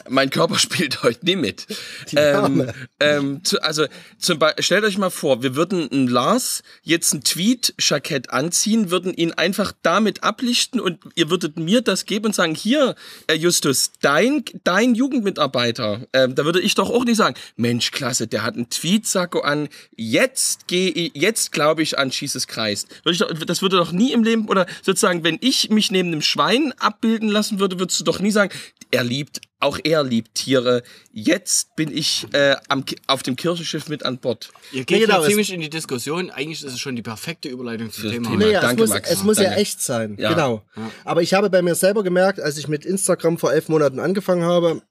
Mein 0.08 0.28
Körper 0.30 0.58
spielt 0.58 1.02
heute 1.02 1.24
nie 1.24 1.36
mit. 1.36 1.66
Ähm, 2.14 2.70
ähm, 3.00 3.44
zu, 3.44 3.62
also 3.62 3.86
zum 4.18 4.38
Beispiel, 4.38 4.62
stellt 4.62 4.84
euch 4.84 4.98
mal 4.98 5.10
vor, 5.10 5.42
wir 5.42 5.56
würden 5.56 5.90
einen 5.90 6.08
Lars 6.08 6.62
jetzt 6.82 7.14
ein 7.14 7.22
Tweet-Jackett 7.22 8.30
anziehen, 8.30 8.90
würden 8.90 9.14
ihn 9.14 9.32
einfach 9.32 9.72
damit 9.82 10.22
ablichten 10.22 10.80
und 10.80 10.98
ihr 11.14 11.30
würdet 11.30 11.58
mir 11.58 11.80
das 11.80 12.04
geben 12.04 12.26
und 12.26 12.34
sagen, 12.34 12.54
hier, 12.54 12.94
äh, 13.28 13.34
Justus, 13.34 13.92
dein, 14.02 14.44
dein 14.64 14.94
Jugendmitarbeiter, 14.94 16.06
ähm, 16.12 16.34
da 16.34 16.44
würde 16.44 16.60
ich 16.60 16.74
doch 16.74 16.90
auch 16.90 17.04
nicht 17.04 17.16
sagen, 17.16 17.36
Mensch, 17.56 17.92
klasse, 17.92 18.26
der 18.26 18.42
hat 18.42 18.56
einen 18.56 18.68
Tweet-Sakko 18.68 19.40
an, 19.40 19.68
jetzt 19.96 20.66
gehe 20.66 20.90
ich, 20.90 21.12
jetzt 21.14 21.52
glaube 21.52 21.82
ich 21.82 21.98
an 21.98 22.10
Jesus 22.10 22.46
Christ. 22.46 22.88
Das 23.04 23.62
würde 23.62 23.78
doch 23.78 23.92
nie 23.92 24.12
im 24.12 24.22
Leben, 24.22 24.48
oder 24.48 24.66
sozusagen, 24.82 25.24
wenn 25.24 25.38
ich 25.40 25.70
mich 25.70 25.90
neben 25.90 26.08
einem 26.08 26.22
Schwein 26.22 26.74
abbilden 26.78 27.28
lassen 27.28 27.58
würde, 27.58 27.78
würdest 27.78 28.00
du 28.00 28.04
doch 28.04 28.20
nie 28.20 28.30
sagen, 28.30 28.52
er 28.90 29.04
liebt, 29.04 29.40
auch 29.60 29.78
er 29.82 30.02
liebt 30.02 30.34
Tiere. 30.34 30.82
Jetzt 31.12 31.76
bin 31.76 31.96
ich 31.96 32.26
äh, 32.32 32.56
am, 32.68 32.84
auf 33.06 33.22
dem 33.22 33.36
Kirchenschiff 33.36 33.88
mit 33.88 34.04
an 34.04 34.18
Bord. 34.18 34.50
Ihr 34.72 34.84
geht 34.84 35.02
genau, 35.02 35.22
ja 35.22 35.28
ziemlich 35.28 35.52
in 35.52 35.60
die 35.60 35.70
Diskussion. 35.70 36.30
Eigentlich 36.30 36.64
ist 36.64 36.72
es 36.72 36.80
schon 36.80 36.96
die 36.96 37.02
perfekte 37.02 37.48
Überleitung 37.48 37.92
zum 37.92 38.10
Thema. 38.10 38.30
Thema. 38.30 38.44
Naja, 38.44 38.60
Danke, 38.60 38.82
es 38.82 38.88
muss, 38.88 38.94
Max. 38.96 39.10
es 39.10 39.22
muss 39.22 39.38
ja 39.38 39.44
Danke. 39.44 39.60
echt 39.60 39.82
sein. 39.82 40.16
Ja. 40.18 40.30
Genau. 40.30 40.62
Aber 41.04 41.22
ich 41.22 41.34
habe 41.34 41.50
bei 41.50 41.62
mir 41.62 41.74
selber 41.74 42.02
gemerkt, 42.02 42.40
als 42.40 42.58
ich 42.58 42.68
mit 42.68 42.84
Instagram 42.84 43.38
vor 43.38 43.52
elf 43.52 43.68
Monaten 43.68 44.00
angefangen 44.00 44.44
habe, 44.44 44.82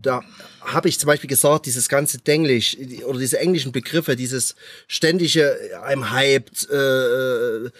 da 0.00 0.22
habe 0.60 0.88
ich 0.88 0.98
zum 0.98 1.06
Beispiel 1.06 1.28
gesagt, 1.28 1.66
dieses 1.66 1.88
ganze 1.88 2.18
Denglisch 2.18 2.76
oder 3.04 3.18
diese 3.18 3.38
englischen 3.38 3.72
Begriffe, 3.72 4.16
dieses 4.16 4.54
ständige 4.88 5.56
I'm 5.84 6.10
hyped, 6.10 6.68
äh, 6.70 7.70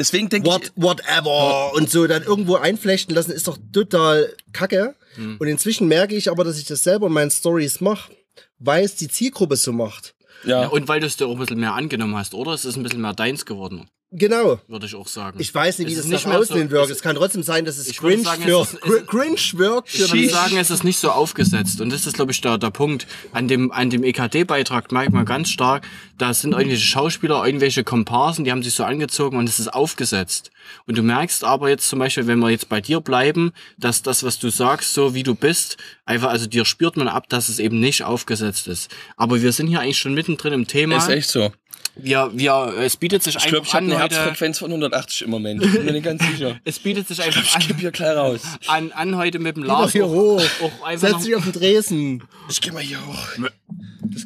Deswegen 0.00 0.30
denke 0.30 0.48
what, 0.48 0.62
ich, 0.64 0.72
whatever 0.76 1.74
und 1.74 1.90
so 1.90 2.06
dann 2.06 2.22
irgendwo 2.22 2.56
einflechten 2.56 3.14
lassen, 3.14 3.32
ist 3.32 3.46
doch 3.46 3.58
total 3.72 4.34
kacke. 4.54 4.94
Und 5.16 5.46
inzwischen 5.46 5.88
merke 5.88 6.14
ich 6.16 6.30
aber, 6.30 6.42
dass 6.42 6.58
ich 6.58 6.64
das 6.64 6.82
selber 6.82 7.08
in 7.08 7.12
meinen 7.12 7.30
Stories 7.30 7.82
mache, 7.82 8.12
weil 8.58 8.82
es 8.82 8.94
die 8.94 9.08
Zielgruppe 9.08 9.56
so 9.56 9.72
macht. 9.72 10.14
ja, 10.44 10.62
Ja, 10.62 10.68
und 10.68 10.88
weil 10.88 11.00
du 11.00 11.06
es 11.06 11.16
dir 11.16 11.26
auch 11.26 11.32
ein 11.32 11.38
bisschen 11.38 11.60
mehr 11.60 11.74
angenommen 11.74 12.16
hast, 12.16 12.32
oder? 12.32 12.54
Es 12.54 12.64
ist 12.64 12.76
ein 12.76 12.82
bisschen 12.82 13.02
mehr 13.02 13.12
deins 13.12 13.44
geworden, 13.44 13.90
Genau. 14.12 14.58
würde 14.66 14.86
ich 14.86 14.94
auch 14.96 15.06
sagen. 15.06 15.38
Ich 15.40 15.54
weiß 15.54 15.78
nicht, 15.78 15.88
wie 15.88 15.92
Es 15.92 15.98
das 15.98 16.06
nach 16.06 16.12
nicht 16.18 16.26
mehr 16.26 16.38
außen 16.40 16.62
so- 16.64 16.70
wirkt. 16.70 16.90
es- 16.90 16.96
Es 16.96 17.02
kann 17.02 17.14
trotzdem 17.14 17.44
sein, 17.44 17.64
dass 17.64 17.78
es 17.78 17.94
cringe, 17.96 18.24
sagen, 18.24 18.42
für, 18.42 18.60
es 18.62 18.74
ist- 18.74 18.82
es- 18.84 18.90
cr- 18.90 19.06
cringe 19.06 19.58
wirkt. 19.60 19.94
Ich 19.94 20.12
würde 20.12 20.28
sagen, 20.28 20.56
es 20.56 20.70
ist 20.70 20.82
nicht 20.82 20.98
so 20.98 21.10
aufgesetzt. 21.12 21.80
Und 21.80 21.90
das 21.92 22.06
ist, 22.06 22.14
glaube 22.14 22.32
ich, 22.32 22.40
der, 22.40 22.58
der 22.58 22.70
Punkt. 22.70 23.06
An 23.32 23.46
dem, 23.46 23.70
an 23.70 23.88
dem 23.88 24.02
EKD-Beitrag 24.02 24.90
merkt 24.90 25.12
man 25.12 25.24
ganz 25.24 25.48
stark, 25.50 25.86
da 26.18 26.34
sind 26.34 26.52
irgendwelche 26.52 26.84
Schauspieler, 26.84 27.46
irgendwelche 27.46 27.84
Komparsen, 27.84 28.44
die 28.44 28.50
haben 28.50 28.64
sich 28.64 28.74
so 28.74 28.82
angezogen 28.82 29.36
und 29.38 29.48
es 29.48 29.60
ist 29.60 29.68
aufgesetzt. 29.72 30.50
Und 30.86 30.98
du 30.98 31.02
merkst 31.02 31.44
aber 31.44 31.68
jetzt 31.68 31.88
zum 31.88 32.00
Beispiel, 32.00 32.26
wenn 32.26 32.40
wir 32.40 32.50
jetzt 32.50 32.68
bei 32.68 32.80
dir 32.80 33.00
bleiben, 33.00 33.52
dass 33.78 34.02
das, 34.02 34.24
was 34.24 34.40
du 34.40 34.50
sagst, 34.50 34.92
so 34.92 35.14
wie 35.14 35.22
du 35.22 35.36
bist, 35.36 35.76
einfach, 36.04 36.30
also 36.30 36.46
dir 36.46 36.64
spürt 36.64 36.96
man 36.96 37.06
ab, 37.06 37.28
dass 37.28 37.48
es 37.48 37.60
eben 37.60 37.78
nicht 37.78 38.02
aufgesetzt 38.02 38.66
ist. 38.66 38.90
Aber 39.16 39.40
wir 39.40 39.52
sind 39.52 39.68
hier 39.68 39.80
eigentlich 39.80 39.98
schon 39.98 40.14
mittendrin 40.14 40.52
im 40.52 40.66
Thema. 40.66 40.96
ist 40.96 41.08
echt 41.08 41.28
so. 41.30 41.52
Wir, 41.96 42.30
wir, 42.32 42.74
es 42.78 42.96
bietet 42.96 43.22
sich 43.22 43.36
Ich 43.36 43.42
glaube, 43.42 43.58
einfach 43.58 43.68
ich 43.68 43.74
habe 43.74 43.84
an, 43.86 43.92
eine 43.92 44.02
heute, 44.02 44.14
Herzfrequenz 44.16 44.58
von 44.58 44.70
180 44.70 45.22
im 45.22 45.30
Moment. 45.30 45.62
Ich 45.64 45.72
bin 45.72 45.84
mir 45.84 45.92
nicht 45.92 46.04
ganz 46.04 46.24
sicher. 46.24 46.58
es 46.64 46.78
bietet 46.78 47.08
sich 47.08 47.22
einfach 47.22 47.42
Ich 47.42 47.58
gebe 47.58 47.74
an, 47.74 47.80
hier 47.80 47.90
gleich 47.90 48.16
raus. 48.16 48.40
an, 48.68 48.92
an 48.92 49.16
heute 49.16 49.38
mit 49.38 49.56
dem 49.56 49.62
Geh 49.64 49.68
doch 49.68 49.80
Lars 49.80 49.92
hier 49.92 50.06
auch, 50.06 50.10
hoch. 50.10 50.42
auch 50.62 50.96
Setz 50.96 51.24
dich 51.24 51.34
auf 51.34 51.44
den 51.44 51.52
Dresen. 51.52 52.22
Ich 52.48 52.60
gehe 52.60 52.72
mal 52.72 52.82
hier 52.82 53.04
hoch. 53.06 53.48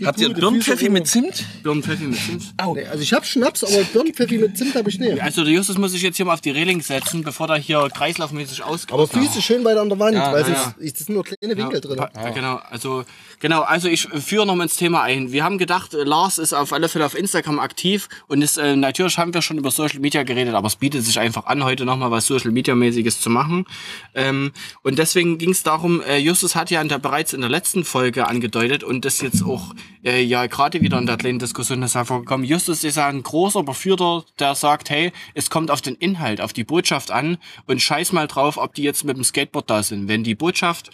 Habt 0.04 0.20
ihr 0.20 0.30
Birnenpfeffi 0.32 0.88
mit. 0.88 1.06
Zimt? 1.06 1.44
Birnenpfeffi 1.62 2.04
mit 2.04 2.18
Zimt. 2.18 2.54
Nee, 2.74 2.86
also 2.86 3.02
ich 3.02 3.12
habe 3.12 3.24
Schnaps, 3.24 3.64
aber 3.64 3.84
Birnenpfeffi 3.84 4.38
mit 4.38 4.56
Zimt 4.56 4.74
habe 4.74 4.88
ich 4.88 4.98
nicht. 4.98 5.20
Also 5.20 5.44
der 5.44 5.52
Justus 5.52 5.78
muss 5.78 5.92
sich 5.92 6.02
jetzt 6.02 6.16
hier 6.16 6.26
mal 6.26 6.34
auf 6.34 6.40
die 6.40 6.50
Reling 6.50 6.80
setzen, 6.80 7.22
bevor 7.22 7.46
der 7.46 7.56
hier 7.56 7.88
kreislaufmäßig 7.92 8.62
ausgeht. 8.62 8.92
Aber 8.92 9.06
Füße 9.06 9.42
schön 9.42 9.64
weit 9.64 9.76
an 9.76 9.88
der 9.88 9.98
Wand, 9.98 10.16
weil 10.16 10.42
ja, 10.42 10.44
sonst 10.44 10.78
ist 10.78 11.00
das 11.00 11.06
sind 11.06 11.14
nur 11.14 11.24
kleine 11.24 11.56
Winkel 11.56 11.80
drin. 11.80 11.98
Ja, 11.98 12.30
Genau, 12.30 12.60
also 12.70 13.04
genau, 13.40 13.62
also 13.62 13.88
ich 13.88 14.02
führe 14.08 14.46
noch 14.46 14.54
mal 14.54 14.64
ins 14.64 14.76
Thema 14.76 15.02
ein. 15.02 15.32
Wir 15.32 15.44
haben 15.44 15.58
gedacht, 15.58 15.94
äh, 15.94 16.02
Lars 16.04 16.38
ist 16.38 16.52
auf 16.52 16.72
alle 16.72 16.88
Fälle 16.88 17.06
auf 17.06 17.16
Instagram 17.16 17.58
aktiv 17.58 18.08
und 18.26 18.42
ist 18.42 18.58
äh, 18.58 18.76
natürlich 18.76 19.18
haben 19.18 19.34
wir 19.34 19.42
schon 19.42 19.58
über 19.58 19.70
Social 19.70 20.00
Media 20.00 20.22
geredet, 20.22 20.54
aber 20.54 20.66
es 20.66 20.76
bietet 20.76 21.04
sich 21.04 21.18
einfach 21.18 21.46
an, 21.46 21.64
heute 21.64 21.84
noch 21.84 21.96
mal 21.96 22.10
was 22.10 22.26
Social 22.26 22.50
Media 22.50 22.74
mäßiges 22.74 23.20
zu 23.20 23.30
machen. 23.30 23.66
Ähm, 24.14 24.52
und 24.82 24.98
deswegen 24.98 25.38
ging 25.38 25.50
es 25.50 25.62
darum, 25.62 26.00
äh, 26.02 26.18
Justus 26.18 26.54
hat 26.56 26.70
ja 26.70 26.80
in 26.80 26.88
der, 26.88 26.98
bereits 26.98 27.32
in 27.32 27.40
der 27.40 27.50
letzten 27.50 27.84
Folge 27.84 28.26
angedeutet 28.26 28.82
und 28.84 29.04
das 29.04 29.20
jetzt 29.20 29.43
auch 29.44 29.74
äh, 30.04 30.22
ja 30.22 30.46
gerade 30.46 30.80
wieder 30.80 30.98
in 30.98 31.06
der 31.06 31.16
kleinen 31.16 31.38
Diskussion 31.38 31.82
ist 31.82 31.94
hervorgekommen. 31.94 32.46
Justus 32.46 32.84
ist 32.84 32.98
ein 32.98 33.22
großer 33.22 33.62
Befürworter, 33.62 34.26
der 34.38 34.54
sagt, 34.54 34.90
hey, 34.90 35.12
es 35.34 35.50
kommt 35.50 35.70
auf 35.70 35.80
den 35.80 35.94
Inhalt, 35.94 36.40
auf 36.40 36.52
die 36.52 36.64
Botschaft 36.64 37.10
an 37.10 37.38
und 37.66 37.80
scheiß 37.82 38.12
mal 38.12 38.26
drauf, 38.26 38.56
ob 38.56 38.74
die 38.74 38.82
jetzt 38.82 39.04
mit 39.04 39.16
dem 39.16 39.24
Skateboard 39.24 39.70
da 39.70 39.82
sind. 39.82 40.08
Wenn 40.08 40.24
die 40.24 40.34
Botschaft 40.34 40.90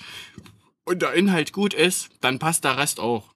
und 0.85 1.03
der 1.03 1.15
Inhalt 1.15 1.53
gut 1.53 1.75
ist, 1.75 2.11
dann 2.21 2.39
passt 2.39 2.65
der 2.65 2.77
Rest 2.77 3.01
auch. 3.01 3.35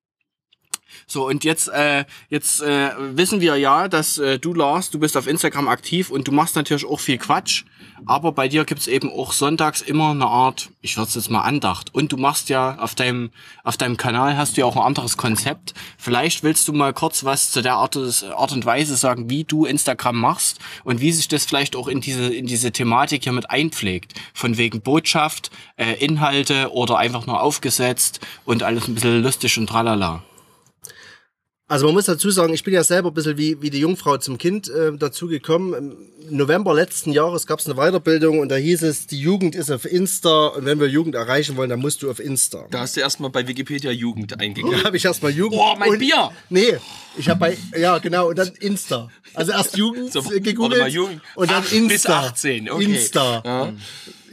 So, 1.06 1.26
und 1.26 1.44
jetzt, 1.44 1.68
äh, 1.68 2.04
jetzt 2.28 2.62
äh, 2.62 2.90
wissen 2.98 3.40
wir 3.40 3.56
ja, 3.56 3.88
dass 3.88 4.18
äh, 4.18 4.38
du, 4.38 4.54
Lars, 4.54 4.90
du 4.90 4.98
bist 4.98 5.16
auf 5.16 5.26
Instagram 5.26 5.68
aktiv 5.68 6.10
und 6.10 6.28
du 6.28 6.32
machst 6.32 6.56
natürlich 6.56 6.86
auch 6.86 7.00
viel 7.00 7.18
Quatsch, 7.18 7.64
aber 8.06 8.32
bei 8.32 8.48
dir 8.48 8.64
gibt's 8.64 8.86
eben 8.86 9.10
auch 9.10 9.32
sonntags 9.32 9.80
immer 9.80 10.10
eine 10.10 10.26
Art, 10.26 10.70
ich 10.82 10.96
würde 10.96 11.10
jetzt 11.14 11.30
mal 11.30 11.42
Andacht. 11.42 11.94
Und 11.94 12.12
du 12.12 12.16
machst 12.16 12.48
ja 12.48 12.76
auf 12.78 12.94
deinem, 12.94 13.30
auf 13.62 13.76
deinem 13.76 13.96
Kanal 13.96 14.36
hast 14.36 14.56
du 14.56 14.60
ja 14.60 14.66
auch 14.66 14.76
ein 14.76 14.82
anderes 14.82 15.16
Konzept. 15.16 15.74
Vielleicht 15.96 16.42
willst 16.42 16.68
du 16.68 16.72
mal 16.72 16.92
kurz 16.92 17.24
was 17.24 17.50
zu 17.50 17.62
der 17.62 17.74
Art, 17.74 17.96
Art 17.96 18.52
und 18.52 18.66
Weise 18.66 18.96
sagen, 18.96 19.30
wie 19.30 19.44
du 19.44 19.64
Instagram 19.64 20.16
machst 20.16 20.58
und 20.84 21.00
wie 21.00 21.12
sich 21.12 21.28
das 21.28 21.44
vielleicht 21.44 21.76
auch 21.76 21.88
in 21.88 22.00
diese, 22.00 22.34
in 22.34 22.46
diese 22.46 22.72
Thematik 22.72 23.24
hier 23.24 23.32
mit 23.32 23.50
einpflegt. 23.50 24.14
Von 24.34 24.58
wegen 24.58 24.82
Botschaft, 24.82 25.50
äh, 25.76 25.94
Inhalte 25.94 26.72
oder 26.72 26.98
einfach 26.98 27.26
nur 27.26 27.40
aufgesetzt 27.40 28.20
und 28.44 28.62
alles 28.62 28.88
ein 28.88 28.94
bisschen 28.94 29.22
lustig 29.22 29.56
und 29.58 29.68
tralala. 29.68 30.22
Also 31.66 31.86
man 31.86 31.94
muss 31.94 32.04
dazu 32.04 32.30
sagen, 32.30 32.52
ich 32.52 32.62
bin 32.62 32.74
ja 32.74 32.84
selber 32.84 33.08
ein 33.10 33.14
bisschen 33.14 33.38
wie, 33.38 33.62
wie 33.62 33.70
die 33.70 33.78
Jungfrau 33.80 34.18
zum 34.18 34.36
Kind 34.36 34.68
äh, 34.68 34.92
dazu 34.98 35.28
gekommen. 35.28 35.72
Im 36.28 36.36
November 36.36 36.74
letzten 36.74 37.10
Jahres 37.10 37.46
gab 37.46 37.58
es 37.58 37.64
eine 37.66 37.74
Weiterbildung 37.76 38.40
und 38.40 38.50
da 38.50 38.56
hieß 38.56 38.82
es, 38.82 39.06
die 39.06 39.18
Jugend 39.18 39.54
ist 39.54 39.70
auf 39.70 39.86
Insta 39.86 40.48
und 40.48 40.66
wenn 40.66 40.78
wir 40.78 40.88
Jugend 40.88 41.14
erreichen 41.14 41.56
wollen, 41.56 41.70
dann 41.70 41.80
musst 41.80 42.02
du 42.02 42.10
auf 42.10 42.20
Insta. 42.20 42.66
Da 42.70 42.80
hast 42.80 42.96
du 42.96 43.00
erstmal 43.00 43.30
bei 43.30 43.48
Wikipedia 43.48 43.90
Jugend 43.92 44.38
eingegeben. 44.38 44.72
Da 44.78 44.84
habe 44.84 44.98
ich 44.98 45.06
erstmal 45.06 45.32
Jugend. 45.32 45.58
Boah, 45.58 45.74
mein 45.78 45.88
und, 45.90 45.98
Bier! 46.00 46.30
Nee, 46.50 46.76
ich 47.16 47.30
habe 47.30 47.40
bei, 47.40 47.58
ja 47.78 47.96
genau, 47.96 48.28
und 48.28 48.38
dann 48.38 48.48
Insta. 48.60 49.08
Also 49.32 49.52
erst 49.52 49.76
Jugend 49.78 50.12
So, 50.12 50.20
gegoogelt 50.22 50.80
mal, 50.82 50.90
Jugend. 50.90 51.22
und 51.34 51.50
dann 51.50 51.64
Ach, 51.66 51.72
Insta. 51.72 51.88
bis 51.94 52.06
18, 52.30 52.70
okay. 52.70 52.84
Insta. 52.84 53.42
Ja. 53.44 53.72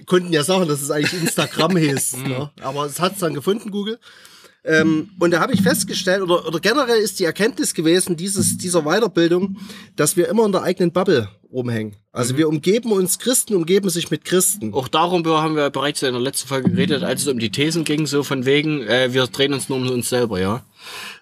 Konnten 0.06 0.34
ja 0.34 0.44
sagen, 0.44 0.68
dass 0.68 0.82
es 0.82 0.92
eigentlich 0.92 1.14
Instagram 1.22 1.78
hieß. 1.78 2.18
Ne? 2.18 2.52
Aber 2.62 2.86
es 2.88 3.00
hat 3.00 3.14
es 3.14 3.20
dann 3.20 3.34
gefunden, 3.34 3.72
Google. 3.72 4.00
Ähm, 4.64 5.10
und 5.20 5.32
da 5.32 5.40
habe 5.40 5.54
ich 5.54 5.62
festgestellt, 5.62 6.22
oder, 6.22 6.48
oder 6.48 6.60
generell 6.60 7.00
ist 7.00 7.20
die 7.20 7.24
Erkenntnis 7.24 7.74
gewesen, 7.74 8.16
dieses, 8.16 8.58
dieser 8.58 8.84
Weiterbildung, 8.84 9.58
dass 9.96 10.18
wir 10.18 10.30
immer 10.30 10.46
in 10.46 10.52
der 10.52 10.62
eigenen 10.62 10.92
Bubble 10.92 11.30
rumhängen. 11.52 11.94
Mhm. 11.94 11.98
Also 12.12 12.38
wir 12.38 12.48
umgeben 12.48 12.92
uns, 12.92 13.18
Christen 13.18 13.56
umgeben 13.56 13.90
sich 13.90 14.12
mit 14.12 14.24
Christen. 14.24 14.74
Auch 14.74 14.88
darüber 14.88 15.42
haben 15.42 15.56
wir 15.56 15.70
bereits 15.70 16.04
in 16.04 16.14
der 16.14 16.22
letzten 16.22 16.48
Folge 16.48 16.70
geredet, 16.70 17.04
als 17.04 17.22
es 17.22 17.28
um 17.28 17.40
die 17.40 17.50
Thesen 17.50 17.86
ging, 17.86 18.06
so 18.06 18.24
von 18.24 18.46
wegen, 18.46 18.82
äh, 18.84 19.14
wir 19.14 19.26
drehen 19.28 19.54
uns 19.54 19.68
nur 19.70 19.80
um 19.80 19.90
uns 19.90 20.10
selber, 20.10 20.40
ja. 20.40 20.64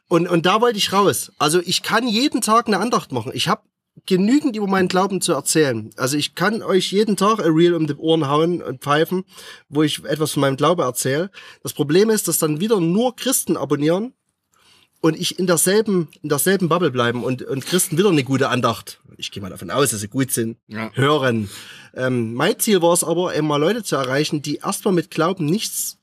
Und, 0.10 0.28
und 0.28 0.45
da 0.45 0.60
wollte 0.60 0.78
ich 0.78 0.91
raus. 0.91 1.32
Also 1.38 1.62
ich 1.63 1.84
kann 1.84 2.08
jeden 2.08 2.41
Tag 2.41 2.67
eine 2.67 2.80
Andacht 2.80 3.12
machen. 3.12 3.32
Ich 3.34 3.47
habe 3.47 3.62
genügend 4.06 4.56
über 4.56 4.68
meinen 4.68 4.88
Glauben 4.88 5.22
zu 5.22 5.34
erzählen. 5.34 5.90
Also 5.98 6.18
ich 6.18 6.36
kann 6.36 6.62
euch 6.62 6.92
jeden 6.92 7.18
Tag 7.18 7.40
ein 7.40 7.52
Reel 7.52 7.74
um 7.74 7.88
die 7.88 7.96
Ohren 7.96 8.28
hauen 8.28 8.62
und 8.62 8.82
pfeifen, 8.82 9.24
wo 9.70 9.84
ich 9.84 10.04
etwas 10.06 10.32
von 10.34 10.42
meinem 10.42 10.58
Glaube 10.58 10.84
erzähle. 10.84 11.32
Das 11.64 11.74
Problem 11.74 12.10
ist, 12.10 12.28
dass 12.28 12.40
dann 12.40 12.60
wieder 12.60 12.80
nur 12.80 13.16
Christen 13.16 13.58
abonnieren 13.58 14.14
und 15.02 15.20
ich 15.20 15.40
in 15.40 15.48
derselben, 15.48 16.10
in 16.22 16.30
derselben 16.30 16.70
Bubble 16.70 16.92
bleiben 16.92 17.24
und, 17.24 17.42
und 17.42 17.66
Christen 17.66 17.98
wieder 17.98 18.10
eine 18.10 18.24
gute 18.24 18.50
Andacht. 18.50 19.02
Ich 19.18 19.32
gehe 19.32 19.42
mal 19.42 19.50
davon 19.50 19.72
aus, 19.72 19.92
dass 19.92 20.02
sie 20.02 20.08
gut 20.08 20.32
sind. 20.32 20.58
Ja. 20.68 20.92
Hören. 20.94 21.50
Ähm, 21.94 22.34
mein 22.34 22.60
Ziel 22.60 22.82
war 22.82 22.94
es 22.94 23.04
aber, 23.04 23.36
eben 23.36 23.48
mal 23.48 23.58
Leute 23.58 23.84
zu 23.84 23.96
erreichen, 23.96 24.42
die 24.42 24.58
erstmal 24.58 24.94
mit 24.94 25.12
Glauben 25.12 25.46
nichts 25.46 25.98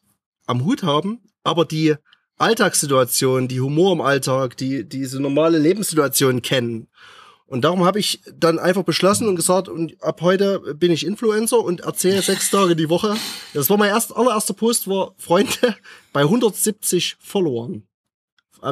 am 0.47 0.65
Hut 0.65 0.83
haben, 0.83 1.21
aber 1.43 1.65
die 1.65 1.95
Alltagssituationen, 2.39 3.49
die 3.49 3.61
Humor 3.61 3.93
im 3.93 4.01
Alltag, 4.01 4.57
die 4.57 4.87
diese 4.89 5.21
normale 5.21 5.59
Lebenssituation 5.59 6.43
kennen. 6.43 6.89
Und 7.49 7.63
darum 7.63 7.85
habe 7.85 8.01
ich 8.01 8.21
dann 8.35 8.59
einfach 8.59 8.83
beschlossen 8.83 9.29
und 9.29 9.37
gesagt, 9.37 9.69
und 9.69 10.03
ab 10.03 10.21
heute 10.21 10.75
bin 10.75 10.91
ich 10.91 11.07
Influencer 11.07 11.61
und 11.61 11.81
erzähle 11.81 12.21
sechs 12.21 12.51
Tage 12.51 12.75
die 12.75 12.89
Woche. 12.89 13.17
Das 13.55 13.71
war 13.71 13.77
mein 13.77 13.91
erst, 13.91 14.17
allererster 14.17 14.55
Post, 14.55 14.89
war 14.89 15.15
Freunde 15.17 15.77
bei 16.13 16.23
170 16.23 17.17
Followern. 17.21 17.85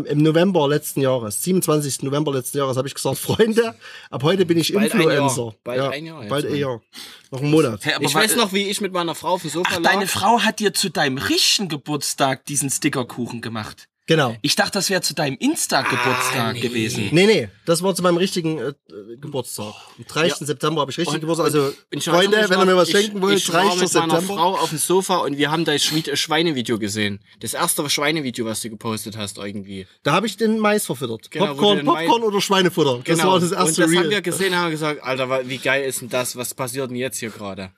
Im 0.07 0.23
November 0.23 0.67
letzten 0.67 1.03
Jahres, 1.03 1.43
27. 1.45 2.03
November 2.03 2.33
letzten 2.33 2.59
Jahres, 2.59 2.77
habe 2.77 2.89
ich 2.89 2.95
gesagt, 2.95 3.19
Freunde, 3.19 3.77
ab 4.11 4.25
heute 4.25 4.45
bin 4.45 4.59
ich 4.59 4.73
Bald 4.73 4.93
ein 4.93 5.01
Influencer. 5.01 5.43
Jahr. 5.43 5.55
Bald 5.63 5.81
ein 5.93 6.07
Jahr 6.07 6.23
jetzt, 6.23 6.31
Bald 6.31 6.47
ein 6.47 6.55
Jahr. 6.57 6.83
Noch 7.31 7.41
einen 7.43 7.51
Monat. 7.51 7.87
Aber 7.95 8.05
Ich 8.05 8.15
weiß 8.15 8.35
noch, 8.37 8.53
wie 8.53 8.71
ich 8.71 8.81
mit 8.81 8.93
meiner 8.93 9.15
Frau 9.15 9.35
auf 9.35 9.43
dem 9.43 9.51
Sofa 9.51 9.71
Ach, 9.75 9.81
lag. 9.81 9.93
deine 9.93 10.09
Frau 10.09 10.41
hat 10.41 10.59
dir 10.59 10.73
zu 10.75 10.89
deinem 10.91 11.19
richtigen 11.19 11.69
Geburtstag 11.69 12.45
diesen 12.47 12.71
Stickerkuchen 12.71 13.41
gemacht. 13.41 13.89
Genau. 14.07 14.37
Ich 14.43 14.55
dachte, 14.55 14.73
das 14.73 14.90
wäre 14.90 15.01
zu 15.01 15.14
deinem 15.14 15.38
Insta-Geburtstag 15.38 16.61
gewesen. 16.61 17.09
Nee, 17.12 17.27
nee, 17.27 17.49
das 17.64 17.83
war 17.83 17.95
zu 17.95 18.03
meinem 18.03 18.19
richtigen 18.19 18.59
äh, 18.59 18.73
Geburtstag. 19.19 19.73
Am 19.99 20.05
30. 20.07 20.47
September 20.47 20.83
habe 20.83 20.90
ich 20.90 20.99
richtig 20.99 21.21
Geburtstag. 21.21 21.47
Also, 21.47 21.73
Ich 21.90 22.05
Freunde, 22.05 22.33
wenn 22.37 22.40
ihr 22.40 22.45
ich 22.45 22.51
mir 22.51 22.67
war- 22.67 22.77
was 22.83 22.90
schenken 22.90 23.17
ich, 23.17 23.23
wollt, 23.23 23.38
ich 23.38 23.53
war 23.53 23.62
30. 23.62 23.81
mit 23.81 23.95
meiner 23.95 24.11
September. 24.21 24.35
Frau 24.35 24.55
auf 24.59 24.69
dem 24.69 24.79
Sofa 24.79 25.17
und 25.19 25.38
wir 25.38 25.51
haben 25.51 25.64
das 25.64 25.83
Schwied- 25.83 26.14
Schweinevideo 26.17 26.79
gesehen. 26.79 27.21
Das 27.40 27.55
erste 27.55 27.88
Schweinevideo, 27.88 28.45
was 28.45 28.61
du 28.61 28.69
gepostet 28.71 29.17
hast 29.17 29.38
irgendwie. 29.38 29.87
Da 30.03 30.12
habe 30.12 30.27
ich 30.27 30.37
den 30.37 30.59
Mais 30.59 30.85
verfüttert. 30.85 31.31
Genau, 31.31 31.47
Popcorn, 31.55 31.85
Mais- 31.87 32.07
Popcorn 32.07 32.23
oder 32.25 32.40
Schweinefutter. 32.43 33.01
Das 33.07 33.25
war 33.25 33.40
das 33.40 33.53
erste 33.53 33.64
und 33.69 33.79
das 33.79 33.90
Reel. 33.90 33.99
haben 34.01 34.11
wir 34.11 34.21
gesehen, 34.23 34.55
haben 34.55 34.71
gesagt, 34.71 35.02
Alter, 35.02 35.48
wie 35.48 35.59
geil 35.59 35.85
ist 35.88 36.02
denn 36.02 36.11
das? 36.11 36.37
Was 36.37 36.52
passiert 36.52 36.90
denn 36.90 36.96
jetzt 36.96 37.19
hier 37.21 37.31
gerade? 37.31 37.71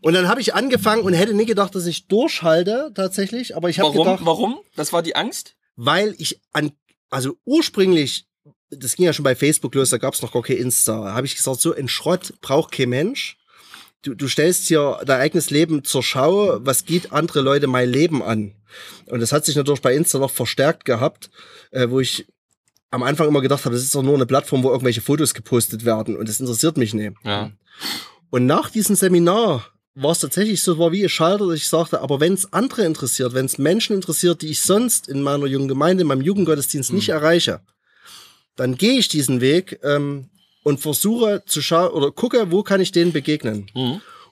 Und 0.00 0.14
dann 0.14 0.28
habe 0.28 0.40
ich 0.40 0.54
angefangen 0.54 1.02
und 1.02 1.12
hätte 1.12 1.34
nie 1.34 1.46
gedacht, 1.46 1.74
dass 1.74 1.86
ich 1.86 2.08
durchhalte 2.08 2.92
tatsächlich. 2.94 3.56
Aber 3.56 3.68
ich 3.68 3.80
habe 3.80 3.96
gedacht, 3.96 4.20
Warum? 4.24 4.60
Das 4.76 4.92
war 4.92 5.02
die 5.02 5.14
Angst? 5.16 5.56
weil 5.76 6.14
ich 6.18 6.40
an, 6.52 6.72
also 7.10 7.36
ursprünglich, 7.44 8.26
das 8.70 8.96
ging 8.96 9.06
ja 9.06 9.12
schon 9.12 9.24
bei 9.24 9.34
Facebook 9.34 9.74
los, 9.74 9.90
da 9.90 9.98
gab 9.98 10.14
es 10.14 10.22
noch 10.22 10.32
gar 10.32 10.42
kein 10.42 10.56
Insta, 10.56 11.12
habe 11.14 11.26
ich 11.26 11.36
gesagt, 11.36 11.60
so 11.60 11.74
ein 11.74 11.88
Schrott 11.88 12.34
braucht 12.40 12.72
kein 12.72 12.88
Mensch. 12.88 13.38
Du, 14.02 14.14
du 14.14 14.26
stellst 14.26 14.66
hier 14.66 15.00
dein 15.06 15.20
eigenes 15.20 15.50
Leben 15.50 15.84
zur 15.84 16.02
Schau, 16.02 16.58
was 16.64 16.84
geht 16.84 17.12
andere 17.12 17.40
Leute 17.40 17.68
mein 17.68 17.88
Leben 17.88 18.22
an? 18.22 18.54
Und 19.06 19.20
das 19.20 19.32
hat 19.32 19.44
sich 19.44 19.54
natürlich 19.54 19.82
bei 19.82 19.94
Insta 19.94 20.18
noch 20.18 20.30
verstärkt 20.30 20.84
gehabt, 20.84 21.30
äh, 21.70 21.88
wo 21.88 22.00
ich 22.00 22.26
am 22.90 23.04
Anfang 23.04 23.28
immer 23.28 23.40
gedacht 23.40 23.64
habe, 23.64 23.74
das 23.74 23.84
ist 23.84 23.94
doch 23.94 24.02
nur 24.02 24.14
eine 24.14 24.26
Plattform, 24.26 24.64
wo 24.64 24.70
irgendwelche 24.70 25.00
Fotos 25.00 25.34
gepostet 25.34 25.84
werden 25.84 26.16
und 26.16 26.28
das 26.28 26.40
interessiert 26.40 26.76
mich 26.76 26.94
nicht. 26.94 27.14
Ja. 27.22 27.52
Und 28.30 28.46
nach 28.46 28.70
diesem 28.70 28.96
Seminar 28.96 29.71
war 29.94 30.12
es 30.12 30.20
tatsächlich 30.20 30.62
so, 30.62 30.78
war 30.78 30.92
wie 30.92 31.02
ein 31.02 31.08
Schalter, 31.08 31.46
dass 31.46 31.56
ich 31.56 31.68
sagte, 31.68 32.00
aber 32.00 32.20
wenn 32.20 32.32
es 32.32 32.52
andere 32.52 32.84
interessiert, 32.84 33.34
wenn 33.34 33.46
es 33.46 33.58
Menschen 33.58 33.94
interessiert, 33.94 34.42
die 34.42 34.48
ich 34.48 34.62
sonst 34.62 35.08
in 35.08 35.22
meiner 35.22 35.46
jungen 35.46 35.68
Gemeinde, 35.68 36.02
in 36.02 36.08
meinem 36.08 36.22
Jugendgottesdienst 36.22 36.92
nicht 36.92 37.10
erreiche, 37.10 37.60
dann 38.56 38.76
gehe 38.76 38.98
ich 38.98 39.08
diesen 39.08 39.40
Weg 39.40 39.78
ähm, 39.82 40.30
und 40.62 40.80
versuche 40.80 41.42
zu 41.46 41.60
schauen 41.60 41.90
oder 41.90 42.10
gucke, 42.10 42.50
wo 42.50 42.62
kann 42.62 42.80
ich 42.80 42.92
denen 42.92 43.12
begegnen. 43.12 43.66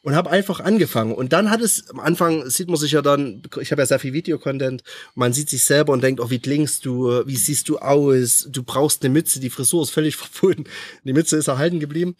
Und 0.02 0.14
habe 0.14 0.30
einfach 0.30 0.60
angefangen. 0.60 1.12
Und 1.14 1.34
dann 1.34 1.50
hat 1.50 1.60
es, 1.60 1.90
am 1.90 2.00
Anfang 2.00 2.48
sieht 2.48 2.68
man 2.68 2.78
sich 2.78 2.92
ja 2.92 3.02
dann, 3.02 3.42
ich 3.60 3.70
habe 3.70 3.82
ja 3.82 3.86
sehr 3.86 3.98
viel 3.98 4.14
Videocontent, 4.14 4.82
man 5.14 5.34
sieht 5.34 5.50
sich 5.50 5.62
selber 5.62 5.92
und 5.92 6.02
denkt, 6.02 6.22
oh, 6.22 6.30
wie 6.30 6.38
klingst 6.38 6.86
du, 6.86 7.22
wie 7.26 7.36
siehst 7.36 7.68
du 7.68 7.78
aus, 7.78 8.48
du 8.50 8.62
brauchst 8.62 9.04
eine 9.04 9.12
Mütze, 9.12 9.40
die 9.40 9.50
Frisur 9.50 9.82
ist 9.82 9.90
völlig 9.90 10.16
verboten. 10.16 10.64
Die 11.04 11.12
Mütze 11.12 11.36
ist 11.36 11.48
erhalten 11.48 11.80
geblieben. 11.80 12.16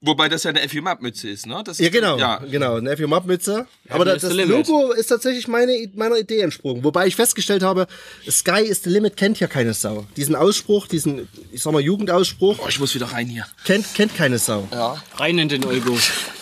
Wobei 0.00 0.28
das 0.28 0.42
ja 0.44 0.50
eine 0.50 0.68
FU-Map-Mütze 0.68 1.28
ist, 1.28 1.46
ne? 1.46 1.62
Das 1.64 1.78
Ja, 1.78 1.86
ist, 1.86 1.92
genau, 1.92 2.18
Ja. 2.18 2.38
genau, 2.38 2.74
eine 2.76 2.96
FU 2.96 3.06
Map 3.06 3.24
Mütze. 3.26 3.66
Aber 3.88 4.04
das, 4.04 4.22
the 4.22 4.36
das. 4.36 4.46
Logo 4.48 4.90
ist 4.92 5.06
tatsächlich 5.06 5.46
meine, 5.46 5.88
meiner 5.94 6.16
Idee 6.16 6.40
entsprungen. 6.40 6.82
Wobei 6.82 7.06
ich 7.06 7.14
festgestellt 7.16 7.62
habe, 7.62 7.86
Sky 8.28 8.62
is 8.62 8.82
the 8.82 8.90
limit 8.90 9.16
kennt 9.16 9.38
ja 9.38 9.46
keine 9.46 9.74
Sau. 9.74 10.06
Diesen 10.16 10.34
Ausspruch, 10.34 10.88
diesen, 10.88 11.28
ich 11.52 11.62
sag 11.62 11.72
mal, 11.72 11.80
Jugendausspruch, 11.80 12.58
Oh, 12.64 12.68
ich 12.68 12.80
muss 12.80 12.94
wieder 12.94 13.06
rein 13.06 13.28
hier. 13.28 13.46
kennt, 13.64 13.94
kennt 13.94 14.14
keine 14.16 14.38
Sau. 14.38 14.66
Ja. 14.72 15.02
Rein 15.16 15.38
in 15.38 15.48
den 15.48 15.64
Olgo. 15.64 15.96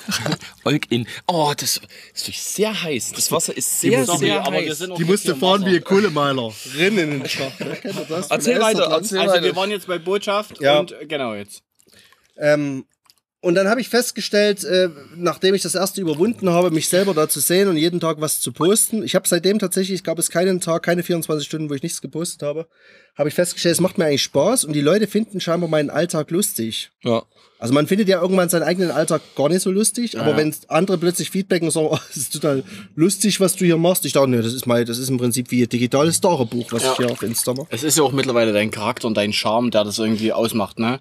Olg 0.64 0.90
in. 0.90 1.06
Oh, 1.26 1.52
das 1.56 1.78
ist 1.78 1.82
wirklich 2.14 2.40
sehr 2.40 2.82
heiß. 2.82 3.12
Das 3.14 3.30
Wasser 3.32 3.56
ist 3.56 3.80
sehr, 3.80 4.04
sehr 4.06 4.40
aber 4.46 4.60
wir 4.62 4.68
heiß. 4.70 4.78
sind 4.78 4.92
auch 4.92 4.96
Die 4.96 5.04
musste 5.04 5.34
fahren 5.36 5.66
wie 5.66 5.76
ein 5.76 5.84
Kohlemeiler. 5.84 6.52
Rinnen 6.76 6.98
in 6.98 7.10
den 7.20 7.28
Schacht. 7.28 7.60
Erzähl 7.60 8.60
weiter, 8.60 8.90
Elsterland? 8.90 8.92
erzähl 9.02 9.18
Also 9.18 9.32
weiter. 9.34 9.42
wir 9.44 9.56
waren 9.56 9.70
jetzt 9.70 9.86
bei 9.86 9.98
Botschaft 9.98 10.60
Ja. 10.60 10.78
und 10.78 10.94
genau 11.08 11.34
jetzt. 11.34 11.62
Ähm, 12.38 12.84
und 13.40 13.54
dann 13.54 13.68
habe 13.68 13.80
ich 13.80 13.88
festgestellt, 13.88 14.64
äh, 14.64 14.88
nachdem 15.14 15.54
ich 15.54 15.62
das 15.62 15.76
erste 15.76 16.00
überwunden 16.00 16.50
habe, 16.50 16.72
mich 16.72 16.88
selber 16.88 17.14
da 17.14 17.28
zu 17.28 17.38
sehen 17.38 17.68
und 17.68 17.76
jeden 17.76 18.00
Tag 18.00 18.20
was 18.20 18.40
zu 18.40 18.50
posten. 18.50 19.04
Ich 19.04 19.14
habe 19.14 19.28
seitdem 19.28 19.60
tatsächlich, 19.60 20.02
gab 20.02 20.18
es 20.18 20.30
keinen 20.30 20.60
Tag, 20.60 20.82
keine 20.82 21.04
24 21.04 21.46
Stunden, 21.46 21.70
wo 21.70 21.74
ich 21.74 21.82
nichts 21.82 22.02
gepostet 22.02 22.42
habe. 22.42 22.66
Habe 23.14 23.28
ich 23.28 23.36
festgestellt, 23.36 23.74
es 23.74 23.80
macht 23.80 23.98
mir 23.98 24.06
eigentlich 24.06 24.24
Spaß 24.24 24.64
und 24.64 24.72
die 24.72 24.80
Leute 24.80 25.06
finden 25.06 25.38
scheinbar 25.38 25.68
meinen 25.68 25.90
Alltag 25.90 26.32
lustig. 26.32 26.90
Ja. 27.04 27.24
Also 27.58 27.72
man 27.72 27.86
findet 27.86 28.08
ja 28.08 28.20
irgendwann 28.20 28.48
seinen 28.48 28.64
eigenen 28.64 28.90
Alltag 28.90 29.22
gar 29.34 29.48
nicht 29.48 29.62
so 29.62 29.70
lustig, 29.70 30.18
aber 30.20 30.36
wenn 30.36 30.54
andere 30.68 30.98
plötzlich 30.98 31.30
feedbacken 31.30 31.68
und 31.68 31.72
sagen, 31.72 31.86
oh, 31.90 31.98
das 32.08 32.16
ist 32.16 32.32
total 32.32 32.62
lustig, 32.94 33.40
was 33.40 33.56
du 33.56 33.64
hier 33.64 33.78
machst, 33.78 34.04
ich 34.04 34.12
dachte, 34.12 34.28
nee, 34.28 34.42
das 34.42 34.52
ist 34.52 34.66
mal, 34.66 34.84
das 34.84 34.98
ist 34.98 35.08
im 35.08 35.16
Prinzip 35.16 35.50
wie 35.50 35.62
ein 35.62 35.68
digitales 35.68 36.20
Tagebuch, 36.20 36.70
was 36.72 36.84
ich 36.84 36.96
hier 36.96 37.10
auf 37.10 37.22
Insta 37.22 37.54
mache. 37.54 37.66
Es 37.70 37.82
ist 37.82 37.96
ja 37.96 38.04
auch 38.04 38.12
mittlerweile 38.12 38.52
dein 38.52 38.70
Charakter 38.70 39.06
und 39.08 39.16
dein 39.16 39.32
Charme, 39.32 39.70
der 39.70 39.84
das 39.84 39.98
irgendwie 39.98 40.32
ausmacht, 40.32 40.78
ne? 40.78 41.00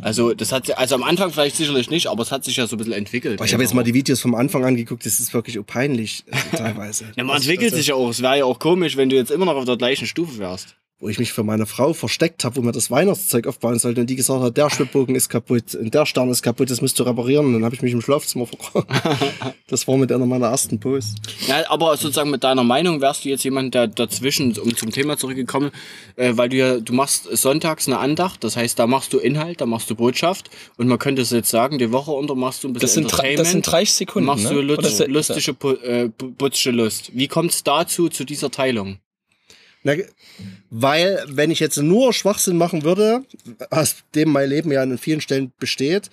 Also 0.00 0.34
das 0.34 0.50
hat 0.50 0.76
also 0.76 0.96
am 0.96 1.04
Anfang 1.04 1.30
vielleicht 1.30 1.54
sicherlich 1.56 1.88
nicht, 1.88 2.08
aber 2.08 2.22
es 2.22 2.32
hat 2.32 2.44
sich 2.44 2.56
ja 2.56 2.66
so 2.66 2.74
ein 2.74 2.78
bisschen 2.78 2.92
entwickelt. 2.94 3.40
Ich 3.44 3.52
habe 3.52 3.62
jetzt 3.62 3.72
mal 3.72 3.84
die 3.84 3.94
Videos 3.94 4.20
vom 4.20 4.34
Anfang 4.34 4.64
angeguckt, 4.64 5.06
das 5.06 5.20
ist 5.20 5.32
wirklich 5.32 5.64
peinlich 5.64 6.24
äh, 6.26 6.56
teilweise. 6.56 7.04
Ja, 7.16 7.22
man 7.22 7.36
Das- 7.36 7.44
entwickelt 7.44 7.70
das- 7.70 7.78
sich 7.78 7.86
ja 7.88 7.94
auch. 7.94 8.10
Es 8.10 8.20
wäre 8.20 8.38
ja 8.38 8.44
auch 8.44 8.58
komisch, 8.58 8.96
wenn 8.96 9.08
du 9.08 9.14
jetzt 9.16 9.30
immer 9.30 9.44
noch 9.44 9.54
auf 9.54 9.64
der 9.64 9.76
gleichen 9.76 10.06
Stufe 10.08 10.38
wärst. 10.38 10.74
Wo 11.02 11.08
ich 11.08 11.18
mich 11.18 11.32
für 11.32 11.42
meine 11.42 11.66
Frau 11.66 11.94
versteckt 11.94 12.44
habe, 12.44 12.54
wo 12.54 12.62
mir 12.62 12.70
das 12.70 12.88
Weihnachtszeug 12.88 13.48
aufbauen 13.48 13.76
sollte 13.80 14.02
und 14.02 14.06
die 14.06 14.14
gesagt 14.14 14.40
hat, 14.40 14.56
der 14.56 14.70
Schwibbogen 14.70 15.16
ist 15.16 15.28
kaputt 15.28 15.74
und 15.74 15.92
der 15.92 16.06
Stern 16.06 16.30
ist 16.30 16.42
kaputt, 16.42 16.70
das 16.70 16.80
musst 16.80 16.96
du 16.96 17.02
reparieren. 17.02 17.46
Und 17.46 17.54
dann 17.54 17.64
habe 17.64 17.74
ich 17.74 17.82
mich 17.82 17.92
im 17.92 18.00
Schlafzimmer 18.00 18.46
vergraben. 18.46 18.86
das 19.66 19.88
war 19.88 19.96
mit 19.96 20.12
einer 20.12 20.26
meiner 20.26 20.46
ersten 20.46 20.78
Posts. 20.78 21.16
Ja, 21.48 21.68
aber 21.68 21.96
sozusagen 21.96 22.30
mit 22.30 22.44
deiner 22.44 22.62
Meinung 22.62 23.00
wärst 23.00 23.24
du 23.24 23.30
jetzt 23.30 23.42
jemand, 23.42 23.74
der 23.74 23.88
dazwischen, 23.88 24.56
um 24.58 24.76
zum 24.76 24.92
Thema 24.92 25.18
zurückgekommen, 25.18 25.72
äh, 26.14 26.34
weil 26.36 26.48
du 26.50 26.56
ja, 26.56 26.78
du 26.78 26.92
machst 26.92 27.24
sonntags 27.36 27.88
eine 27.88 27.98
Andacht, 27.98 28.44
das 28.44 28.56
heißt, 28.56 28.78
da 28.78 28.86
machst 28.86 29.12
du 29.12 29.18
Inhalt, 29.18 29.60
da 29.60 29.66
machst 29.66 29.90
du 29.90 29.96
Botschaft 29.96 30.50
und 30.76 30.86
man 30.86 31.00
könnte 31.00 31.22
es 31.22 31.30
jetzt 31.30 31.50
sagen, 31.50 31.78
die 31.78 31.90
Woche 31.90 32.12
unter 32.12 32.36
machst 32.36 32.62
du 32.62 32.68
ein 32.68 32.74
bisschen 32.74 32.82
Das 32.86 32.94
sind, 32.94 33.04
drei- 33.10 33.30
Entertainment. 33.32 33.40
das 33.40 33.50
sind 33.50 33.66
30 33.72 33.92
Sekunden. 33.94 34.26
machst 34.26 34.48
du 34.48 34.54
ne? 34.54 34.60
lust, 34.60 34.78
Oder 34.78 34.88
ist- 34.88 35.08
lustige, 35.08 35.56
äh, 35.84 36.08
putzsche 36.10 36.70
Lust. 36.70 37.10
Wie 37.12 37.26
kommt 37.26 37.50
es 37.50 37.64
dazu, 37.64 38.08
zu 38.08 38.22
dieser 38.24 38.52
Teilung? 38.52 38.98
Na, 39.84 39.94
weil, 40.70 41.24
wenn 41.28 41.50
ich 41.50 41.60
jetzt 41.60 41.76
nur 41.76 42.12
Schwachsinn 42.12 42.56
machen 42.56 42.84
würde, 42.84 43.24
aus 43.70 43.96
dem 44.14 44.30
mein 44.30 44.48
Leben 44.48 44.70
ja 44.70 44.82
an 44.82 44.96
vielen 44.98 45.20
Stellen 45.20 45.52
besteht, 45.58 46.10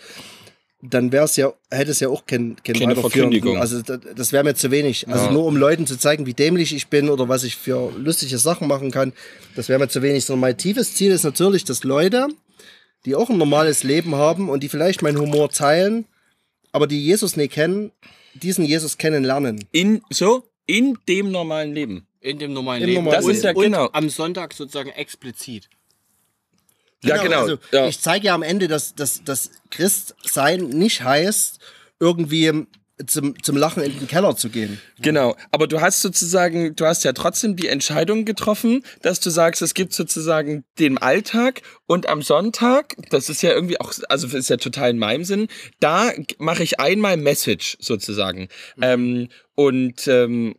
dann 0.82 1.12
wäre 1.12 1.26
es 1.26 1.36
ja, 1.36 1.52
hätte 1.70 1.92
es 1.92 2.00
ja 2.00 2.08
auch 2.08 2.26
kein, 2.26 2.56
kein 2.64 2.76
Keine 2.76 2.96
Verkündigung. 2.96 3.58
Also 3.58 3.82
das, 3.82 4.00
das 4.16 4.32
wäre 4.32 4.46
mir 4.46 4.56
zu 4.56 4.72
wenig. 4.72 5.08
Also 5.10 5.30
nur 5.32 5.46
um 5.46 5.58
Leuten 5.58 5.86
zu 5.86 5.98
zeigen, 5.98 6.26
wie 6.26 6.34
dämlich 6.34 6.74
ich 6.74 6.88
bin 6.88 7.10
oder 7.10 7.28
was 7.28 7.44
ich 7.44 7.58
für 7.58 7.92
lustige 7.98 8.38
Sachen 8.38 8.68
machen 8.68 8.90
kann, 8.92 9.12
das 9.56 9.68
wäre 9.68 9.80
mir 9.80 9.90
zu 9.90 10.02
wenig. 10.02 10.24
Sondern 10.26 10.42
mein 10.42 10.58
tiefes 10.58 10.96
Ziel 10.96 11.12
ist 11.12 11.24
natürlich, 11.24 11.66
dass 11.66 11.84
Leute, 11.84 12.28
die 13.06 13.16
auch 13.16 13.30
ein 13.30 13.38
normales 13.38 13.84
Leben 13.84 14.16
haben 14.16 14.50
und 14.50 14.64
die 14.64 14.70
vielleicht 14.70 15.02
meinen 15.02 15.20
Humor 15.20 15.50
teilen, 15.50 16.06
aber 16.72 16.88
die 16.88 17.04
Jesus 17.04 17.36
nicht 17.36 17.54
kennen, 17.54 17.92
diesen 18.36 18.64
Jesus 18.64 18.98
kennenlernen. 18.98 19.66
In, 19.72 20.02
so, 20.10 20.44
in 20.66 20.98
dem 21.10 21.32
normalen 21.32 21.74
Leben. 21.74 22.08
In 22.22 22.40
dem 22.40 22.54
normalen 22.54 22.82
Im 22.82 22.90
Leben. 22.90 23.04
normalen 23.04 23.24
und, 23.24 23.32
Leben. 23.32 23.34
Das 23.34 23.38
ist 23.38 23.44
ja 23.44 23.56
und 23.56 23.64
genau. 23.64 23.90
am 23.94 24.10
Sonntag 24.10 24.54
sozusagen 24.54 24.90
explizit. 24.90 25.70
Ja, 27.04 27.22
genau. 27.22 27.42
Also, 27.42 27.58
ja. 27.72 27.88
Ich 27.88 28.00
zeige 28.00 28.28
ja 28.28 28.36
am 28.36 28.44
Ende, 28.44 28.68
dass, 28.68 28.94
dass, 28.94 29.24
dass 29.24 29.52
Christ 29.70 30.16
sein 30.24 30.68
nicht 30.68 31.02
heißt, 31.02 31.60
irgendwie 32.00 32.68
zum, 33.08 33.42
zum 33.42 33.56
Lachen 33.56 33.84
in 33.84 33.98
den 33.98 34.08
Keller 34.08 34.36
zu 34.36 34.50
gehen. 34.50 34.80
Genau, 35.02 35.36
aber 35.52 35.68
du 35.68 35.80
hast 35.80 36.02
sozusagen, 36.02 36.76
du 36.76 36.86
hast 36.86 37.04
ja 37.04 37.14
trotzdem 37.14 37.56
die 37.56 37.68
Entscheidung 37.68 38.26
getroffen, 38.26 38.84
dass 39.02 39.20
du 39.20 39.30
sagst, 39.30 39.62
es 39.62 39.74
gibt 39.74 39.94
sozusagen 39.94 40.66
den 40.80 40.98
Alltag 40.98 41.62
und 41.88 42.10
am 42.10 42.22
Sonntag, 42.22 42.96
das 43.10 43.30
ist 43.30 43.42
ja 43.42 43.52
irgendwie 43.52 43.80
auch, 43.80 43.94
also 44.10 44.28
das 44.28 44.36
ist 44.36 44.50
ja 44.50 44.58
total 44.58 44.90
in 44.90 45.00
meinem 45.00 45.24
Sinn, 45.24 45.48
da 45.80 46.12
mache 46.38 46.64
ich 46.64 46.80
einmal 46.80 47.16
Message 47.16 47.78
sozusagen. 47.80 48.50
Ähm, 48.82 49.30
und 49.56 50.08
ähm, 50.08 50.56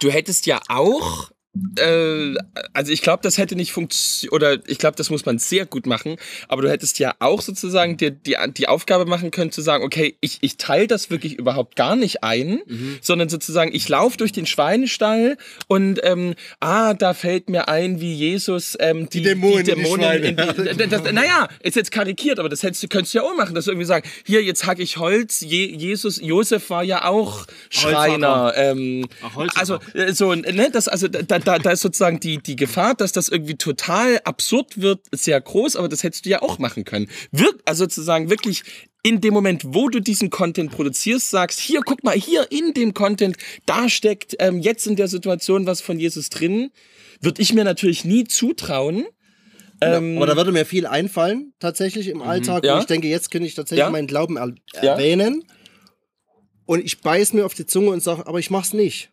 du 0.00 0.10
hättest 0.10 0.46
ja 0.46 0.60
auch 0.68 1.31
äh, 1.76 2.34
also 2.72 2.92
ich 2.92 3.02
glaube, 3.02 3.22
das 3.22 3.36
hätte 3.36 3.56
nicht 3.56 3.72
funktioniert, 3.72 4.32
oder 4.32 4.58
ich 4.66 4.78
glaube, 4.78 4.96
das 4.96 5.10
muss 5.10 5.26
man 5.26 5.38
sehr 5.38 5.66
gut 5.66 5.86
machen, 5.86 6.16
aber 6.48 6.62
du 6.62 6.70
hättest 6.70 6.98
ja 6.98 7.14
auch 7.18 7.42
sozusagen 7.42 7.96
dir 7.96 8.10
die, 8.10 8.36
die 8.56 8.68
Aufgabe 8.68 9.04
machen 9.04 9.30
können 9.30 9.52
zu 9.52 9.60
sagen, 9.60 9.84
okay, 9.84 10.16
ich, 10.20 10.38
ich 10.40 10.56
teile 10.56 10.86
das 10.86 11.10
wirklich 11.10 11.34
überhaupt 11.34 11.76
gar 11.76 11.96
nicht 11.96 12.24
ein, 12.24 12.60
sondern 13.00 13.28
sozusagen, 13.28 13.74
ich 13.74 13.88
laufe 13.88 14.16
durch 14.16 14.32
den 14.32 14.46
Schweinestall 14.46 15.36
und 15.68 16.00
ähm, 16.04 16.34
ah, 16.60 16.94
da 16.94 17.12
fällt 17.12 17.50
mir 17.50 17.68
ein, 17.68 18.00
wie 18.00 18.14
Jesus 18.14 18.76
ähm, 18.80 19.08
die, 19.10 19.22
Dämonen 19.22 19.64
die 19.64 19.70
in 19.70 19.76
die 19.76 19.82
Dämonen 19.82 20.04
Schweine. 20.04 20.28
in 20.28 20.78
die, 20.78 20.88
das, 20.88 21.02
naja, 21.12 21.48
ist 21.60 21.76
jetzt 21.76 21.92
karikiert, 21.92 22.38
aber 22.38 22.48
das 22.48 22.62
hättest 22.62 22.82
du 22.82 22.88
könntest 22.88 23.14
du 23.14 23.18
ja 23.18 23.24
auch 23.24 23.36
machen, 23.36 23.54
dass 23.54 23.66
du 23.66 23.72
irgendwie 23.72 23.86
sagen, 23.86 24.08
hier, 24.24 24.42
jetzt 24.42 24.66
hack 24.66 24.78
ich 24.78 24.96
Holz, 24.96 25.40
Je, 25.40 25.66
Jesus, 25.66 26.20
Josef 26.22 26.70
war 26.70 26.82
ja 26.82 27.04
auch 27.04 27.46
Schreiner. 27.70 28.52
Ähm, 28.56 29.06
Ach, 29.22 29.36
also 29.54 29.78
äh, 29.94 30.12
so, 30.12 30.34
ne, 30.34 30.70
das, 30.72 30.88
also 30.88 31.08
da, 31.08 31.41
da, 31.44 31.58
da 31.58 31.70
ist 31.70 31.80
sozusagen 31.80 32.20
die, 32.20 32.38
die 32.38 32.56
Gefahr, 32.56 32.94
dass 32.94 33.12
das 33.12 33.28
irgendwie 33.28 33.56
total 33.56 34.20
absurd 34.24 34.80
wird, 34.80 35.00
sehr 35.12 35.40
groß, 35.40 35.76
aber 35.76 35.88
das 35.88 36.02
hättest 36.02 36.24
du 36.26 36.30
ja 36.30 36.42
auch 36.42 36.58
machen 36.58 36.84
können. 36.84 37.08
Wirk, 37.30 37.60
also 37.64 37.84
sozusagen 37.84 38.30
wirklich 38.30 38.62
in 39.02 39.20
dem 39.20 39.34
Moment, 39.34 39.62
wo 39.66 39.88
du 39.88 40.00
diesen 40.00 40.30
Content 40.30 40.70
produzierst, 40.70 41.30
sagst, 41.30 41.58
hier, 41.58 41.80
guck 41.84 42.04
mal, 42.04 42.16
hier 42.16 42.46
in 42.50 42.72
dem 42.72 42.94
Content, 42.94 43.36
da 43.66 43.88
steckt 43.88 44.36
ähm, 44.38 44.60
jetzt 44.60 44.86
in 44.86 44.96
der 44.96 45.08
Situation 45.08 45.66
was 45.66 45.80
von 45.80 45.98
Jesus 45.98 46.30
drin, 46.30 46.70
würde 47.20 47.42
ich 47.42 47.52
mir 47.52 47.64
natürlich 47.64 48.04
nie 48.04 48.24
zutrauen. 48.24 49.06
Ähm, 49.80 50.16
Aber 50.16 50.26
da 50.26 50.36
würde 50.36 50.52
mir 50.52 50.64
viel 50.64 50.86
einfallen, 50.86 51.52
tatsächlich 51.58 52.06
im 52.08 52.22
Alltag. 52.22 52.64
Ja. 52.64 52.74
Und 52.74 52.80
ich 52.80 52.86
denke, 52.86 53.08
jetzt 53.08 53.32
könnte 53.32 53.48
ich 53.48 53.54
tatsächlich 53.54 53.80
Ja. 53.84 53.90
meinen 53.90 54.06
Glauben 54.06 54.36
er 54.36 54.54
Ja. 54.74 54.92
erwähnen. 54.92 55.44
Und 56.66 56.84
ich 56.84 57.00
beiß 57.00 57.32
mir 57.32 57.44
auf 57.44 57.54
die 57.54 57.66
Zunge 57.66 57.90
und 57.90 58.02
sage, 58.02 58.26
aber 58.26 58.38
ich 58.38 58.50
mach's 58.50 58.72
nicht. 58.72 59.11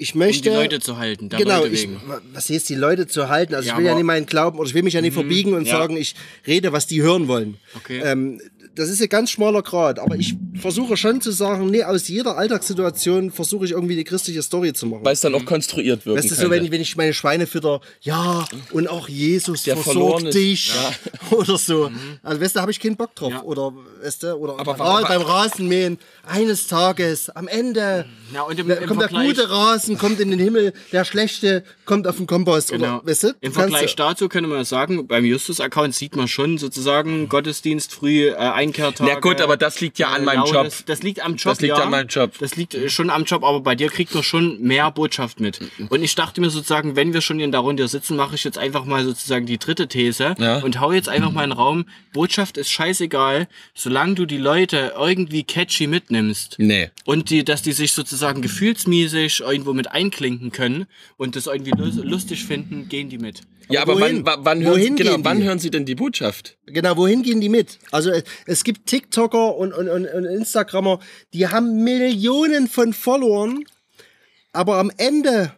Ich 0.00 0.14
um 0.14 0.20
möchte. 0.20 0.48
die 0.48 0.56
Leute 0.56 0.78
zu 0.78 0.96
halten. 0.96 1.28
Genau, 1.28 1.64
ich, 1.64 1.88
was 2.32 2.48
heißt 2.48 2.68
die 2.68 2.76
Leute 2.76 3.08
zu 3.08 3.28
halten? 3.28 3.54
Also 3.54 3.66
Ja, 3.66 3.74
ich 3.74 3.78
will 3.78 3.86
ja 3.86 3.94
nicht 3.96 4.04
meinen 4.04 4.26
Glauben 4.26 4.58
oder 4.58 4.68
ich 4.68 4.74
will 4.74 4.84
mich 4.84 4.94
ja 4.94 5.00
nicht 5.00 5.14
verbiegen 5.14 5.54
und 5.54 5.66
ja. 5.66 5.76
sagen, 5.76 5.96
ich 5.96 6.14
rede, 6.46 6.72
was 6.72 6.86
die 6.86 7.02
hören 7.02 7.26
wollen. 7.26 7.58
Okay. 7.74 8.00
Ähm, 8.04 8.40
das 8.78 8.88
ist 8.88 9.02
ein 9.02 9.08
ganz 9.08 9.30
schmaler 9.30 9.62
Grad, 9.62 9.98
aber 9.98 10.14
ich 10.14 10.36
versuche 10.54 10.96
schon 10.96 11.20
zu 11.20 11.32
sagen, 11.32 11.68
nee, 11.70 11.82
aus 11.82 12.06
jeder 12.06 12.36
Alltagssituation 12.36 13.32
versuche 13.32 13.64
ich 13.64 13.72
irgendwie 13.72 13.94
eine 13.94 14.04
christliche 14.04 14.42
Story 14.42 14.72
zu 14.72 14.86
machen. 14.86 15.04
Weil 15.04 15.14
es 15.14 15.20
dann 15.20 15.34
auch 15.34 15.44
konstruiert 15.44 16.06
wirken 16.06 16.18
Weißt 16.22 16.30
du, 16.30 16.34
so 16.36 16.48
wenn 16.50 16.64
ich, 16.64 16.70
wenn 16.70 16.80
ich 16.80 16.96
meine 16.96 17.12
Schweine 17.12 17.46
fütter, 17.46 17.80
ja, 18.00 18.46
und 18.70 18.88
auch 18.88 19.08
Jesus 19.08 19.64
Der 19.64 19.76
versorgt 19.76 20.32
dich 20.32 20.72
oder 21.36 21.58
so. 21.58 21.90
Also 22.22 22.40
weißt 22.40 22.54
du, 22.54 22.58
da 22.58 22.60
habe 22.62 22.70
ich 22.72 22.80
keinen 22.80 22.96
Bock 22.96 23.14
drauf. 23.14 23.32
Ja. 23.32 23.42
Oder 23.42 23.72
weißt 24.02 24.22
du, 24.22 24.34
oder 24.34 24.58
Aber 24.58 24.78
Ra- 24.78 25.02
beim 25.06 25.22
Rasenmähen, 25.22 25.98
eines 26.26 26.66
Tages, 26.68 27.30
am 27.30 27.48
Ende 27.48 28.06
Ja, 28.32 28.42
und 28.42 28.58
im- 28.58 28.68
der- 28.68 28.80
im 28.82 28.88
kommt 28.88 29.00
der 29.00 29.08
Vergleich- 29.08 29.28
gute 29.36 29.50
Rasen, 29.50 29.98
kommt 29.98 30.20
in 30.20 30.30
den 30.30 30.38
Himmel, 30.40 30.72
der 30.92 31.04
schlechte 31.04 31.64
kommt 31.84 32.06
auf 32.06 32.16
den 32.16 32.26
Kompost. 32.26 32.70
Genau. 32.70 32.98
Oder, 32.98 33.06
weißt 33.06 33.22
du, 33.24 33.34
Im 33.40 33.52
Vergleich 33.52 33.94
du- 33.96 34.02
dazu 34.02 34.28
könnte 34.28 34.48
man 34.48 34.64
sagen, 34.64 35.06
beim 35.06 35.24
Justus-Account 35.24 35.94
sieht 35.94 36.16
man 36.16 36.28
schon 36.28 36.58
sozusagen 36.58 37.28
Gottesdienst 37.28 37.92
früh, 37.94 38.28
äh, 38.28 38.34
Einkehrtage. 38.36 39.10
Na 39.12 39.20
gut, 39.20 39.40
aber 39.40 39.56
das 39.56 39.80
liegt 39.80 39.98
ja 39.98 40.08
an 40.08 40.22
äh, 40.22 40.24
meinem. 40.24 40.44
Job. 40.44 40.64
Das, 40.64 40.84
das 40.84 41.02
liegt 41.02 41.24
am 41.24 41.32
Job, 41.36 41.52
Das 41.54 41.60
liegt 41.60 41.76
ja. 41.76 41.82
an 41.84 41.90
meinem 41.90 42.08
Job. 42.08 42.32
Das 42.38 42.56
liegt 42.56 42.74
äh, 42.74 42.88
schon 42.88 43.10
am 43.10 43.24
Job, 43.24 43.42
aber 43.44 43.60
bei 43.60 43.74
dir 43.74 43.88
kriegt 43.88 44.14
man 44.14 44.22
schon 44.22 44.60
mehr 44.60 44.90
Botschaft 44.90 45.40
mit. 45.40 45.60
Und 45.88 46.02
ich 46.02 46.14
dachte 46.14 46.40
mir 46.40 46.50
sozusagen, 46.50 46.96
wenn 46.96 47.12
wir 47.12 47.20
schon 47.20 47.40
in 47.40 47.50
der 47.52 47.60
Runde 47.60 47.88
sitzen, 47.88 48.16
mache 48.16 48.34
ich 48.36 48.44
jetzt 48.44 48.58
einfach 48.58 48.84
mal 48.84 49.04
sozusagen 49.04 49.46
die 49.46 49.58
dritte 49.58 49.88
These 49.88 50.34
Ja. 50.38 50.58
und 50.58 50.80
hau 50.80 50.92
jetzt 50.92 51.08
einfach 51.08 51.17
mal 51.20 51.44
in 51.44 51.50
den 51.50 51.58
Raum. 51.58 51.84
Botschaft 52.12 52.56
ist 52.56 52.70
scheißegal, 52.70 53.48
solange 53.74 54.14
du 54.14 54.26
die 54.26 54.38
Leute 54.38 54.94
irgendwie 54.98 55.44
catchy 55.44 55.86
mitnimmst. 55.86 56.56
Nee. 56.58 56.90
Und 57.04 57.30
die, 57.30 57.44
dass 57.44 57.62
die 57.62 57.72
sich 57.72 57.92
sozusagen 57.92 58.40
gefühlsmäßig 58.42 59.40
irgendwo 59.40 59.72
mit 59.72 59.90
einklinken 59.90 60.50
können 60.52 60.86
und 61.16 61.36
das 61.36 61.46
irgendwie 61.46 61.72
lu- 61.72 62.02
lustig 62.02 62.44
finden, 62.44 62.88
gehen 62.88 63.08
die 63.08 63.18
mit. 63.18 63.42
Ja, 63.70 63.82
aber 63.82 64.00
wohin? 64.00 64.24
wann, 64.24 64.44
wann, 64.46 64.62
hören, 64.62 64.74
Sie, 64.76 64.80
Wohin 64.80 64.96
genau, 64.96 65.10
gehen 65.16 65.24
wann 65.24 65.42
hören 65.42 65.58
Sie 65.58 65.70
denn 65.70 65.84
die 65.84 65.94
Botschaft? 65.94 66.56
Genau, 66.66 66.96
wohin 66.96 67.22
gehen 67.22 67.40
die 67.42 67.50
mit? 67.50 67.78
Also 67.90 68.10
es- 68.10 68.24
es 68.46 68.64
gibt 68.64 68.86
TikToker 68.86 69.56
und, 69.56 69.74
und, 69.74 69.88
und, 69.88 70.06
und 70.06 70.24
Instagrammer, 70.24 71.00
die 71.34 71.48
haben 71.48 71.84
Millionen 71.84 72.66
von 72.66 72.94
Followern, 72.94 73.64
aber 74.52 74.78
am 74.78 74.90
Ende 74.96 75.52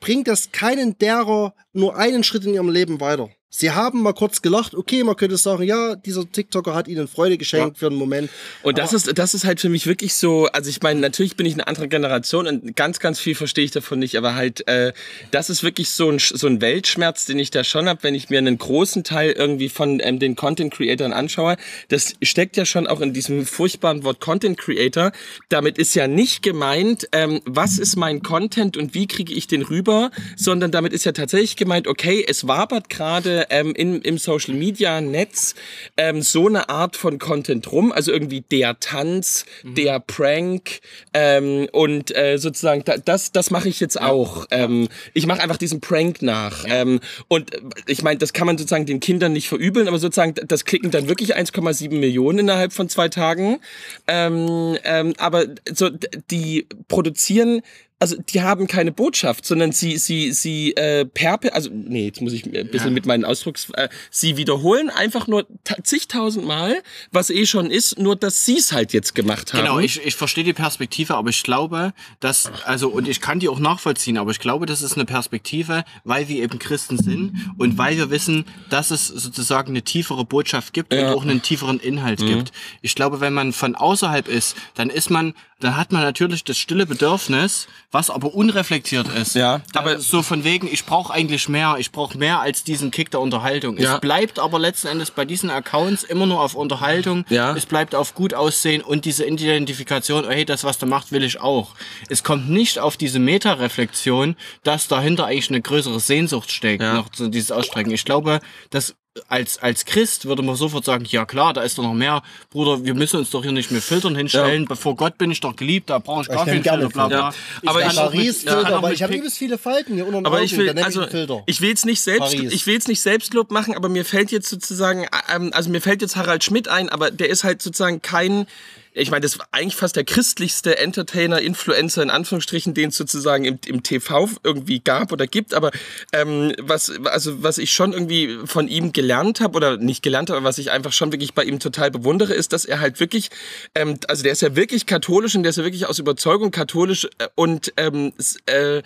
bringt 0.00 0.26
das 0.26 0.52
keinen 0.52 0.96
derer 0.98 1.54
nur 1.74 1.96
einen 1.96 2.24
Schritt 2.24 2.44
in 2.46 2.54
ihrem 2.54 2.70
Leben 2.70 2.98
weiter. 2.98 3.28
Sie 3.54 3.70
haben 3.70 4.00
mal 4.00 4.14
kurz 4.14 4.40
gelacht, 4.40 4.74
okay, 4.74 5.04
man 5.04 5.14
könnte 5.14 5.36
sagen, 5.36 5.62
ja, 5.64 5.94
dieser 5.94 6.24
TikToker 6.28 6.74
hat 6.74 6.88
ihnen 6.88 7.06
Freude 7.06 7.36
geschenkt 7.36 7.76
für 7.76 7.88
einen 7.88 7.96
Moment. 7.96 8.30
Und 8.62 8.78
das 8.78 8.94
ist, 8.94 9.18
das 9.18 9.34
ist 9.34 9.44
halt 9.44 9.60
für 9.60 9.68
mich 9.68 9.86
wirklich 9.86 10.14
so, 10.14 10.46
also 10.46 10.70
ich 10.70 10.80
meine, 10.80 11.00
natürlich 11.00 11.36
bin 11.36 11.44
ich 11.44 11.52
eine 11.52 11.66
andere 11.66 11.86
Generation 11.86 12.46
und 12.46 12.74
ganz, 12.76 12.98
ganz 12.98 13.20
viel 13.20 13.34
verstehe 13.34 13.66
ich 13.66 13.70
davon 13.70 13.98
nicht, 13.98 14.16
aber 14.16 14.34
halt, 14.36 14.66
äh, 14.68 14.94
das 15.32 15.50
ist 15.50 15.62
wirklich 15.62 15.90
so 15.90 16.08
ein, 16.08 16.18
so 16.18 16.46
ein 16.46 16.62
Weltschmerz, 16.62 17.26
den 17.26 17.38
ich 17.38 17.50
da 17.50 17.62
schon 17.62 17.90
habe, 17.90 18.02
wenn 18.04 18.14
ich 18.14 18.30
mir 18.30 18.38
einen 18.38 18.56
großen 18.56 19.04
Teil 19.04 19.32
irgendwie 19.32 19.68
von 19.68 20.00
ähm, 20.02 20.18
den 20.18 20.34
Content 20.34 20.72
Creatern 20.72 21.12
anschaue. 21.12 21.58
Das 21.88 22.14
steckt 22.22 22.56
ja 22.56 22.64
schon 22.64 22.86
auch 22.86 23.02
in 23.02 23.12
diesem 23.12 23.44
furchtbaren 23.44 24.02
Wort 24.02 24.20
Content 24.20 24.56
Creator. 24.56 25.12
Damit 25.50 25.76
ist 25.76 25.94
ja 25.94 26.08
nicht 26.08 26.42
gemeint, 26.42 27.06
ähm, 27.12 27.42
was 27.44 27.78
ist 27.78 27.96
mein 27.96 28.22
Content 28.22 28.78
und 28.78 28.94
wie 28.94 29.06
kriege 29.06 29.34
ich 29.34 29.46
den 29.46 29.60
rüber, 29.60 30.10
sondern 30.36 30.70
damit 30.70 30.94
ist 30.94 31.04
ja 31.04 31.12
tatsächlich 31.12 31.56
gemeint, 31.56 31.86
okay, 31.86 32.24
es 32.26 32.48
wabert 32.48 32.88
gerade 32.88 33.41
ähm, 33.50 33.74
im, 33.74 34.00
im 34.02 34.18
Social 34.18 34.54
Media 34.54 35.00
Netz 35.00 35.54
ähm, 35.96 36.22
so 36.22 36.48
eine 36.48 36.68
Art 36.68 36.96
von 36.96 37.18
Content 37.18 37.70
rum, 37.72 37.92
also 37.92 38.12
irgendwie 38.12 38.42
der 38.42 38.78
Tanz, 38.80 39.44
der 39.62 40.00
Prank 40.00 40.80
ähm, 41.14 41.68
und 41.72 42.14
äh, 42.16 42.38
sozusagen 42.38 42.84
da, 42.84 42.96
das, 42.96 43.32
das 43.32 43.50
mache 43.50 43.68
ich 43.68 43.80
jetzt 43.80 44.00
auch. 44.00 44.46
Ähm, 44.50 44.88
ich 45.14 45.26
mache 45.26 45.42
einfach 45.42 45.56
diesen 45.56 45.80
Prank 45.80 46.22
nach. 46.22 46.64
Ähm, 46.68 47.00
und 47.28 47.54
äh, 47.54 47.60
ich 47.86 48.02
meine, 48.02 48.18
das 48.18 48.32
kann 48.32 48.46
man 48.46 48.58
sozusagen 48.58 48.86
den 48.86 49.00
Kindern 49.00 49.32
nicht 49.32 49.48
verübeln, 49.48 49.88
aber 49.88 49.98
sozusagen 49.98 50.34
das 50.46 50.64
klicken 50.64 50.90
dann 50.90 51.08
wirklich 51.08 51.36
1,7 51.36 51.90
Millionen 51.90 52.40
innerhalb 52.40 52.72
von 52.72 52.88
zwei 52.88 53.08
Tagen. 53.08 53.60
Ähm, 54.06 54.76
ähm, 54.84 55.14
aber 55.18 55.46
so 55.72 55.90
die 56.30 56.66
produzieren 56.88 57.62
also 58.02 58.16
die 58.20 58.42
haben 58.42 58.66
keine 58.66 58.90
Botschaft, 58.92 59.46
sondern 59.46 59.70
sie 59.72 59.96
sie 59.96 60.32
sie 60.32 60.72
äh, 60.76 61.04
perpe 61.04 61.54
also 61.54 61.70
nee, 61.72 62.06
jetzt 62.06 62.20
muss 62.20 62.32
ich 62.32 62.44
ein 62.44 62.68
bisschen 62.68 62.92
mit 62.92 63.06
meinen 63.06 63.24
Ausdrucks 63.24 63.70
äh, 63.74 63.88
sie 64.10 64.36
wiederholen 64.36 64.90
einfach 64.90 65.26
nur 65.28 65.46
ta- 65.64 65.76
zigtausend 65.84 66.44
Mal, 66.44 66.82
was 67.12 67.30
eh 67.30 67.46
schon 67.46 67.70
ist, 67.70 67.98
nur 67.98 68.16
dass 68.16 68.44
sie 68.44 68.58
es 68.58 68.72
halt 68.72 68.92
jetzt 68.92 69.14
gemacht 69.14 69.52
haben. 69.52 69.60
Genau, 69.62 69.78
ich, 69.78 70.04
ich 70.04 70.16
verstehe 70.16 70.44
die 70.44 70.52
Perspektive, 70.52 71.14
aber 71.14 71.30
ich 71.30 71.42
glaube, 71.44 71.92
dass, 72.20 72.50
also, 72.64 72.88
und 72.88 73.06
ich 73.08 73.20
kann 73.20 73.38
die 73.38 73.48
auch 73.48 73.58
nachvollziehen, 73.60 74.18
aber 74.18 74.30
ich 74.32 74.40
glaube, 74.40 74.66
das 74.66 74.82
ist 74.82 74.94
eine 74.94 75.04
Perspektive, 75.04 75.84
weil 76.04 76.28
wir 76.28 76.42
eben 76.42 76.58
Christen 76.58 76.98
sind 76.98 77.34
und 77.58 77.78
weil 77.78 77.96
wir 77.96 78.10
wissen, 78.10 78.44
dass 78.70 78.90
es 78.90 79.06
sozusagen 79.06 79.70
eine 79.70 79.82
tiefere 79.82 80.24
Botschaft 80.24 80.72
gibt 80.72 80.92
und 80.92 81.04
auch 81.04 81.22
einen 81.22 81.40
tieferen 81.42 81.78
Inhalt 81.78 82.20
Mhm. 82.20 82.26
gibt. 82.26 82.52
Ich 82.82 82.94
glaube, 82.94 83.20
wenn 83.20 83.32
man 83.32 83.52
von 83.52 83.74
außerhalb 83.76 84.26
ist, 84.28 84.56
dann 84.74 84.90
ist 84.90 85.08
man, 85.10 85.34
dann 85.60 85.76
hat 85.76 85.92
man 85.92 86.02
natürlich 86.02 86.42
das 86.44 86.58
stille 86.58 86.86
Bedürfnis, 86.86 87.68
was 87.92 88.10
aber 88.10 88.34
unreflektiert 88.34 89.06
ist. 89.08 89.34
Ja, 89.34 89.60
aber 89.74 89.92
aber- 89.92 90.00
so 90.00 90.22
von 90.22 90.44
wegen, 90.44 90.66
ich 90.66 90.84
brauche 90.86 91.12
eigentlich 91.12 91.48
mehr, 91.48 91.76
ich 91.78 91.92
brauche 91.92 92.16
mehr 92.18 92.40
als 92.40 92.64
diesen 92.64 92.90
Kick 92.90 93.10
der 93.10 93.20
Unterhaltung. 93.20 93.78
Ja. 93.78 93.94
Es 93.94 94.00
bleibt 94.00 94.38
aber 94.38 94.58
letzten 94.58 94.88
Endes 94.88 95.10
bei 95.10 95.24
diesen 95.24 95.50
Accounts 95.50 96.02
immer 96.02 96.26
nur 96.26 96.40
auf 96.40 96.54
Unterhaltung. 96.54 97.24
Ja. 97.28 97.54
Es 97.54 97.66
bleibt 97.66 97.94
auf 97.94 98.14
gut 98.14 98.34
aussehen 98.34 98.80
und 98.82 99.04
diese 99.04 99.24
Identifikation, 99.26 100.24
oh, 100.24 100.30
hey, 100.30 100.44
das, 100.44 100.64
was 100.64 100.78
der 100.78 100.88
macht, 100.88 101.12
will 101.12 101.22
ich 101.22 101.40
auch. 101.40 101.74
Es 102.08 102.24
kommt 102.24 102.48
nicht 102.50 102.78
auf 102.78 102.96
diese 102.96 103.18
Meta-Reflexion, 103.18 104.36
dass 104.64 104.88
dahinter 104.88 105.26
eigentlich 105.26 105.50
eine 105.50 105.60
größere 105.60 106.00
Sehnsucht 106.00 106.50
steckt, 106.50 106.82
Ja. 106.82 106.94
noch 106.94 107.08
so 107.14 107.28
dieses 107.28 107.52
Ausstrecken. 107.52 107.92
Ich 107.92 108.04
glaube, 108.04 108.40
dass 108.70 108.94
als, 109.28 109.58
als 109.58 109.84
Christ 109.84 110.24
würde 110.24 110.42
man 110.42 110.56
sofort 110.56 110.84
sagen, 110.86 111.04
ja 111.06 111.26
klar, 111.26 111.52
da 111.52 111.60
ist 111.62 111.76
doch 111.76 111.82
noch 111.82 111.92
mehr. 111.92 112.22
Bruder, 112.50 112.82
wir 112.84 112.94
müssen 112.94 113.18
uns 113.18 113.28
doch 113.30 113.42
hier 113.42 113.52
nicht 113.52 113.70
mehr 113.70 113.82
Filtern 113.82 114.16
hinstellen. 114.16 114.64
Bevor 114.64 114.96
Gott 114.96 115.18
bin 115.18 115.30
ich 115.30 115.40
doch 115.40 115.54
geliebt, 115.54 115.90
da 115.90 115.98
brauche 115.98 116.22
ich 116.22 116.28
gar 116.28 116.46
keinen 116.46 116.62
Filter, 116.62 116.88
bla 116.88 117.08
bla. 117.08 117.18
Ja. 117.18 117.34
Aber 117.66 117.80
ich- 117.80 117.86
auch 117.86 117.90
mit- 117.90 117.96
Paris 117.96 118.38
ich 118.40 118.46
kann 118.46 118.54
Filter, 118.64 118.80
mit 118.80 118.92
ich 118.92 119.02
habe 119.02 119.14
übelst 119.14 119.36
viele 119.38 119.58
Falten 119.58 119.94
hier 119.94 120.06
unter 120.06 120.18
den 120.20 120.26
aber 120.26 120.40
ich 120.42 120.56
will, 120.56 120.70
also, 120.82 121.06
ich 121.46 121.60
will 121.60 121.68
jetzt 121.68 121.84
nicht 121.84 122.00
selbst, 122.00 122.20
Paris. 122.36 122.52
ich 122.52 122.66
will 122.66 122.74
jetzt 122.74 122.88
nicht 122.88 123.02
Selbstlob 123.02 123.50
machen, 123.50 123.74
aber 123.74 123.88
mir 123.90 124.04
fällt 124.06 124.30
jetzt 124.32 124.48
sozusagen, 124.48 125.06
ähm, 125.34 125.50
also 125.52 125.68
mir 125.68 125.82
fällt 125.82 126.00
jetzt 126.00 126.16
Harald 126.16 126.42
Schmidt 126.42 126.68
ein, 126.68 126.88
aber 126.88 127.10
der 127.10 127.28
ist 127.28 127.44
halt 127.44 127.60
sozusagen 127.60 128.00
kein, 128.00 128.46
ich 128.94 129.10
meine, 129.10 129.22
das 129.22 129.38
war 129.38 129.46
eigentlich 129.52 129.76
fast 129.76 129.96
der 129.96 130.04
christlichste 130.04 130.78
Entertainer, 130.78 131.40
Influencer 131.40 132.02
in 132.02 132.10
Anführungsstrichen, 132.10 132.74
den 132.74 132.90
es 132.90 132.96
sozusagen 132.96 133.44
im, 133.44 133.58
im 133.66 133.82
TV 133.82 134.28
irgendwie 134.42 134.80
gab 134.80 135.12
oder 135.12 135.26
gibt. 135.26 135.54
Aber 135.54 135.70
ähm, 136.12 136.52
was, 136.58 136.92
also 137.04 137.42
was 137.42 137.58
ich 137.58 137.72
schon 137.72 137.92
irgendwie 137.92 138.38
von 138.44 138.68
ihm 138.68 138.92
gelernt 138.92 139.40
habe 139.40 139.56
oder 139.56 139.76
nicht 139.78 140.02
gelernt 140.02 140.28
habe, 140.28 140.38
aber 140.38 140.48
was 140.48 140.58
ich 140.58 140.70
einfach 140.70 140.92
schon 140.92 141.12
wirklich 141.12 141.34
bei 141.34 141.44
ihm 141.44 141.58
total 141.58 141.90
bewundere, 141.90 142.34
ist, 142.34 142.52
dass 142.52 142.64
er 142.64 142.80
halt 142.80 143.00
wirklich, 143.00 143.30
ähm, 143.74 143.98
also 144.08 144.22
der 144.22 144.32
ist 144.32 144.42
ja 144.42 144.56
wirklich 144.56 144.86
katholisch 144.86 145.34
und 145.34 145.42
der 145.42 145.50
ist 145.50 145.56
ja 145.56 145.64
wirklich 145.64 145.86
aus 145.86 145.98
Überzeugung 145.98 146.50
katholisch 146.50 147.08
äh, 147.18 147.28
und 147.34 147.72
ähm, 147.76 148.12
äh, 148.46 148.82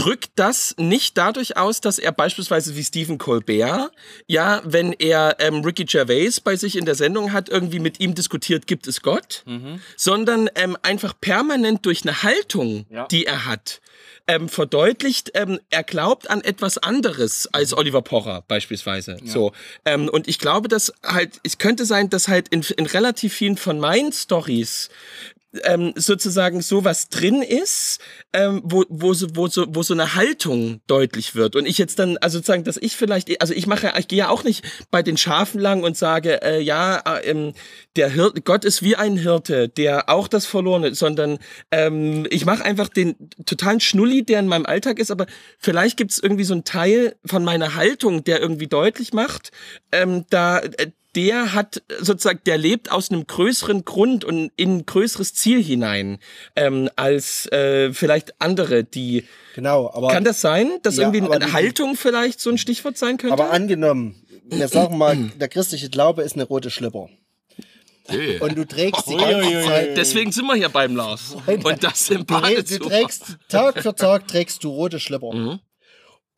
drückt 0.00 0.30
das 0.36 0.74
nicht 0.78 1.18
dadurch 1.18 1.56
aus, 1.58 1.80
dass 1.82 1.98
er 1.98 2.12
beispielsweise 2.12 2.74
wie 2.74 2.82
Stephen 2.84 3.18
Colbert, 3.18 3.90
ja, 4.26 4.62
wenn 4.64 4.92
er 4.94 5.36
ähm, 5.40 5.62
Ricky 5.62 5.84
Gervais 5.84 6.40
bei 6.42 6.56
sich 6.56 6.76
in 6.76 6.86
der 6.86 6.94
Sendung 6.94 7.32
hat, 7.32 7.48
irgendwie 7.50 7.80
mit 7.80 8.00
ihm 8.00 8.14
diskutiert, 8.14 8.66
gibt 8.66 8.86
es 8.86 9.02
Gott, 9.02 9.44
sondern 9.96 10.48
ähm, 10.54 10.76
einfach 10.82 11.12
permanent 11.20 11.84
durch 11.84 12.02
eine 12.02 12.22
Haltung, 12.22 12.86
Ja. 12.88 13.06
die 13.08 13.26
er 13.26 13.44
hat, 13.44 13.80
ähm, 14.26 14.48
verdeutlicht, 14.48 15.32
ähm, 15.34 15.60
er 15.70 15.82
glaubt 15.82 16.30
an 16.30 16.40
etwas 16.42 16.78
anderes 16.78 17.48
als 17.52 17.76
Oliver 17.76 18.00
Pocher 18.02 18.44
beispielsweise. 18.48 19.18
So 19.24 19.52
ähm, 19.84 20.08
und 20.08 20.28
ich 20.28 20.38
glaube, 20.38 20.68
dass 20.68 20.92
halt 21.04 21.40
es 21.42 21.58
könnte 21.58 21.84
sein, 21.84 22.08
dass 22.10 22.28
halt 22.28 22.48
in, 22.48 22.62
in 22.76 22.86
relativ 22.86 23.34
vielen 23.34 23.56
von 23.56 23.78
meinen 23.80 24.12
Stories 24.12 24.88
ähm, 25.64 25.92
sozusagen 25.96 26.60
sowas 26.60 27.08
drin 27.08 27.42
ist, 27.42 27.98
ähm, 28.32 28.60
wo, 28.64 28.84
wo, 28.88 29.14
so, 29.14 29.26
wo, 29.34 29.48
so, 29.48 29.66
wo 29.68 29.82
so 29.82 29.94
eine 29.94 30.14
Haltung 30.14 30.80
deutlich 30.86 31.34
wird. 31.34 31.56
Und 31.56 31.66
ich 31.66 31.78
jetzt 31.78 31.98
dann, 31.98 32.16
also 32.18 32.38
sozusagen, 32.38 32.64
dass 32.64 32.76
ich 32.76 32.96
vielleicht, 32.96 33.40
also 33.40 33.52
ich 33.54 33.66
mache, 33.66 33.92
ich 33.98 34.08
gehe 34.08 34.20
ja 34.20 34.28
auch 34.28 34.44
nicht 34.44 34.64
bei 34.90 35.02
den 35.02 35.16
Schafen 35.16 35.60
lang 35.60 35.82
und 35.82 35.96
sage, 35.96 36.42
äh, 36.42 36.60
ja, 36.60 36.98
äh, 36.98 37.30
ähm, 37.30 37.54
der 37.96 38.10
Hirte, 38.10 38.40
Gott 38.42 38.64
ist 38.64 38.82
wie 38.82 38.96
ein 38.96 39.16
Hirte, 39.16 39.68
der 39.68 40.08
auch 40.08 40.28
das 40.28 40.46
Verlorene, 40.46 40.94
sondern 40.94 41.38
ähm, 41.70 42.26
ich 42.30 42.44
mache 42.44 42.64
einfach 42.64 42.88
den 42.88 43.16
totalen 43.44 43.80
Schnulli, 43.80 44.24
der 44.24 44.40
in 44.40 44.46
meinem 44.46 44.66
Alltag 44.66 44.98
ist, 44.98 45.10
aber 45.10 45.26
vielleicht 45.58 45.96
gibt 45.96 46.12
es 46.12 46.18
irgendwie 46.18 46.44
so 46.44 46.54
einen 46.54 46.64
Teil 46.64 47.16
von 47.24 47.44
meiner 47.44 47.74
Haltung, 47.74 48.22
der 48.24 48.40
irgendwie 48.40 48.68
deutlich 48.68 49.12
macht, 49.12 49.50
ähm, 49.92 50.24
da 50.30 50.60
äh, 50.60 50.92
der 51.16 51.52
hat 51.54 51.82
sozusagen, 52.00 52.40
der 52.46 52.56
lebt 52.58 52.90
aus 52.92 53.10
einem 53.10 53.26
größeren 53.26 53.84
Grund 53.84 54.24
und 54.24 54.52
in 54.56 54.78
ein 54.78 54.86
größeres 54.86 55.34
Ziel 55.34 55.62
hinein, 55.62 56.18
ähm, 56.56 56.88
als 56.96 57.46
äh, 57.52 57.92
vielleicht 57.92 58.40
andere, 58.40 58.84
die. 58.84 59.24
Genau, 59.54 59.90
aber, 59.92 60.08
Kann 60.08 60.24
das 60.24 60.40
sein, 60.40 60.70
dass 60.82 60.96
Ja, 60.96 61.02
irgendwie 61.12 61.30
eine 61.32 61.46
die- 61.46 61.52
Haltung 61.52 61.96
vielleicht 61.96 62.40
so 62.40 62.50
ein 62.50 62.58
Stichwort 62.58 62.96
sein 62.96 63.16
könnte? 63.16 63.32
aber 63.34 63.50
angenommen, 63.50 64.14
wir 64.44 64.68
sagen 64.68 64.96
mal, 64.98 65.16
der 65.40 65.48
christliche 65.48 65.90
Glaube 65.90 66.22
ist 66.22 66.34
eine 66.34 66.44
rote 66.44 66.70
Schlipper. 66.70 67.08
und 68.40 68.56
du 68.58 68.64
trägst 68.66 69.08
die 69.08 69.16
ganze 69.16 69.62
Zeit. 69.64 69.96
Deswegen 69.96 70.32
sind 70.32 70.46
wir 70.46 70.54
hier 70.56 70.68
beim 70.68 70.96
Lars. 70.96 71.36
Und 71.46 71.82
das 71.84 72.10
im 72.10 72.18
Du, 72.18 72.34
du 72.34 72.40
Badezimmer. 72.40 72.86
trägst 72.88 73.36
Tag 73.48 73.82
für 73.82 73.94
Tag 73.94 74.26
trägst 74.26 74.64
du 74.64 74.70
rote 74.70 74.98
Schlipper. 74.98 75.32
Mhm. 75.32 75.60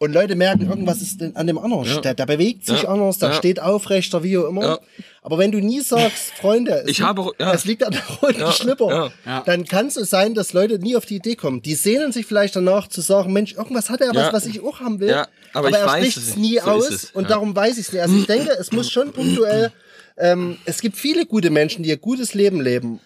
Und 0.02 0.12
Leute 0.12 0.34
merken, 0.34 0.68
irgendwas 0.68 1.00
ist 1.00 1.20
denn 1.20 1.36
an 1.36 1.46
dem 1.46 1.58
anders. 1.58 1.86
Ja. 1.88 2.00
Der, 2.00 2.14
der 2.14 2.26
bewegt 2.26 2.66
sich 2.66 2.82
Ja. 2.82 2.88
anders, 2.88 3.18
der 3.18 3.28
Ja. 3.30 3.34
steht 3.36 3.60
aufrechter, 3.60 4.24
wie 4.24 4.36
auch 4.36 4.48
immer. 4.48 4.62
Ja. 4.62 4.78
Aber 5.22 5.38
wenn 5.38 5.52
du 5.52 5.60
nie 5.60 5.80
sagst, 5.80 6.32
Freunde, 6.40 6.72
es, 6.82 6.90
Ich 6.90 6.98
liegt, 6.98 7.08
habe- 7.08 7.30
ja. 7.38 7.52
es 7.54 7.64
liegt 7.64 7.84
an 7.84 7.92
der 7.92 8.02
roten 8.20 8.40
Ja. 8.40 8.50
Schlipper, 8.50 8.88
Ja. 8.90 9.10
Ja. 9.24 9.42
dann 9.46 9.64
kann 9.64 9.86
es 9.86 9.94
so 9.94 10.02
sein, 10.02 10.34
dass 10.34 10.52
Leute 10.54 10.80
nie 10.80 10.96
auf 10.96 11.06
die 11.06 11.14
Idee 11.16 11.36
kommen. 11.36 11.62
Die 11.62 11.74
sehnen 11.76 12.10
sich 12.10 12.26
vielleicht 12.26 12.56
danach 12.56 12.88
zu 12.88 13.00
sagen, 13.00 13.32
Mensch, 13.32 13.52
irgendwas 13.54 13.90
hat 13.90 14.00
er 14.00 14.08
was, 14.08 14.16
Ja. 14.16 14.32
was 14.32 14.46
ich 14.46 14.60
auch 14.60 14.80
haben 14.80 14.98
will. 14.98 15.10
Ja, 15.10 15.28
aber 15.52 15.68
ich 15.68 15.76
er 15.76 15.86
weiß 15.86 15.98
spricht 16.12 16.16
es 16.16 16.36
nie 16.36 16.58
So 16.58 16.62
aus 16.68 16.90
es. 16.90 17.04
und 17.12 17.22
Ja. 17.24 17.28
darum 17.28 17.54
weiß 17.54 17.78
ich 17.78 17.86
es 17.86 17.92
nicht. 17.92 18.02
Also 18.02 18.16
ich 18.16 18.26
denke, 18.26 18.50
es 18.58 18.72
muss 18.72 18.90
schon 18.90 19.12
punktuell, 19.12 19.70
ähm, 20.18 20.56
es 20.64 20.80
gibt 20.80 20.96
viele 20.96 21.26
gute 21.26 21.50
Menschen, 21.50 21.84
die 21.84 21.92
ein 21.92 22.00
gutes 22.00 22.34
Leben 22.34 22.60
leben. 22.60 22.98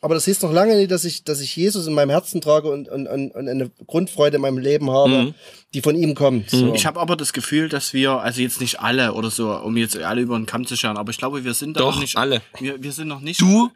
Aber 0.00 0.14
das 0.14 0.26
heißt 0.26 0.42
noch 0.42 0.52
lange 0.52 0.76
nicht, 0.76 0.90
dass 0.90 1.04
ich, 1.04 1.24
dass 1.24 1.40
ich 1.40 1.54
Jesus 1.56 1.86
in 1.86 1.94
meinem 1.94 2.10
Herzen 2.10 2.40
trage 2.40 2.70
und, 2.70 2.88
und, 2.88 3.06
und, 3.06 3.34
eine 3.48 3.70
Grundfreude 3.86 4.36
in 4.36 4.42
meinem 4.42 4.58
Leben 4.58 4.90
habe, 4.90 5.10
Mhm. 5.24 5.34
die 5.74 5.80
von 5.80 5.96
ihm 5.96 6.14
kommt. 6.14 6.50
So. 6.50 6.72
Ich 6.74 6.86
habe 6.86 7.00
aber 7.00 7.16
das 7.16 7.32
Gefühl, 7.32 7.68
dass 7.68 7.92
wir, 7.92 8.12
also 8.20 8.40
jetzt 8.40 8.60
nicht 8.60 8.80
alle 8.80 9.14
oder 9.14 9.30
so, 9.30 9.52
um 9.52 9.76
jetzt 9.76 9.96
alle 9.96 10.20
über 10.20 10.36
den 10.36 10.46
Kamm 10.46 10.66
zu 10.66 10.76
scheren, 10.76 10.96
aber 10.96 11.10
ich 11.10 11.18
glaube, 11.18 11.44
wir 11.44 11.54
sind 11.54 11.76
da 11.76 11.80
Doch, 11.80 11.94
noch 11.94 12.00
nicht. 12.00 12.16
alle. 12.16 12.42
Wir, 12.60 12.82
wir 12.82 12.92
sind 12.92 13.08
noch 13.08 13.20
nicht. 13.20 13.40
Du, 13.40 13.70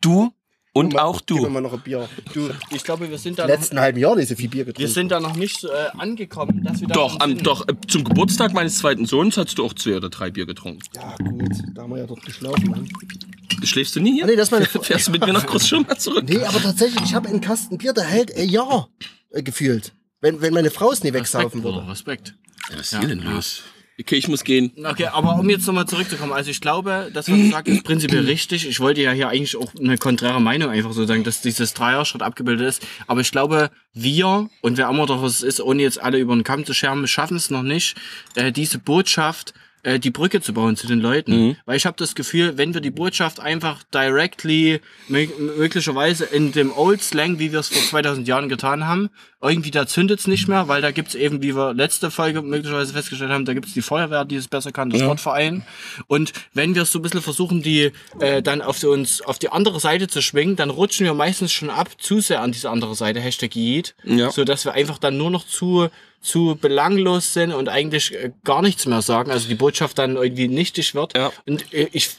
du 0.00 0.32
und 0.74 0.94
Mal- 0.94 1.02
auch 1.02 1.20
du. 1.20 1.46
mal 1.48 1.60
noch 1.60 1.72
ein 1.74 1.80
Bier. 1.80 2.08
Du, 2.32 2.50
Ich 2.70 2.82
glaube, 2.84 3.10
wir 3.10 3.18
sind 3.18 3.38
da 3.38 3.46
letzten 3.46 3.78
halben 3.78 3.98
Jahr 3.98 4.16
nicht 4.16 4.28
so 4.28 4.34
viel 4.36 4.48
Bier 4.48 4.66
wir 4.66 4.72
getrunken. 4.72 4.92
sind 4.92 5.08
da 5.10 5.20
noch 5.20 5.36
nicht 5.36 5.64
äh, 5.64 5.68
angekommen, 5.98 6.62
dass 6.64 6.80
wir 6.80 6.88
da 6.88 6.94
Doch, 6.94 7.20
am, 7.20 7.36
doch, 7.42 7.68
äh, 7.68 7.74
zum 7.88 8.04
Geburtstag 8.04 8.52
meines 8.54 8.78
zweiten 8.78 9.04
Sohns 9.06 9.36
hast 9.36 9.58
du 9.58 9.64
auch 9.66 9.74
zwei 9.74 9.96
oder 9.96 10.08
drei 10.10 10.30
Bier 10.30 10.46
getrunken. 10.46 10.80
ja, 10.94 11.14
gut, 11.22 11.50
da 11.74 11.82
haben 11.82 11.90
wir 11.90 11.98
ja 11.98 12.06
dort 12.06 12.24
geschlafen. 12.24 12.64
Ne? 12.70 13.66
Schläfst 13.66 13.94
du 13.96 14.00
nie 14.00 14.14
hier? 14.14 14.24
Ah, 14.24 14.26
nee, 14.28 14.36
das 14.36 14.50
meine 14.50 14.64
Fährst 14.82 15.08
du 15.08 15.12
mit 15.12 15.24
mir 15.26 15.32
nach 15.32 15.46
Großschirm 15.46 15.86
zurück? 15.98 16.24
Nee, 16.28 16.42
aber 16.42 16.60
tatsächlich, 16.60 17.02
ich 17.04 17.14
habe 17.14 17.28
einen 17.28 17.40
Kasten 17.40 17.78
Bier, 17.78 17.92
der 17.92 18.04
hält 18.04 18.34
ein 18.36 18.48
Jahr 18.48 18.88
äh, 19.30 19.42
gefühlt. 19.42 19.92
Wenn, 20.20 20.40
wenn 20.40 20.54
meine 20.54 20.70
Frau 20.70 20.90
es 20.92 21.02
nie 21.04 21.12
wegsaufen 21.12 21.62
würde. 21.62 21.78
Bruder, 21.80 21.90
Respekt. 21.92 22.34
Was 22.70 22.92
ist 22.92 22.98
hier 22.98 23.08
denn 23.08 23.20
los? 23.22 23.62
Okay, 24.02 24.16
ich 24.16 24.26
muss 24.26 24.42
gehen. 24.42 24.72
Okay, 24.84 25.06
aber 25.06 25.36
um 25.36 25.48
jetzt 25.48 25.64
nochmal 25.66 25.86
zurückzukommen, 25.86 26.32
also 26.32 26.50
ich 26.50 26.60
glaube, 26.60 27.10
das, 27.14 27.30
was 27.30 27.38
du 27.38 27.50
sagst, 27.50 27.72
ist 27.72 27.84
prinzipiell 27.84 28.24
richtig. 28.26 28.66
Ich 28.66 28.80
wollte 28.80 29.00
ja 29.00 29.12
hier 29.12 29.28
eigentlich 29.28 29.56
auch 29.56 29.72
eine 29.78 29.96
konträre 29.96 30.40
Meinung 30.40 30.70
einfach 30.70 30.92
so 30.92 31.06
sagen, 31.06 31.22
dass 31.22 31.40
dieses 31.40 31.72
Dreier-Schritt 31.74 32.20
abgebildet 32.20 32.66
ist. 32.66 32.86
Aber 33.06 33.20
ich 33.20 33.30
glaube, 33.30 33.70
wir 33.94 34.48
und 34.60 34.76
wer 34.76 34.88
immer 34.88 35.06
doch 35.06 35.22
es 35.22 35.42
ist, 35.42 35.60
ohne 35.60 35.82
jetzt 35.82 36.02
alle 36.02 36.18
über 36.18 36.34
den 36.34 36.42
Kamm 36.42 36.66
zu 36.66 36.74
scheren, 36.74 37.06
schaffen 37.06 37.36
es 37.36 37.50
noch 37.50 37.62
nicht, 37.62 37.96
äh, 38.34 38.50
diese 38.50 38.78
Botschaft 38.78 39.54
äh, 39.84 39.98
die 39.98 40.10
Brücke 40.10 40.40
zu 40.40 40.52
bauen 40.54 40.76
zu 40.76 40.86
den 40.86 41.00
Leuten. 41.00 41.56
Weil 41.64 41.76
ich 41.76 41.86
habe 41.86 41.96
das 41.98 42.14
Gefühl, 42.14 42.56
wenn 42.58 42.72
wir 42.74 42.80
die 42.80 42.90
Botschaft 42.90 43.40
einfach 43.40 43.82
directly, 43.92 44.80
mö- 45.10 45.28
möglicherweise 45.56 46.24
in 46.24 46.52
dem 46.52 46.72
Old 46.76 47.02
Slang, 47.02 47.38
wie 47.38 47.52
wir 47.52 47.60
es 47.60 47.68
vor 47.68 47.82
2000 47.82 48.28
Jahren 48.28 48.48
getan 48.48 48.86
haben, 48.86 49.10
irgendwie 49.40 49.70
da 49.72 49.86
zündet's 49.86 50.26
nicht 50.28 50.46
mehr, 50.46 50.68
weil 50.68 50.82
da 50.82 50.92
gibt's 50.92 51.14
eben, 51.16 51.42
wie 51.42 51.56
wir 51.56 51.74
letzte 51.74 52.10
Folge 52.12 52.42
möglicherweise 52.42 52.92
festgestellt 52.92 53.30
haben, 53.32 53.44
da 53.44 53.54
gibt's 53.54 53.72
die 53.72 53.82
Feuerwehr, 53.82 54.24
die 54.24 54.36
es 54.36 54.46
besser 54.48 54.70
kann, 54.70 54.90
der 54.90 54.98
Sportverein. 55.00 55.64
Und 56.06 56.32
wenn 56.54 56.74
wir 56.76 56.82
es 56.82 56.92
so 56.92 56.98
ein 57.00 57.02
bisschen 57.02 57.22
versuchen, 57.22 57.62
die 57.62 57.90
äh, 58.20 58.40
dann 58.42 58.62
auf 58.62 58.78
so 58.78 58.90
uns 58.92 59.20
auf 59.22 59.38
die 59.40 59.48
andere 59.50 59.80
Seite 59.80 60.06
zu 60.06 60.22
schwingen, 60.22 60.54
dann 60.56 60.70
rutschen 60.70 61.06
wir 61.06 61.14
meistens 61.14 61.50
schon 61.52 61.70
ab 61.70 61.88
zu 62.00 62.20
sehr 62.20 62.40
an 62.40 62.52
diese 62.52 62.70
andere 62.70 62.94
Seite, 62.94 63.18
Hashtag 63.20 63.56
Yeet, 63.56 63.94
Ja. 64.04 64.30
so 64.30 64.44
dass 64.44 64.64
wir 64.64 64.74
einfach 64.74 64.98
dann 64.98 65.16
nur 65.16 65.30
noch 65.30 65.44
zu 65.46 65.88
zu 66.22 66.56
belanglos 66.60 67.34
sind 67.34 67.52
und 67.52 67.68
eigentlich 67.68 68.14
äh, 68.14 68.30
gar 68.44 68.62
nichts 68.62 68.86
mehr 68.86 69.02
sagen, 69.02 69.30
also 69.30 69.48
die 69.48 69.54
Botschaft 69.56 69.98
dann 69.98 70.16
irgendwie 70.16 70.48
nichtig 70.48 70.94
wird. 70.94 71.16
Ja. 71.16 71.32
Und 71.46 71.72
äh, 71.74 71.88
ich 71.92 72.10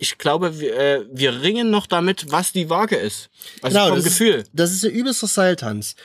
ich 0.00 0.16
glaube, 0.16 0.60
wir, 0.60 0.78
äh, 0.78 1.04
wir 1.12 1.42
ringen 1.42 1.70
noch 1.70 1.86
damit, 1.88 2.30
was 2.30 2.52
die 2.52 2.70
Waage 2.70 2.94
ist. 2.94 3.30
Also 3.62 3.74
Genau, 3.76 3.88
vom 3.88 3.96
das 3.96 4.04
Gefühl. 4.04 4.34
Ist, 4.36 4.50
das 4.52 4.70
ist 4.72 4.84
ein 4.84 4.92
übelster 4.92 5.26
Seiltanz. 5.26 5.96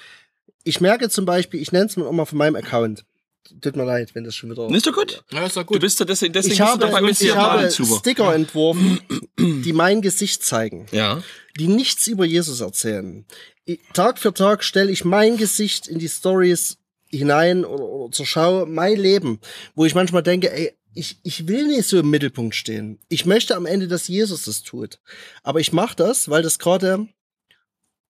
Ich 0.63 0.81
merke 0.81 1.09
zum 1.09 1.25
Beispiel, 1.25 1.61
ich 1.61 1.71
nenne 1.71 1.85
es 1.85 1.95
mal 1.95 2.11
mal 2.11 2.25
von 2.25 2.39
meinem 2.39 2.55
Account. 2.55 3.05
Tut 3.61 3.75
mir 3.75 3.83
leid, 3.85 4.15
wenn 4.15 4.23
das 4.23 4.35
schon 4.35 4.49
wieder. 4.49 4.67
Ist 4.69 4.87
doch 4.87 4.93
gut. 4.93 5.23
Ja, 5.31 5.45
ist 5.45 5.55
doch 5.57 5.61
Du 5.61 5.67
gut. 5.73 5.81
bist 5.81 6.01
doch 6.01 6.05
deswegen, 6.05 6.33
deswegen 6.33 6.53
Ich 6.53 6.59
bist 6.59 6.69
habe, 6.71 6.79
du 6.79 6.87
doch 6.87 6.93
bei 6.99 7.03
uns 7.07 7.21
ich 7.21 7.27
hier 7.27 7.35
im 7.35 7.39
habe. 7.41 7.69
Sticker 7.71 8.33
entworfen, 8.33 8.99
die 9.37 9.73
mein 9.73 10.01
Gesicht 10.01 10.43
zeigen, 10.43 10.87
Ja. 10.91 11.21
die 11.59 11.67
nichts 11.67 12.07
über 12.07 12.25
Jesus 12.25 12.61
erzählen. 12.61 13.25
Ich, 13.65 13.79
Tag 13.93 14.17
für 14.17 14.33
Tag 14.33 14.63
stelle 14.63 14.89
ich 14.91 15.05
mein 15.05 15.37
Gesicht 15.37 15.87
in 15.87 15.99
die 15.99 16.09
Stories 16.09 16.77
hinein 17.17 17.65
oder, 17.65 17.83
oder 17.83 18.11
zur 18.11 18.25
Schau, 18.25 18.65
mein 18.65 18.97
Leben, 18.97 19.39
wo 19.75 19.85
ich 19.85 19.95
manchmal 19.95 20.23
denke, 20.23 20.51
ey, 20.51 20.73
ich, 20.95 21.17
ich 21.23 21.47
will 21.47 21.67
nicht 21.67 21.87
so 21.87 21.99
im 21.99 22.09
Mittelpunkt 22.09 22.53
stehen. 22.55 22.99
Ich 23.09 23.25
möchte 23.25 23.55
am 23.55 23.65
Ende, 23.65 23.87
dass 23.87 24.07
Jesus 24.07 24.43
das 24.45 24.61
tut. 24.61 24.99
Aber 25.41 25.59
ich 25.59 25.73
mache 25.73 25.95
das, 25.95 26.29
weil 26.29 26.43
das 26.43 26.59
gerade 26.59 27.07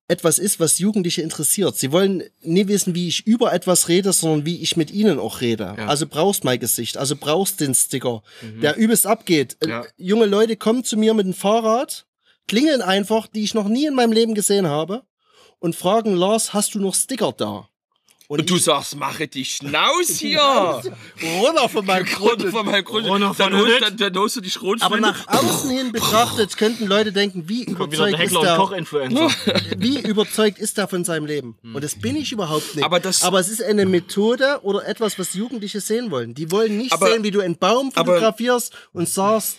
etwas 0.08 0.40
ist, 0.40 0.60
was 0.60 0.80
Jugendliche 0.80 1.22
interessiert. 1.22 1.78
Sie 1.78 1.92
wollen 1.92 2.24
nie 2.42 2.68
wissen, 2.68 2.94
wie 2.96 3.08
ich 3.08 3.26
über 3.26 3.54
etwas 3.54 3.88
rede, 3.88 4.12
sondern 4.12 4.46
wie 4.46 4.62
ich 4.62 4.76
mit 4.76 4.92
ihnen 4.92 5.20
auch 5.20 5.40
rede. 5.42 5.76
Ja. 5.78 5.88
Also 5.88 6.06
brauchst 6.08 6.44
mein 6.44 6.60
Gesicht, 6.60 6.98
also 6.98 7.16
brauchst 7.16 7.62
den 7.62 7.74
Sticker, 7.74 8.24
der 8.42 8.76
übelst 8.78 9.08
abgeht. 9.08 9.58
Äh, 9.62 9.70
Ja. 9.70 9.86
Junge 9.98 10.26
Leute 10.26 10.58
kommen 10.58 10.84
zu 10.84 10.98
mir 10.98 11.14
mit 11.14 11.28
dem 11.28 11.34
Fahrrad, 11.34 12.08
klingeln 12.48 12.82
einfach, 12.82 13.28
die 13.28 13.44
ich 13.44 13.54
noch 13.54 13.70
nie 13.70 13.86
in 13.86 13.94
meinem 13.94 14.12
Leben 14.12 14.34
gesehen 14.34 14.68
habe, 14.68 15.04
und 15.60 15.76
fragen, 15.76 16.16
Lars, 16.16 16.54
hast 16.54 16.74
du 16.74 16.80
noch 16.80 16.96
Sticker 16.96 17.32
da? 17.38 17.70
Und 18.40 18.50
du 18.50 18.58
sagst, 18.58 18.96
mache 18.96 19.28
die 19.28 19.44
Schnauz 19.44 20.08
hier. 20.20 20.40
runter 20.42 21.68
von 21.70 21.86
meinem 21.86 22.06
Grund 22.16 22.42
von 22.44 22.66
meinem 22.66 22.86
Grund. 22.86 23.06
Runter 23.08 23.34
von 23.34 23.52
Dann, 23.52 23.66
dann, 23.82 23.98
dann 23.98 24.16
holst 24.18 24.38
du 24.38 24.42
die 24.42 24.50
Schrotflinte. 24.50 24.86
Aber 24.86 25.00
nach 25.00 25.28
außen 25.28 25.70
hin 25.70 25.92
betrachtet 25.92 26.56
könnten 26.58 26.88
Leute 26.88 27.12
denken, 27.12 27.50
wie 27.50 27.68
wieder 27.68 27.86
der 28.10 28.18
überzeugt 28.18 28.20
ist 28.22 28.36
und 28.36 28.44
der, 28.44 29.32
wie 29.78 30.00
überzeugt 30.00 30.60
ist 30.60 30.78
er 30.78 30.88
von 30.88 31.04
seinem 31.04 31.26
Leben? 31.26 31.58
Und 31.74 31.84
das 31.84 31.96
bin 31.96 32.16
ich 32.16 32.32
überhaupt 32.32 32.76
nicht. 32.76 32.86
Aber 32.86 33.00
das- 33.02 33.24
aber 33.24 33.40
es 33.40 33.50
ist 33.50 33.62
eine 33.62 33.86
Methode 33.86 34.60
oder 34.64 34.88
etwas, 34.88 35.20
was 35.20 35.34
Jugendliche 35.34 35.82
sehen 35.82 36.10
wollen. 36.10 36.34
Die 36.34 36.52
wollen 36.52 36.78
nicht 36.78 36.94
Aber- 36.94 37.08
sehen, 37.12 37.24
wie 37.24 37.32
du 37.32 37.42
einen 37.42 37.58
Baum 37.58 37.92
aber- 37.96 38.14
fotografierst 38.14 38.74
und 38.94 39.10
sagst, 39.10 39.58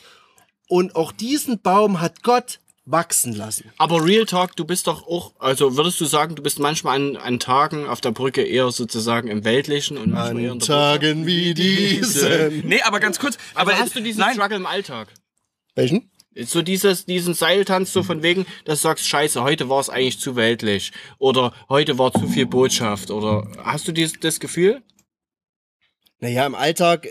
und 0.68 0.96
auch 0.96 1.12
diesen 1.12 1.60
Baum 1.60 2.00
hat 2.00 2.22
Gott 2.22 2.58
wachsen 2.84 3.32
lassen. 3.32 3.70
Aber 3.78 4.04
Real 4.04 4.26
Talk, 4.26 4.56
du 4.56 4.64
bist 4.64 4.86
doch 4.86 5.06
auch, 5.06 5.32
also 5.38 5.76
würdest 5.76 6.00
du 6.00 6.04
sagen, 6.04 6.34
du 6.34 6.42
bist 6.42 6.58
manchmal 6.58 6.96
an, 6.96 7.16
an 7.16 7.38
Tagen 7.38 7.86
auf 7.86 8.00
der 8.00 8.10
Brücke 8.10 8.42
eher 8.42 8.70
sozusagen 8.72 9.28
im 9.28 9.44
Weltlichen 9.44 9.96
und 9.98 10.10
manchmal 10.10 10.42
eher 10.42 10.46
in 10.46 10.52
An 10.52 10.58
der 10.58 10.66
Tagen 10.66 11.26
wie 11.26 11.54
diesen. 11.54 12.66
nee, 12.66 12.82
aber 12.82 13.00
ganz 13.00 13.18
kurz. 13.18 13.38
Aber 13.54 13.72
Aber 13.72 13.80
hast 13.80 13.94
du 13.94 14.00
diesen 14.00 14.20
nein, 14.20 14.34
Struggle 14.34 14.56
im 14.56 14.66
Alltag? 14.66 15.08
Welchen? 15.74 16.10
So 16.34 16.62
dieses, 16.62 17.04
diesen 17.04 17.34
Seiltanz 17.34 17.92
so 17.92 18.02
von 18.02 18.22
wegen, 18.22 18.46
dass 18.64 18.80
du 18.80 18.88
sagst, 18.88 19.06
scheiße, 19.06 19.42
heute 19.42 19.68
war 19.68 19.80
es 19.80 19.90
eigentlich 19.90 20.18
zu 20.18 20.34
weltlich. 20.34 20.92
Oder 21.18 21.52
heute 21.68 21.98
war 21.98 22.10
zu 22.10 22.26
viel 22.26 22.46
Botschaft. 22.46 23.10
Oder 23.10 23.46
hast 23.62 23.86
du 23.86 23.92
dies, 23.92 24.14
das 24.18 24.40
Gefühl? 24.40 24.82
Naja, 26.22 26.46
im 26.46 26.54
Alltag 26.54 27.08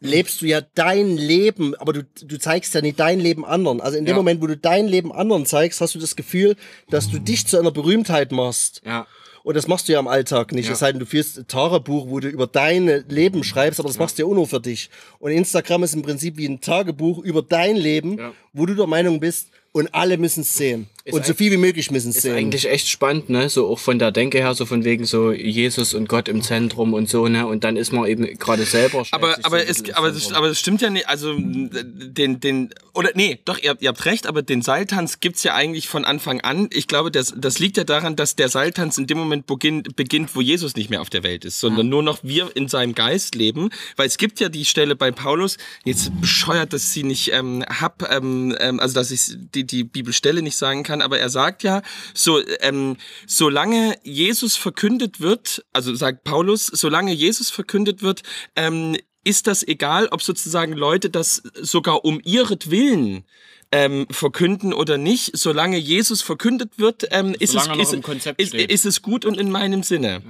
lebst 0.00 0.42
du 0.42 0.46
ja 0.46 0.60
dein 0.74 1.16
Leben, 1.16 1.76
aber 1.76 1.92
du, 1.92 2.02
du 2.02 2.38
zeigst 2.38 2.74
ja 2.74 2.80
nicht 2.80 2.98
dein 2.98 3.20
Leben 3.20 3.44
anderen. 3.44 3.80
Also 3.80 3.96
in 3.96 4.04
dem 4.04 4.10
Ja. 4.10 4.16
Moment, 4.16 4.42
wo 4.42 4.48
du 4.48 4.56
dein 4.56 4.88
Leben 4.88 5.12
anderen 5.12 5.46
zeigst, 5.46 5.80
hast 5.80 5.94
du 5.94 6.00
das 6.00 6.16
Gefühl, 6.16 6.56
dass 6.90 7.08
du 7.08 7.20
dich 7.20 7.46
zu 7.46 7.56
einer 7.58 7.70
Berühmtheit 7.70 8.32
machst. 8.32 8.82
Ja. 8.84 9.06
Und 9.44 9.54
das 9.56 9.68
machst 9.68 9.88
du 9.88 9.92
ja 9.92 10.00
im 10.00 10.08
Alltag 10.08 10.50
nicht. 10.52 10.66
Ja. 10.66 10.72
Es 10.72 10.80
sei 10.80 10.90
denn, 10.90 10.98
du 10.98 11.06
führst 11.06 11.38
ein 11.38 11.46
Tagebuch, 11.46 12.08
wo 12.10 12.18
du 12.18 12.28
über 12.28 12.48
dein 12.48 13.04
Leben 13.08 13.44
schreibst, 13.44 13.78
aber 13.78 13.88
das 13.88 13.98
machst 13.98 14.18
du 14.18 14.22
ja 14.24 14.28
auch 14.28 14.34
nur 14.34 14.48
für 14.48 14.60
dich. 14.60 14.90
Und 15.20 15.30
Instagram 15.30 15.84
ist 15.84 15.94
im 15.94 16.02
Prinzip 16.02 16.36
wie 16.36 16.46
ein 16.48 16.60
Tagebuch 16.60 17.20
über 17.20 17.42
dein 17.42 17.76
Leben, 17.76 18.18
Ja. 18.18 18.32
wo 18.52 18.66
du 18.66 18.74
der 18.74 18.88
Meinung 18.88 19.20
bist, 19.20 19.50
und 19.70 19.94
alle 19.94 20.16
müssen 20.18 20.40
es 20.40 20.54
sehen. 20.54 20.88
Ist 21.08 21.14
und 21.14 21.24
so 21.24 21.32
viel 21.32 21.50
wie 21.50 21.56
möglich 21.56 21.90
müssen 21.90 22.10
es 22.10 22.16
Ist 22.16 22.22
sehen. 22.24 22.34
eigentlich 22.34 22.68
echt 22.68 22.86
spannend, 22.86 23.30
ne? 23.30 23.48
So 23.48 23.66
auch 23.68 23.78
von 23.78 23.98
der 23.98 24.12
Denke 24.12 24.38
her, 24.38 24.54
so 24.54 24.66
von 24.66 24.84
wegen 24.84 25.06
so 25.06 25.32
Jesus 25.32 25.94
und 25.94 26.06
Gott 26.06 26.28
im 26.28 26.42
Zentrum 26.42 26.92
und 26.92 27.08
so, 27.08 27.28
ne? 27.28 27.46
Und 27.46 27.64
dann 27.64 27.78
ist 27.78 27.94
man 27.94 28.06
eben 28.06 28.26
gerade 28.38 28.64
selber. 28.64 29.06
aber, 29.12 29.38
aber, 29.42 29.60
so 29.60 29.64
es, 29.64 29.94
aber, 29.94 30.12
das, 30.12 30.32
aber 30.32 30.48
das 30.48 30.60
stimmt 30.60 30.82
ja 30.82 30.90
nicht. 30.90 31.08
Also 31.08 31.34
den, 31.38 32.40
den, 32.40 32.74
oder 32.92 33.10
nee, 33.14 33.38
doch, 33.46 33.58
ihr, 33.58 33.74
ihr 33.80 33.88
habt 33.88 34.04
recht, 34.04 34.26
aber 34.26 34.42
den 34.42 34.60
Seiltanz 34.60 35.20
gibt's 35.20 35.42
ja 35.44 35.54
eigentlich 35.54 35.88
von 35.88 36.04
Anfang 36.04 36.42
an. 36.42 36.68
Ich 36.72 36.88
glaube, 36.88 37.10
das, 37.10 37.32
das 37.34 37.58
liegt 37.58 37.78
ja 37.78 37.84
daran, 37.84 38.14
dass 38.14 38.36
der 38.36 38.50
Seiltanz 38.50 38.98
in 38.98 39.06
dem 39.06 39.16
Moment 39.16 39.46
beginnt, 39.46 39.96
beginnt, 39.96 40.36
wo 40.36 40.42
Jesus 40.42 40.76
nicht 40.76 40.90
mehr 40.90 41.00
auf 41.00 41.08
der 41.08 41.22
Welt 41.22 41.46
ist, 41.46 41.58
sondern 41.58 41.88
nur 41.88 42.02
noch 42.02 42.18
wir 42.22 42.54
in 42.54 42.68
seinem 42.68 42.94
Geist 42.94 43.34
leben. 43.34 43.70
Weil 43.96 44.08
es 44.08 44.18
gibt 44.18 44.40
ja 44.40 44.50
die 44.50 44.66
Stelle 44.66 44.94
bei 44.94 45.10
Paulus, 45.10 45.56
jetzt 45.84 46.12
bescheuert, 46.20 46.74
dass 46.74 46.92
sie 46.92 47.02
nicht 47.02 47.32
ähm, 47.32 47.64
hab, 47.64 48.10
ähm, 48.12 48.54
ähm, 48.60 48.78
also 48.78 48.94
dass 48.94 49.10
ich 49.10 49.36
die, 49.54 49.64
die 49.64 49.84
Bibelstelle 49.84 50.42
nicht 50.42 50.56
sagen 50.56 50.82
kann, 50.82 50.97
aber 51.02 51.18
er 51.18 51.30
sagt 51.30 51.62
ja, 51.62 51.82
so, 52.14 52.40
ähm, 52.60 52.96
solange 53.26 53.96
Jesus 54.02 54.56
verkündet 54.56 55.20
wird, 55.20 55.64
also 55.72 55.94
sagt 55.94 56.24
Paulus, 56.24 56.66
solange 56.66 57.12
Jesus 57.12 57.50
verkündet 57.50 58.02
wird, 58.02 58.22
ähm, 58.56 58.96
ist 59.24 59.46
das 59.46 59.66
egal, 59.66 60.08
ob 60.10 60.22
sozusagen 60.22 60.72
Leute 60.72 61.10
das 61.10 61.42
sogar 61.60 62.04
um 62.04 62.20
ihretwillen 62.24 63.24
ähm, 63.72 64.06
verkünden 64.10 64.72
oder 64.72 64.96
nicht. 64.96 65.36
Solange 65.36 65.76
Jesus 65.76 66.22
verkündet 66.22 66.78
wird, 66.78 67.06
ähm, 67.10 67.34
ist, 67.38 67.54
es, 67.54 67.66
ist, 67.66 68.26
ist, 68.38 68.54
ist 68.54 68.86
es 68.86 69.02
gut 69.02 69.24
und 69.24 69.38
in 69.38 69.50
meinem 69.50 69.82
Sinne. 69.82 70.22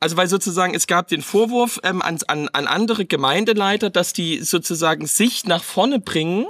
Also 0.00 0.16
weil 0.16 0.28
sozusagen 0.28 0.74
es 0.74 0.86
gab 0.86 1.08
den 1.08 1.22
Vorwurf 1.22 1.80
ähm, 1.82 2.02
an, 2.02 2.18
an, 2.28 2.48
an 2.52 2.66
andere 2.66 3.04
Gemeindeleiter, 3.06 3.90
dass 3.90 4.12
die 4.12 4.42
sozusagen 4.42 5.06
sich 5.06 5.44
nach 5.44 5.62
vorne 5.62 5.98
bringen, 5.98 6.46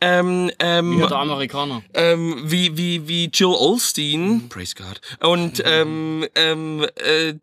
ähm, 0.00 0.50
ähm, 0.58 0.98
Wie 1.00 1.06
der 1.06 1.18
Amerikaner. 1.18 1.82
ähm, 1.94 2.42
wie, 2.44 2.76
wie, 2.76 3.08
wie 3.08 3.30
Jill 3.32 3.54
Olstein, 3.58 4.48
praise 4.48 4.74
God, 4.76 5.00
und, 5.28 5.62
ähm, 5.64 6.26
ähm, 6.34 6.86
äh, 6.96 7.28
äh, 7.30 7.34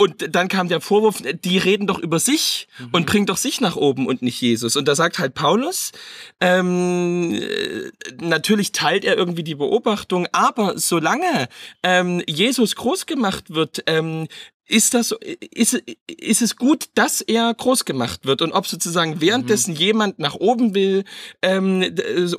und 0.00 0.34
dann 0.34 0.48
kam 0.48 0.68
der 0.68 0.80
Vorwurf, 0.80 1.22
die 1.44 1.58
reden 1.58 1.86
doch 1.86 1.98
über 1.98 2.18
sich 2.18 2.68
und 2.90 3.04
bringen 3.04 3.26
doch 3.26 3.36
sich 3.36 3.60
nach 3.60 3.76
oben 3.76 4.06
und 4.06 4.22
nicht 4.22 4.40
Jesus. 4.40 4.74
Und 4.76 4.88
da 4.88 4.94
sagt 4.94 5.18
halt 5.18 5.34
Paulus, 5.34 5.92
ähm, 6.40 7.34
äh, 7.34 7.90
natürlich 8.18 8.72
teilt 8.72 9.04
er 9.04 9.18
irgendwie 9.18 9.44
die 9.44 9.54
Beobachtung, 9.54 10.26
aber 10.32 10.78
solange 10.78 11.50
ähm, 11.82 12.22
Jesus 12.26 12.76
groß 12.76 13.04
gemacht 13.04 13.50
wird, 13.50 13.82
ähm, 13.86 14.26
ist 14.70 14.94
das 14.94 15.14
ist, 15.50 15.82
ist 16.06 16.42
es 16.42 16.56
gut, 16.56 16.86
dass 16.94 17.20
er 17.20 17.52
groß 17.52 17.84
gemacht 17.84 18.24
wird 18.24 18.40
und 18.40 18.52
ob 18.52 18.66
sozusagen 18.66 19.20
währenddessen 19.20 19.74
jemand 19.74 20.18
nach 20.18 20.36
oben 20.36 20.74
will 20.74 21.04
ähm, 21.42 21.84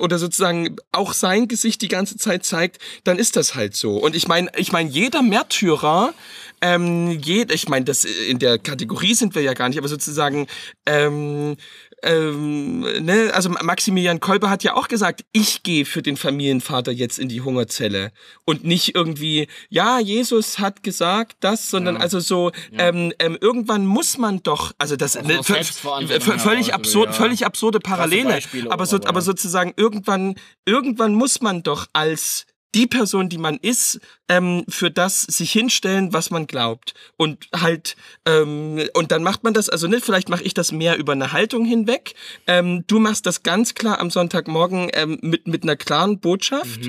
oder 0.00 0.18
sozusagen 0.18 0.76
auch 0.92 1.12
sein 1.12 1.46
Gesicht 1.46 1.82
die 1.82 1.88
ganze 1.88 2.16
Zeit 2.16 2.44
zeigt, 2.44 2.78
dann 3.04 3.18
ist 3.18 3.36
das 3.36 3.54
halt 3.54 3.76
so. 3.76 3.98
Und 3.98 4.16
ich 4.16 4.28
meine, 4.28 4.50
ich 4.56 4.72
meine, 4.72 4.88
jeder 4.88 5.22
Märtyrer, 5.22 6.14
ähm, 6.62 7.10
jed, 7.10 7.52
ich 7.52 7.68
meine, 7.68 7.84
das 7.84 8.04
in 8.04 8.38
der 8.38 8.58
Kategorie 8.58 9.14
sind 9.14 9.34
wir 9.34 9.42
ja 9.42 9.52
gar 9.52 9.68
nicht, 9.68 9.78
aber 9.78 9.88
sozusagen 9.88 10.46
ähm, 10.86 11.56
ähm, 12.02 12.80
ne, 13.04 13.30
also 13.32 13.48
Maximilian 13.48 14.18
Kolbe 14.18 14.50
hat 14.50 14.64
ja 14.64 14.74
auch 14.74 14.88
gesagt, 14.88 15.24
ich 15.32 15.62
gehe 15.62 15.84
für 15.84 16.02
den 16.02 16.16
Familienvater 16.16 16.90
jetzt 16.90 17.18
in 17.18 17.28
die 17.28 17.42
Hungerzelle 17.42 18.10
und 18.44 18.64
nicht 18.64 18.94
irgendwie, 18.96 19.46
ja, 19.68 20.00
Jesus 20.00 20.58
hat 20.58 20.82
gesagt 20.82 21.36
das, 21.40 21.70
sondern 21.70 21.96
also 21.96 22.18
so, 22.18 22.50
ähm, 22.76 23.12
ähm, 23.20 23.38
irgendwann 23.40 23.86
muss 23.86 24.18
man 24.18 24.42
doch, 24.42 24.72
also 24.78 24.96
das 24.96 25.14
ne, 25.22 25.42
Selbstverantwortung 25.42 26.20
v- 26.20 26.38
völlig 26.38 26.74
absurd, 26.74 27.10
ja. 27.10 27.12
völlig 27.12 27.46
absurde 27.46 27.78
Parallele, 27.78 28.40
aber 28.68 28.86
so, 28.86 28.96
aber 28.96 29.20
ja. 29.20 29.20
sozusagen 29.20 29.72
irgendwann, 29.76 30.34
irgendwann 30.64 31.14
muss 31.14 31.40
man 31.40 31.62
doch 31.62 31.86
als 31.92 32.46
die 32.74 32.86
Person, 32.86 33.28
die 33.28 33.38
man 33.38 33.58
ist, 33.58 34.00
ähm, 34.28 34.64
für 34.68 34.90
das 34.90 35.22
sich 35.22 35.52
hinstellen, 35.52 36.12
was 36.12 36.30
man 36.30 36.46
glaubt. 36.46 36.94
Und 37.16 37.48
halt, 37.54 37.96
ähm, 38.26 38.80
und 38.94 39.12
dann 39.12 39.22
macht 39.22 39.44
man 39.44 39.54
das, 39.54 39.68
also 39.68 39.88
ne, 39.88 40.00
vielleicht 40.00 40.28
mache 40.28 40.42
ich 40.42 40.54
das 40.54 40.72
mehr 40.72 40.96
über 40.96 41.12
eine 41.12 41.32
Haltung 41.32 41.64
hinweg. 41.64 42.14
Ähm, 42.46 42.84
du 42.86 42.98
machst 42.98 43.26
das 43.26 43.42
ganz 43.42 43.74
klar 43.74 44.00
am 44.00 44.10
Sonntagmorgen 44.10 44.90
ähm, 44.94 45.18
mit, 45.22 45.46
mit 45.46 45.62
einer 45.62 45.76
klaren 45.76 46.20
Botschaft. 46.20 46.80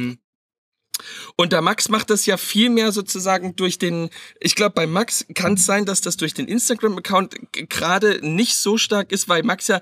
Und 1.36 1.52
der 1.52 1.62
Max 1.62 1.90
macht 1.90 2.10
das 2.10 2.26
ja 2.26 2.38
viel 2.38 2.70
mehr 2.70 2.92
sozusagen 2.92 3.56
durch 3.56 3.80
den, 3.80 4.10
ich 4.40 4.56
glaube, 4.56 4.76
bei 4.76 4.88
Max 4.88 5.26
kann 5.34 5.54
es 5.56 5.66
sein, 5.66 5.86
dass 5.86 6.02
das 6.02 6.18
durch 6.18 6.34
den 6.34 6.48
Instagram-Account 6.48 7.36
gerade 7.70 8.20
nicht 8.26 8.56
so 8.56 8.78
stark 8.78 9.12
ist, 9.12 9.28
weil 9.28 9.44
Max 9.44 9.68
ja 9.68 9.82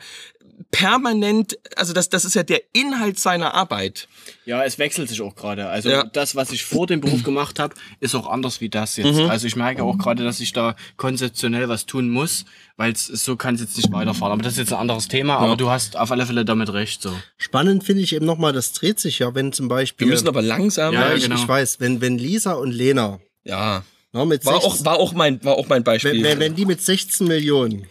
permanent, 0.72 1.58
also 1.76 1.94
das, 1.94 2.10
das 2.10 2.26
ist 2.26 2.36
ja 2.36 2.44
der 2.44 2.62
Inhalt 2.74 3.20
seiner 3.20 3.54
Arbeit. 3.54 4.08
Ja, 4.46 4.64
es 4.64 4.78
wechselt 4.80 5.10
sich 5.10 5.22
auch 5.22 5.36
gerade. 5.36 5.68
Also 5.70 5.90
Ja. 5.90 6.04
das, 6.04 6.36
was 6.36 6.52
ich 6.52 6.64
vor 6.64 6.88
dem 6.88 7.02
Beruf 7.02 7.24
gemacht 7.24 7.60
habe, 7.60 7.76
ist 8.00 8.16
auch 8.16 8.28
anders 8.28 8.62
wie 8.62 8.70
das 8.70 8.98
jetzt. 8.98 9.18
Mhm. 9.18 9.30
Also 9.30 9.48
ich 9.48 9.56
merke 9.56 9.84
auch 9.84 9.98
gerade, 9.98 10.24
dass 10.24 10.40
ich 10.40 10.54
da 10.54 10.76
konzeptionell 10.98 11.70
was 11.70 11.86
tun 11.86 12.10
muss, 12.10 12.46
weil 12.78 12.92
es 12.92 13.08
so 13.08 13.36
kann 13.36 13.56
es 13.56 13.62
jetzt 13.62 13.78
nicht 13.78 13.92
weiterfahren. 13.92 14.34
Aber 14.34 14.44
das 14.44 14.54
ist 14.54 14.60
jetzt 14.60 14.74
ein 14.74 14.80
anderes 14.80 15.08
Thema. 15.08 15.38
Aber 15.38 15.56
du 15.56 15.70
hast 15.70 15.98
auf 15.98 16.12
alle 16.12 16.26
Fälle 16.26 16.46
damit 16.46 16.72
recht. 16.74 17.02
So. 17.02 17.14
Spannend 17.38 17.84
finde 17.84 18.04
ich 18.04 18.14
eben 18.14 18.26
nochmal, 18.26 18.54
das 18.54 18.74
dreht 18.74 19.00
sich 19.00 19.20
ja, 19.20 19.34
wenn 19.36 19.54
zum 19.54 19.68
Beispiel. 19.68 20.08
Wir 20.08 20.12
müssen 20.14 20.28
aber 20.28 20.42
langsam. 20.42 20.94
Ja, 20.94 21.10
ja, 21.10 21.16
ich, 21.16 21.24
genau. 21.24 21.36
ich 21.36 21.48
weiß, 21.48 21.80
wenn, 21.80 22.02
wenn 22.02 22.18
Lisa 22.18 22.54
und 22.54 22.72
Lena 22.72 23.20
ja. 23.44 23.84
na, 24.12 24.26
mit 24.26 24.46
War 24.46 24.62
16, 24.62 24.70
auch, 24.72 24.86
war 24.86 25.00
auch 25.00 25.14
mein, 25.14 25.44
war 25.44 25.56
auch 25.56 25.68
mein 25.68 25.84
Beispiel. 25.84 26.14
wenn, 26.14 26.24
wenn, 26.24 26.40
wenn 26.40 26.56
die 26.56 26.66
mit 26.66 26.82
16 26.82 27.28
Millionen 27.28 27.88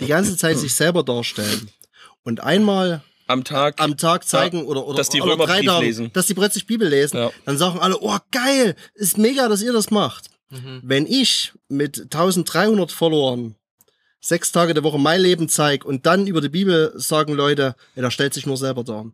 die 0.00 0.06
ganze 0.06 0.36
Zeit 0.36 0.58
sich 0.58 0.72
selber 0.74 1.02
darstellen 1.02 1.70
und 2.24 2.40
einmal 2.42 3.02
am 3.26 3.44
Tag. 3.44 3.80
am 3.80 3.96
Tag 3.96 4.26
zeigen 4.26 4.58
Ja, 4.58 4.64
oder, 4.64 4.86
oder, 4.86 4.96
dass 4.96 5.08
die 5.08 5.20
oder 5.22 5.32
Römer 5.34 5.46
drei 5.46 5.62
Tagen, 5.62 5.84
lesen. 5.84 6.10
dass 6.12 6.26
die 6.26 6.34
plötzlich 6.34 6.66
Bibel 6.66 6.88
lesen, 6.88 7.16
Ja. 7.18 7.30
dann 7.44 7.58
sagen 7.58 7.78
alle, 7.78 7.98
oh 8.00 8.16
geil, 8.30 8.74
ist 8.94 9.18
mega, 9.18 9.48
dass 9.48 9.62
ihr 9.62 9.72
das 9.72 9.90
macht. 9.90 10.26
Mhm. 10.50 10.80
Wenn 10.82 11.06
ich 11.06 11.52
mit 11.68 11.98
1300 12.12 12.90
Followern 12.90 13.54
sechs 14.20 14.52
Tage 14.52 14.74
der 14.74 14.82
Woche 14.82 14.98
mein 14.98 15.20
Leben 15.20 15.48
zeige 15.48 15.86
und 15.86 16.04
dann 16.06 16.26
über 16.26 16.40
die 16.40 16.48
Bibel 16.50 16.92
sagen 16.96 17.32
Leute, 17.32 17.74
ja, 17.96 18.02
da 18.02 18.10
stellt 18.10 18.34
sich 18.34 18.46
nur 18.46 18.56
selber 18.56 18.84
dar. 18.84 19.06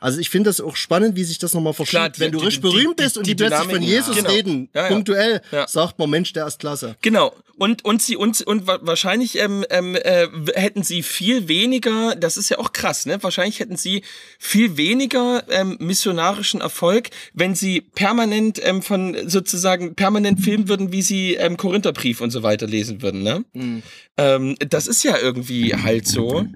Also 0.00 0.18
ich 0.18 0.30
finde 0.30 0.50
das 0.50 0.60
auch 0.60 0.74
spannend, 0.76 1.16
wie 1.16 1.24
sich 1.24 1.38
das 1.38 1.54
nochmal 1.54 1.74
verschiebt. 1.74 1.92
Hm. 1.94 1.98
Klar, 1.98 2.08
die- 2.10 2.20
Wenn 2.20 2.32
du 2.32 2.38
die- 2.40 2.44
richtig 2.46 2.62
die- 2.62 2.68
berühmt 2.76 2.96
bist 2.96 3.16
und 3.18 3.26
die 3.26 3.34
plötzlich 3.34 3.68
von 3.70 3.82
Jesus 3.82 4.16
ja. 4.16 4.22
Genau. 4.22 4.34
reden, 4.34 4.68
Ja, 4.74 4.82
ja. 4.82 4.88
punktuell, 4.88 5.40
sagt 5.66 5.98
man, 5.98 6.10
Mensch, 6.10 6.32
der 6.32 6.46
ist 6.46 6.58
klasse. 6.58 6.96
Genau. 7.02 7.34
Und, 7.56 7.84
und 7.84 8.00
sie 8.00 8.14
und, 8.16 8.40
und 8.42 8.68
wa- 8.68 8.78
wahrscheinlich 8.82 9.36
ähm, 9.40 9.64
ähm, 9.70 9.96
äh, 9.96 10.28
hätten 10.54 10.84
sie 10.84 11.02
viel 11.02 11.48
weniger, 11.48 12.14
das 12.14 12.36
ist 12.36 12.50
ja 12.50 12.58
auch 12.60 12.72
krass, 12.72 13.04
ne? 13.04 13.20
Wahrscheinlich 13.20 13.58
hätten 13.58 13.76
sie 13.76 14.02
viel 14.38 14.76
weniger 14.76 15.42
ähm, 15.50 15.76
missionarischen 15.80 16.60
Erfolg, 16.60 17.10
wenn 17.34 17.56
sie 17.56 17.80
permanent 17.80 18.60
ähm, 18.64 18.80
von 18.80 19.16
sozusagen 19.28 19.96
permanent 19.96 20.40
filmen 20.40 20.68
würden, 20.68 20.92
wie 20.92 21.02
sie 21.02 21.34
ähm, 21.34 21.56
Korintherbrief 21.56 22.20
und 22.20 22.30
so 22.30 22.44
weiter 22.44 22.68
lesen 22.68 23.02
würden, 23.02 23.24
ne? 23.24 23.44
Ähm, 24.16 24.47
das 24.68 24.86
ist 24.86 25.02
ja 25.02 25.18
irgendwie 25.18 25.74
halt 25.74 26.06
so. 26.06 26.46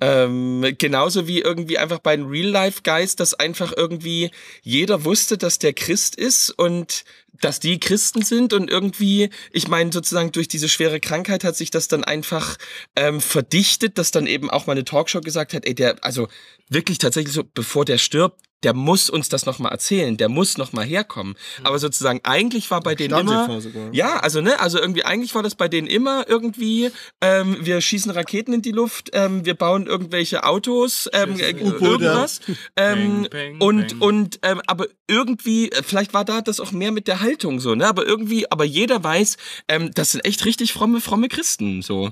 Ähm, 0.00 0.64
genauso 0.78 1.26
wie 1.26 1.40
irgendwie 1.40 1.78
einfach 1.78 1.98
bei 1.98 2.16
den 2.16 2.26
Real-Life-Guys, 2.26 3.16
dass 3.16 3.34
einfach 3.34 3.72
irgendwie 3.76 4.30
jeder 4.62 5.04
wusste, 5.04 5.36
dass 5.38 5.58
der 5.58 5.72
Christ 5.72 6.14
ist 6.14 6.50
und 6.50 7.04
dass 7.40 7.60
die 7.60 7.78
Christen 7.78 8.22
sind 8.22 8.52
und 8.52 8.70
irgendwie, 8.70 9.30
ich 9.52 9.68
meine, 9.68 9.92
sozusagen 9.92 10.32
durch 10.32 10.48
diese 10.48 10.68
schwere 10.68 11.00
Krankheit 11.00 11.44
hat 11.44 11.56
sich 11.56 11.70
das 11.70 11.88
dann 11.88 12.04
einfach 12.04 12.56
ähm, 12.96 13.20
verdichtet, 13.20 13.98
dass 13.98 14.10
dann 14.10 14.26
eben 14.26 14.50
auch 14.50 14.66
mal 14.66 14.72
eine 14.72 14.84
Talkshow 14.84 15.20
gesagt 15.20 15.54
hat, 15.54 15.64
ey, 15.64 15.74
der, 15.74 16.02
also 16.02 16.28
wirklich 16.68 16.98
tatsächlich 16.98 17.34
so, 17.34 17.44
bevor 17.44 17.84
der 17.84 17.98
stirbt, 17.98 18.42
der 18.62 18.74
muss 18.74 19.08
uns 19.08 19.28
das 19.28 19.46
nochmal 19.46 19.72
erzählen, 19.72 20.16
der 20.16 20.28
muss 20.28 20.58
nochmal 20.58 20.84
herkommen. 20.84 21.36
Aber 21.62 21.78
sozusagen 21.78 22.20
eigentlich 22.24 22.70
war 22.70 22.80
bei 22.80 22.94
denen 22.94 23.16
immer, 23.16 23.60
ja, 23.92 24.18
also 24.18 24.40
ne, 24.40 24.58
also 24.58 24.78
irgendwie 24.78 25.04
eigentlich 25.04 25.34
war 25.34 25.42
das 25.42 25.54
bei 25.54 25.68
denen 25.68 25.86
immer 25.86 26.28
irgendwie, 26.28 26.90
ähm, 27.20 27.56
wir 27.60 27.80
schießen 27.80 28.10
Raketen 28.10 28.52
in 28.52 28.62
die 28.62 28.72
Luft, 28.72 29.10
ähm, 29.12 29.44
wir 29.44 29.54
bauen 29.54 29.86
irgendwelche 29.86 30.44
Autos, 30.44 31.08
ähm, 31.12 31.38
äh, 31.38 31.50
irgendwas, 31.50 32.40
ähm, 32.76 33.28
Bang, 33.30 33.30
bang, 33.30 33.60
und 33.60 33.88
bang. 33.88 34.00
und 34.00 34.38
ähm, 34.42 34.60
aber 34.66 34.86
irgendwie, 35.06 35.70
äh, 35.70 35.82
vielleicht 35.84 36.12
war 36.12 36.24
da 36.24 36.40
das 36.40 36.58
auch 36.58 36.72
mehr 36.72 36.90
mit 36.90 37.06
der 37.06 37.17
Haltung 37.20 37.60
so, 37.60 37.74
ne, 37.74 37.86
aber 37.86 38.06
irgendwie, 38.06 38.50
aber 38.50 38.64
jeder 38.64 39.02
weiß, 39.02 39.36
ähm, 39.68 39.90
das 39.94 40.12
sind 40.12 40.24
echt 40.24 40.44
richtig 40.44 40.72
fromme, 40.72 41.00
fromme 41.00 41.28
Christen 41.28 41.82
so. 41.82 42.10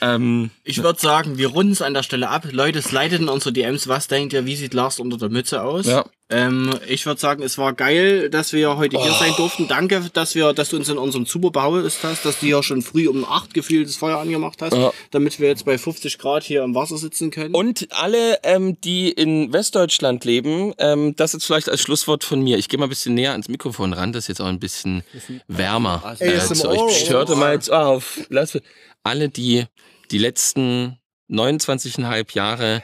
Ähm, 0.00 0.50
Ich 0.64 0.82
würde 0.82 1.00
sagen, 1.00 1.38
wir 1.38 1.48
runden 1.48 1.72
es 1.72 1.80
an 1.82 1.94
der 1.94 2.02
Stelle 2.02 2.28
ab. 2.28 2.46
Leute, 2.50 2.82
slidet 2.82 3.20
in 3.20 3.28
unsere 3.28 3.52
DMs. 3.52 3.86
Was 3.86 4.08
denkt 4.08 4.32
ihr, 4.32 4.44
wie 4.44 4.56
sieht 4.56 4.74
Lars 4.74 4.98
unter 4.98 5.16
der 5.16 5.28
Mütze 5.28 5.62
aus? 5.62 5.86
Ja. 5.86 6.04
Ähm, 6.32 6.74
ich 6.88 7.06
würde 7.06 7.20
sagen, 7.20 7.42
es 7.42 7.58
war 7.58 7.72
geil, 7.74 8.30
dass 8.30 8.52
wir 8.52 8.76
heute 8.76 9.00
hier 9.00 9.12
sein 9.12 9.32
durften. 9.36 9.68
Danke, 9.68 10.08
dass 10.12 10.34
wir, 10.34 10.52
dass 10.52 10.70
du 10.70 10.76
uns 10.76 10.88
in 10.88 10.98
unserem 10.98 11.26
Zuber 11.26 11.50
behaust 11.50 12.02
hast, 12.02 12.24
dass 12.24 12.40
du 12.40 12.46
ja 12.46 12.62
schon 12.62 12.82
früh 12.82 13.06
um 13.08 13.24
8 13.24 13.54
gefühlt 13.54 13.86
das 13.88 13.96
Feuer 13.96 14.18
angemacht 14.18 14.60
hast, 14.62 14.72
Ja. 14.74 14.92
damit 15.10 15.38
wir 15.38 15.48
jetzt 15.48 15.64
bei 15.64 15.78
50 15.78 16.18
Grad 16.18 16.42
hier 16.42 16.62
im 16.64 16.74
Wasser 16.74 16.96
sitzen 16.96 17.30
können. 17.30 17.54
Und 17.54 17.88
alle, 17.90 18.38
ähm, 18.42 18.80
die 18.80 19.10
in 19.10 19.52
Westdeutschland 19.52 20.24
leben, 20.24 20.72
ähm, 20.78 21.14
das 21.16 21.34
jetzt 21.34 21.44
vielleicht 21.44 21.68
als 21.68 21.80
Schlusswort 21.80 22.24
von 22.24 22.40
mir. 22.40 22.58
Ich 22.58 22.68
gehe 22.68 22.78
mal 22.78 22.86
ein 22.86 22.90
bisschen 22.90 23.14
näher 23.14 23.32
ans 23.32 23.48
Mikrofon 23.48 23.92
ran, 23.92 24.12
das 24.12 24.24
ist 24.24 24.28
jetzt 24.28 24.40
auch 24.40 24.46
ein 24.46 24.60
bisschen 24.60 25.02
wärmer 25.48 26.16
äh, 26.18 26.38
zu 26.40 26.68
euch. 26.68 27.10
Hört 27.10 27.28
mal 27.36 27.52
jetzt 27.54 27.70
auf. 27.70 28.20
Lass, 28.28 28.58
alle, 29.02 29.28
die 29.28 29.66
die 30.10 30.18
letzten 30.18 30.98
29,5 31.30 32.34
Jahre 32.34 32.82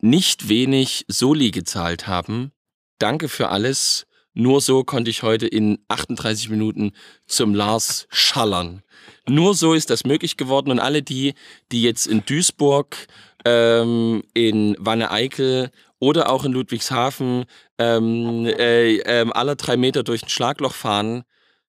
nicht 0.00 0.48
wenig 0.48 1.04
Soli 1.08 1.50
gezahlt 1.50 2.06
haben, 2.06 2.52
danke 2.98 3.28
für 3.28 3.48
alles. 3.48 4.06
Nur 4.34 4.60
so 4.60 4.84
konnte 4.84 5.10
ich 5.10 5.22
heute 5.22 5.46
in 5.46 5.78
38 5.88 6.50
Minuten 6.50 6.92
zum 7.26 7.54
Lars 7.54 8.06
schallern. 8.10 8.82
Nur 9.28 9.54
so 9.54 9.72
ist 9.72 9.88
das 9.88 10.04
möglich 10.04 10.36
geworden 10.36 10.70
und 10.70 10.78
alle 10.78 11.02
die, 11.02 11.34
die 11.72 11.82
jetzt 11.82 12.06
in 12.06 12.24
Duisburg, 12.26 13.06
ähm, 13.46 14.22
in 14.34 14.76
Wanne-Eickel 14.78 15.70
oder 15.98 16.30
auch 16.30 16.44
in 16.44 16.52
Ludwigshafen 16.52 17.46
ähm, 17.78 18.44
äh, 18.44 18.96
ähm, 18.98 19.32
alle 19.32 19.56
drei 19.56 19.78
Meter 19.78 20.02
durch 20.02 20.22
ein 20.22 20.28
Schlagloch 20.28 20.74
fahren, 20.74 21.24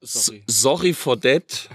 Sorry. 0.04 0.42
Sorry 0.46 0.92
for 0.92 1.18
that, 1.20 1.70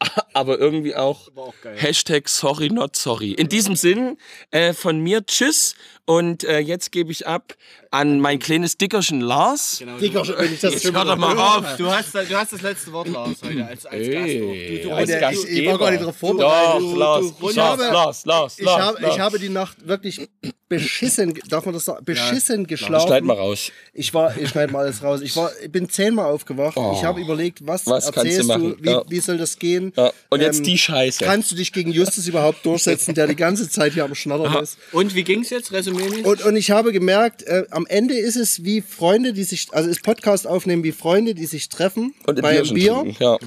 aber 0.34 0.58
irgendwie 0.58 0.94
auch 0.94 1.28
auch. 1.34 1.54
Hashtag 1.64 2.28
sorry 2.28 2.68
not 2.68 2.94
sorry. 2.94 3.32
In 3.32 3.48
diesem 3.48 3.74
Sinn 3.74 4.18
äh, 4.50 4.74
von 4.74 5.00
mir 5.00 5.24
tschüss 5.24 5.74
und 6.10 6.42
äh, 6.44 6.58
jetzt 6.58 6.90
gebe 6.90 7.12
ich 7.12 7.26
ab 7.28 7.54
an 7.92 8.20
mein 8.20 8.38
kleines 8.40 8.76
Dickerchen 8.78 9.20
Lars. 9.20 9.76
Genau, 9.78 9.98
du, 9.98 10.36
wenn 10.38 10.52
ich 10.54 10.60
das 10.60 10.74
Jetzt 10.74 10.84
schon 10.86 10.94
hör 10.96 11.04
doch 11.04 11.16
mal 11.16 11.36
auf. 11.38 11.76
du, 11.76 11.86
hast, 11.90 12.14
du 12.14 12.36
hast 12.36 12.52
das 12.52 12.62
letzte 12.62 12.92
Wort, 12.92 13.08
Lars, 13.08 13.36
heute 13.44 13.64
als, 13.66 13.86
als 13.86 14.08
Gast. 14.08 14.28
Du, 14.28 14.78
du, 14.82 14.92
als 14.92 15.08
du. 15.10 15.48
Ich, 15.48 15.58
ich 15.60 15.66
war 15.66 15.78
gar 15.78 15.90
nicht 15.90 16.00
darauf 16.02 16.14
Doch, 16.14 16.20
vorbereitet. 16.28 16.96
Lars, 16.96 17.34
du- 17.38 17.48
Lars, 17.48 17.52
ich 17.52 17.58
habe- 17.58 17.82
Lars, 17.82 18.24
Lars, 18.24 18.58
Ich 18.58 18.64
Lars, 18.64 18.80
habe, 18.82 19.02
Lars. 19.02 19.14
ich 19.14 19.20
habe 19.20 19.38
die 19.38 19.48
Nacht 19.48 19.86
wirklich 19.86 20.28
beschissen, 20.68 21.34
darf 21.48 21.64
man 21.64 21.74
das 21.74 21.84
sagen, 21.84 22.04
beschissen 22.04 22.64
geschlafen. 22.66 23.08
Schneid 23.08 23.24
mal 23.24 23.34
raus. 23.36 23.72
Ich 23.92 24.14
war, 24.14 24.36
ich 24.36 24.48
schneide 24.50 24.72
mal 24.72 24.80
alles 24.84 25.02
raus. 25.02 25.20
Ich 25.20 25.36
war, 25.36 25.50
ich 25.60 25.70
bin 25.72 25.88
zehnmal 25.88 26.26
aufgewacht. 26.26 26.76
Ich 26.94 27.02
habe 27.04 27.20
überlegt, 27.20 27.66
was, 27.66 27.86
Oh. 27.86 27.90
Was 27.90 28.04
kannst 28.04 28.16
du 28.18 28.20
erzählst 28.28 28.48
machen? 28.48 28.76
wie, 28.80 28.88
Ja. 28.90 29.02
wie 29.08 29.18
soll 29.20 29.36
das 29.38 29.58
gehen? 29.58 29.92
Ja. 29.96 30.12
Und 30.28 30.40
jetzt 30.42 30.58
Ähm, 30.58 30.64
die 30.64 30.78
Scheiße. 30.78 31.24
Kannst 31.24 31.50
du 31.50 31.56
dich 31.56 31.72
gegen 31.72 31.90
Justus 31.90 32.28
überhaupt 32.28 32.64
durchsetzen, 32.64 33.14
der 33.14 33.26
die 33.26 33.34
ganze 33.34 33.68
Zeit 33.68 33.94
hier 33.94 34.04
am 34.04 34.14
Schnattern 34.14 34.62
ist? 34.62 34.78
Und 34.92 35.14
wie 35.16 35.24
ging's 35.24 35.50
jetzt, 35.50 35.72
resümee 35.72 35.99
Und, 36.24 36.44
und 36.44 36.56
ich 36.56 36.70
habe 36.70 36.92
gemerkt, 36.92 37.42
äh, 37.42 37.64
am 37.70 37.86
Ende 37.86 38.14
ist 38.14 38.36
es 38.36 38.64
wie 38.64 38.80
Freunde, 38.80 39.32
die 39.32 39.44
sich, 39.44 39.68
also 39.72 39.88
ist 39.88 40.02
Podcast 40.02 40.46
aufnehmen 40.46 40.84
wie 40.84 40.92
Freunde, 40.92 41.34
die 41.34 41.46
sich 41.46 41.68
treffen 41.68 42.14
Und 42.26 42.40
bei 42.42 42.58
einem 42.60 42.74
Bier 42.74 42.94
trinken. 42.94 43.16
Ja. 43.22 43.38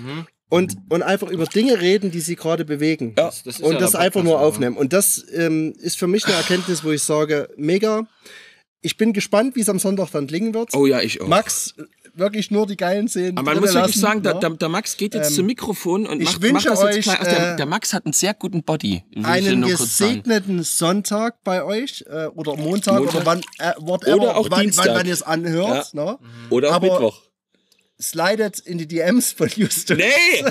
und, 0.50 0.78
und 0.90 1.04
einfach 1.04 1.30
über 1.30 1.46
Dinge 1.46 1.80
reden, 1.82 2.12
die 2.12 2.22
sie 2.22 2.36
gerade 2.36 2.66
bewegen. 2.66 3.14
Ja. 3.18 3.26
Das 3.26 3.42
ist 3.46 3.62
und 3.62 3.74
ja 3.74 3.80
das 3.80 3.96
einfach 3.96 4.22
Podcast, 4.22 4.26
nur 4.26 4.40
aufnehmen. 4.40 4.78
Und 4.78 4.94
das 4.94 5.26
ähm, 5.34 5.74
ist 5.80 5.98
für 5.98 6.08
mich 6.08 6.26
eine 6.26 6.36
Erkenntnis, 6.36 6.84
wo 6.84 6.92
ich 6.92 7.04
sage, 7.04 7.50
mega. 7.58 8.08
Ich 8.82 8.98
bin 8.98 9.14
gespannt, 9.14 9.56
wie 9.56 9.62
es 9.62 9.70
am 9.70 9.80
Sonntag 9.80 10.12
dann 10.12 10.28
klingen 10.28 10.54
wird. 10.54 10.74
Oh 10.76 10.86
ja, 10.86 11.02
ich 11.02 11.22
auch. 11.22 11.28
Max, 11.28 11.74
wirklich 12.16 12.52
nur 12.52 12.68
die 12.68 12.78
geilen 12.78 13.08
Szenen. 13.08 13.38
Aber 13.38 13.52
man 13.54 13.62
muss 13.62 13.74
wirklich 13.74 13.96
lassen, 13.96 14.00
sagen, 14.00 14.24
der, 14.24 14.36
ne? 14.36 14.40
der, 14.40 14.50
der 14.52 14.70
Max 14.70 14.98
geht 14.98 15.14
jetzt 15.16 15.36
zum 15.36 15.46
Mikrofon 15.46 16.06
und 16.06 16.22
ich 16.22 16.26
macht, 16.34 16.42
wünsche 16.42 16.54
macht 16.54 16.66
das 16.68 16.82
jetzt 16.82 16.96
euch, 16.98 17.04
gleich. 17.04 17.20
Also 17.20 17.32
der, 17.32 17.54
äh, 17.54 17.58
der 17.58 17.66
Max 17.66 17.94
hat 17.94 18.06
einen 18.06 18.14
sehr 18.14 18.34
guten 18.34 18.64
Body. 18.64 19.04
einen 19.24 19.62
gesegneten 19.64 20.64
Sonntag 20.64 21.44
bei 21.44 21.64
euch 21.64 22.04
äh, 22.08 22.26
oder 22.28 22.56
Montag, 22.56 23.00
Montag. 23.00 23.16
oder 23.16 23.26
wann, 23.26 23.42
äh, 23.60 23.74
whatever, 23.80 24.16
Oder 24.18 24.38
auch 24.38 24.48
wann, 24.50 24.62
Dienstag. 24.62 24.88
wann, 24.88 24.96
wann 24.98 25.06
ihr 25.08 25.14
es 25.14 25.24
anhört. 25.24 25.94
Ne? 25.94 26.18
Oder 26.50 26.70
auch 26.70 26.74
Aber- 26.74 26.88
Mittwoch. 26.92 27.22
Slidet 28.02 28.60
in 28.60 28.78
die 28.80 28.88
DMs 28.88 29.32
von 29.32 29.48
Justus 29.56 29.98
Nee! 29.98 30.44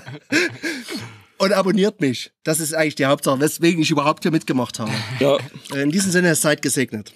und 1.38 1.52
abonniert 1.52 2.00
mich. 2.00 2.30
Das 2.44 2.60
ist 2.60 2.72
eigentlich 2.72 2.94
die 2.94 3.04
Hauptsache, 3.06 3.40
weswegen 3.40 3.82
ich 3.82 3.90
überhaupt 3.90 4.22
hier 4.22 4.30
mitgemacht 4.30 4.78
habe. 4.78 4.92
ja. 5.20 5.36
In 5.74 5.90
diesem 5.90 6.12
Sinne, 6.12 6.34
seid 6.34 6.62
gesegnet. 6.62 7.12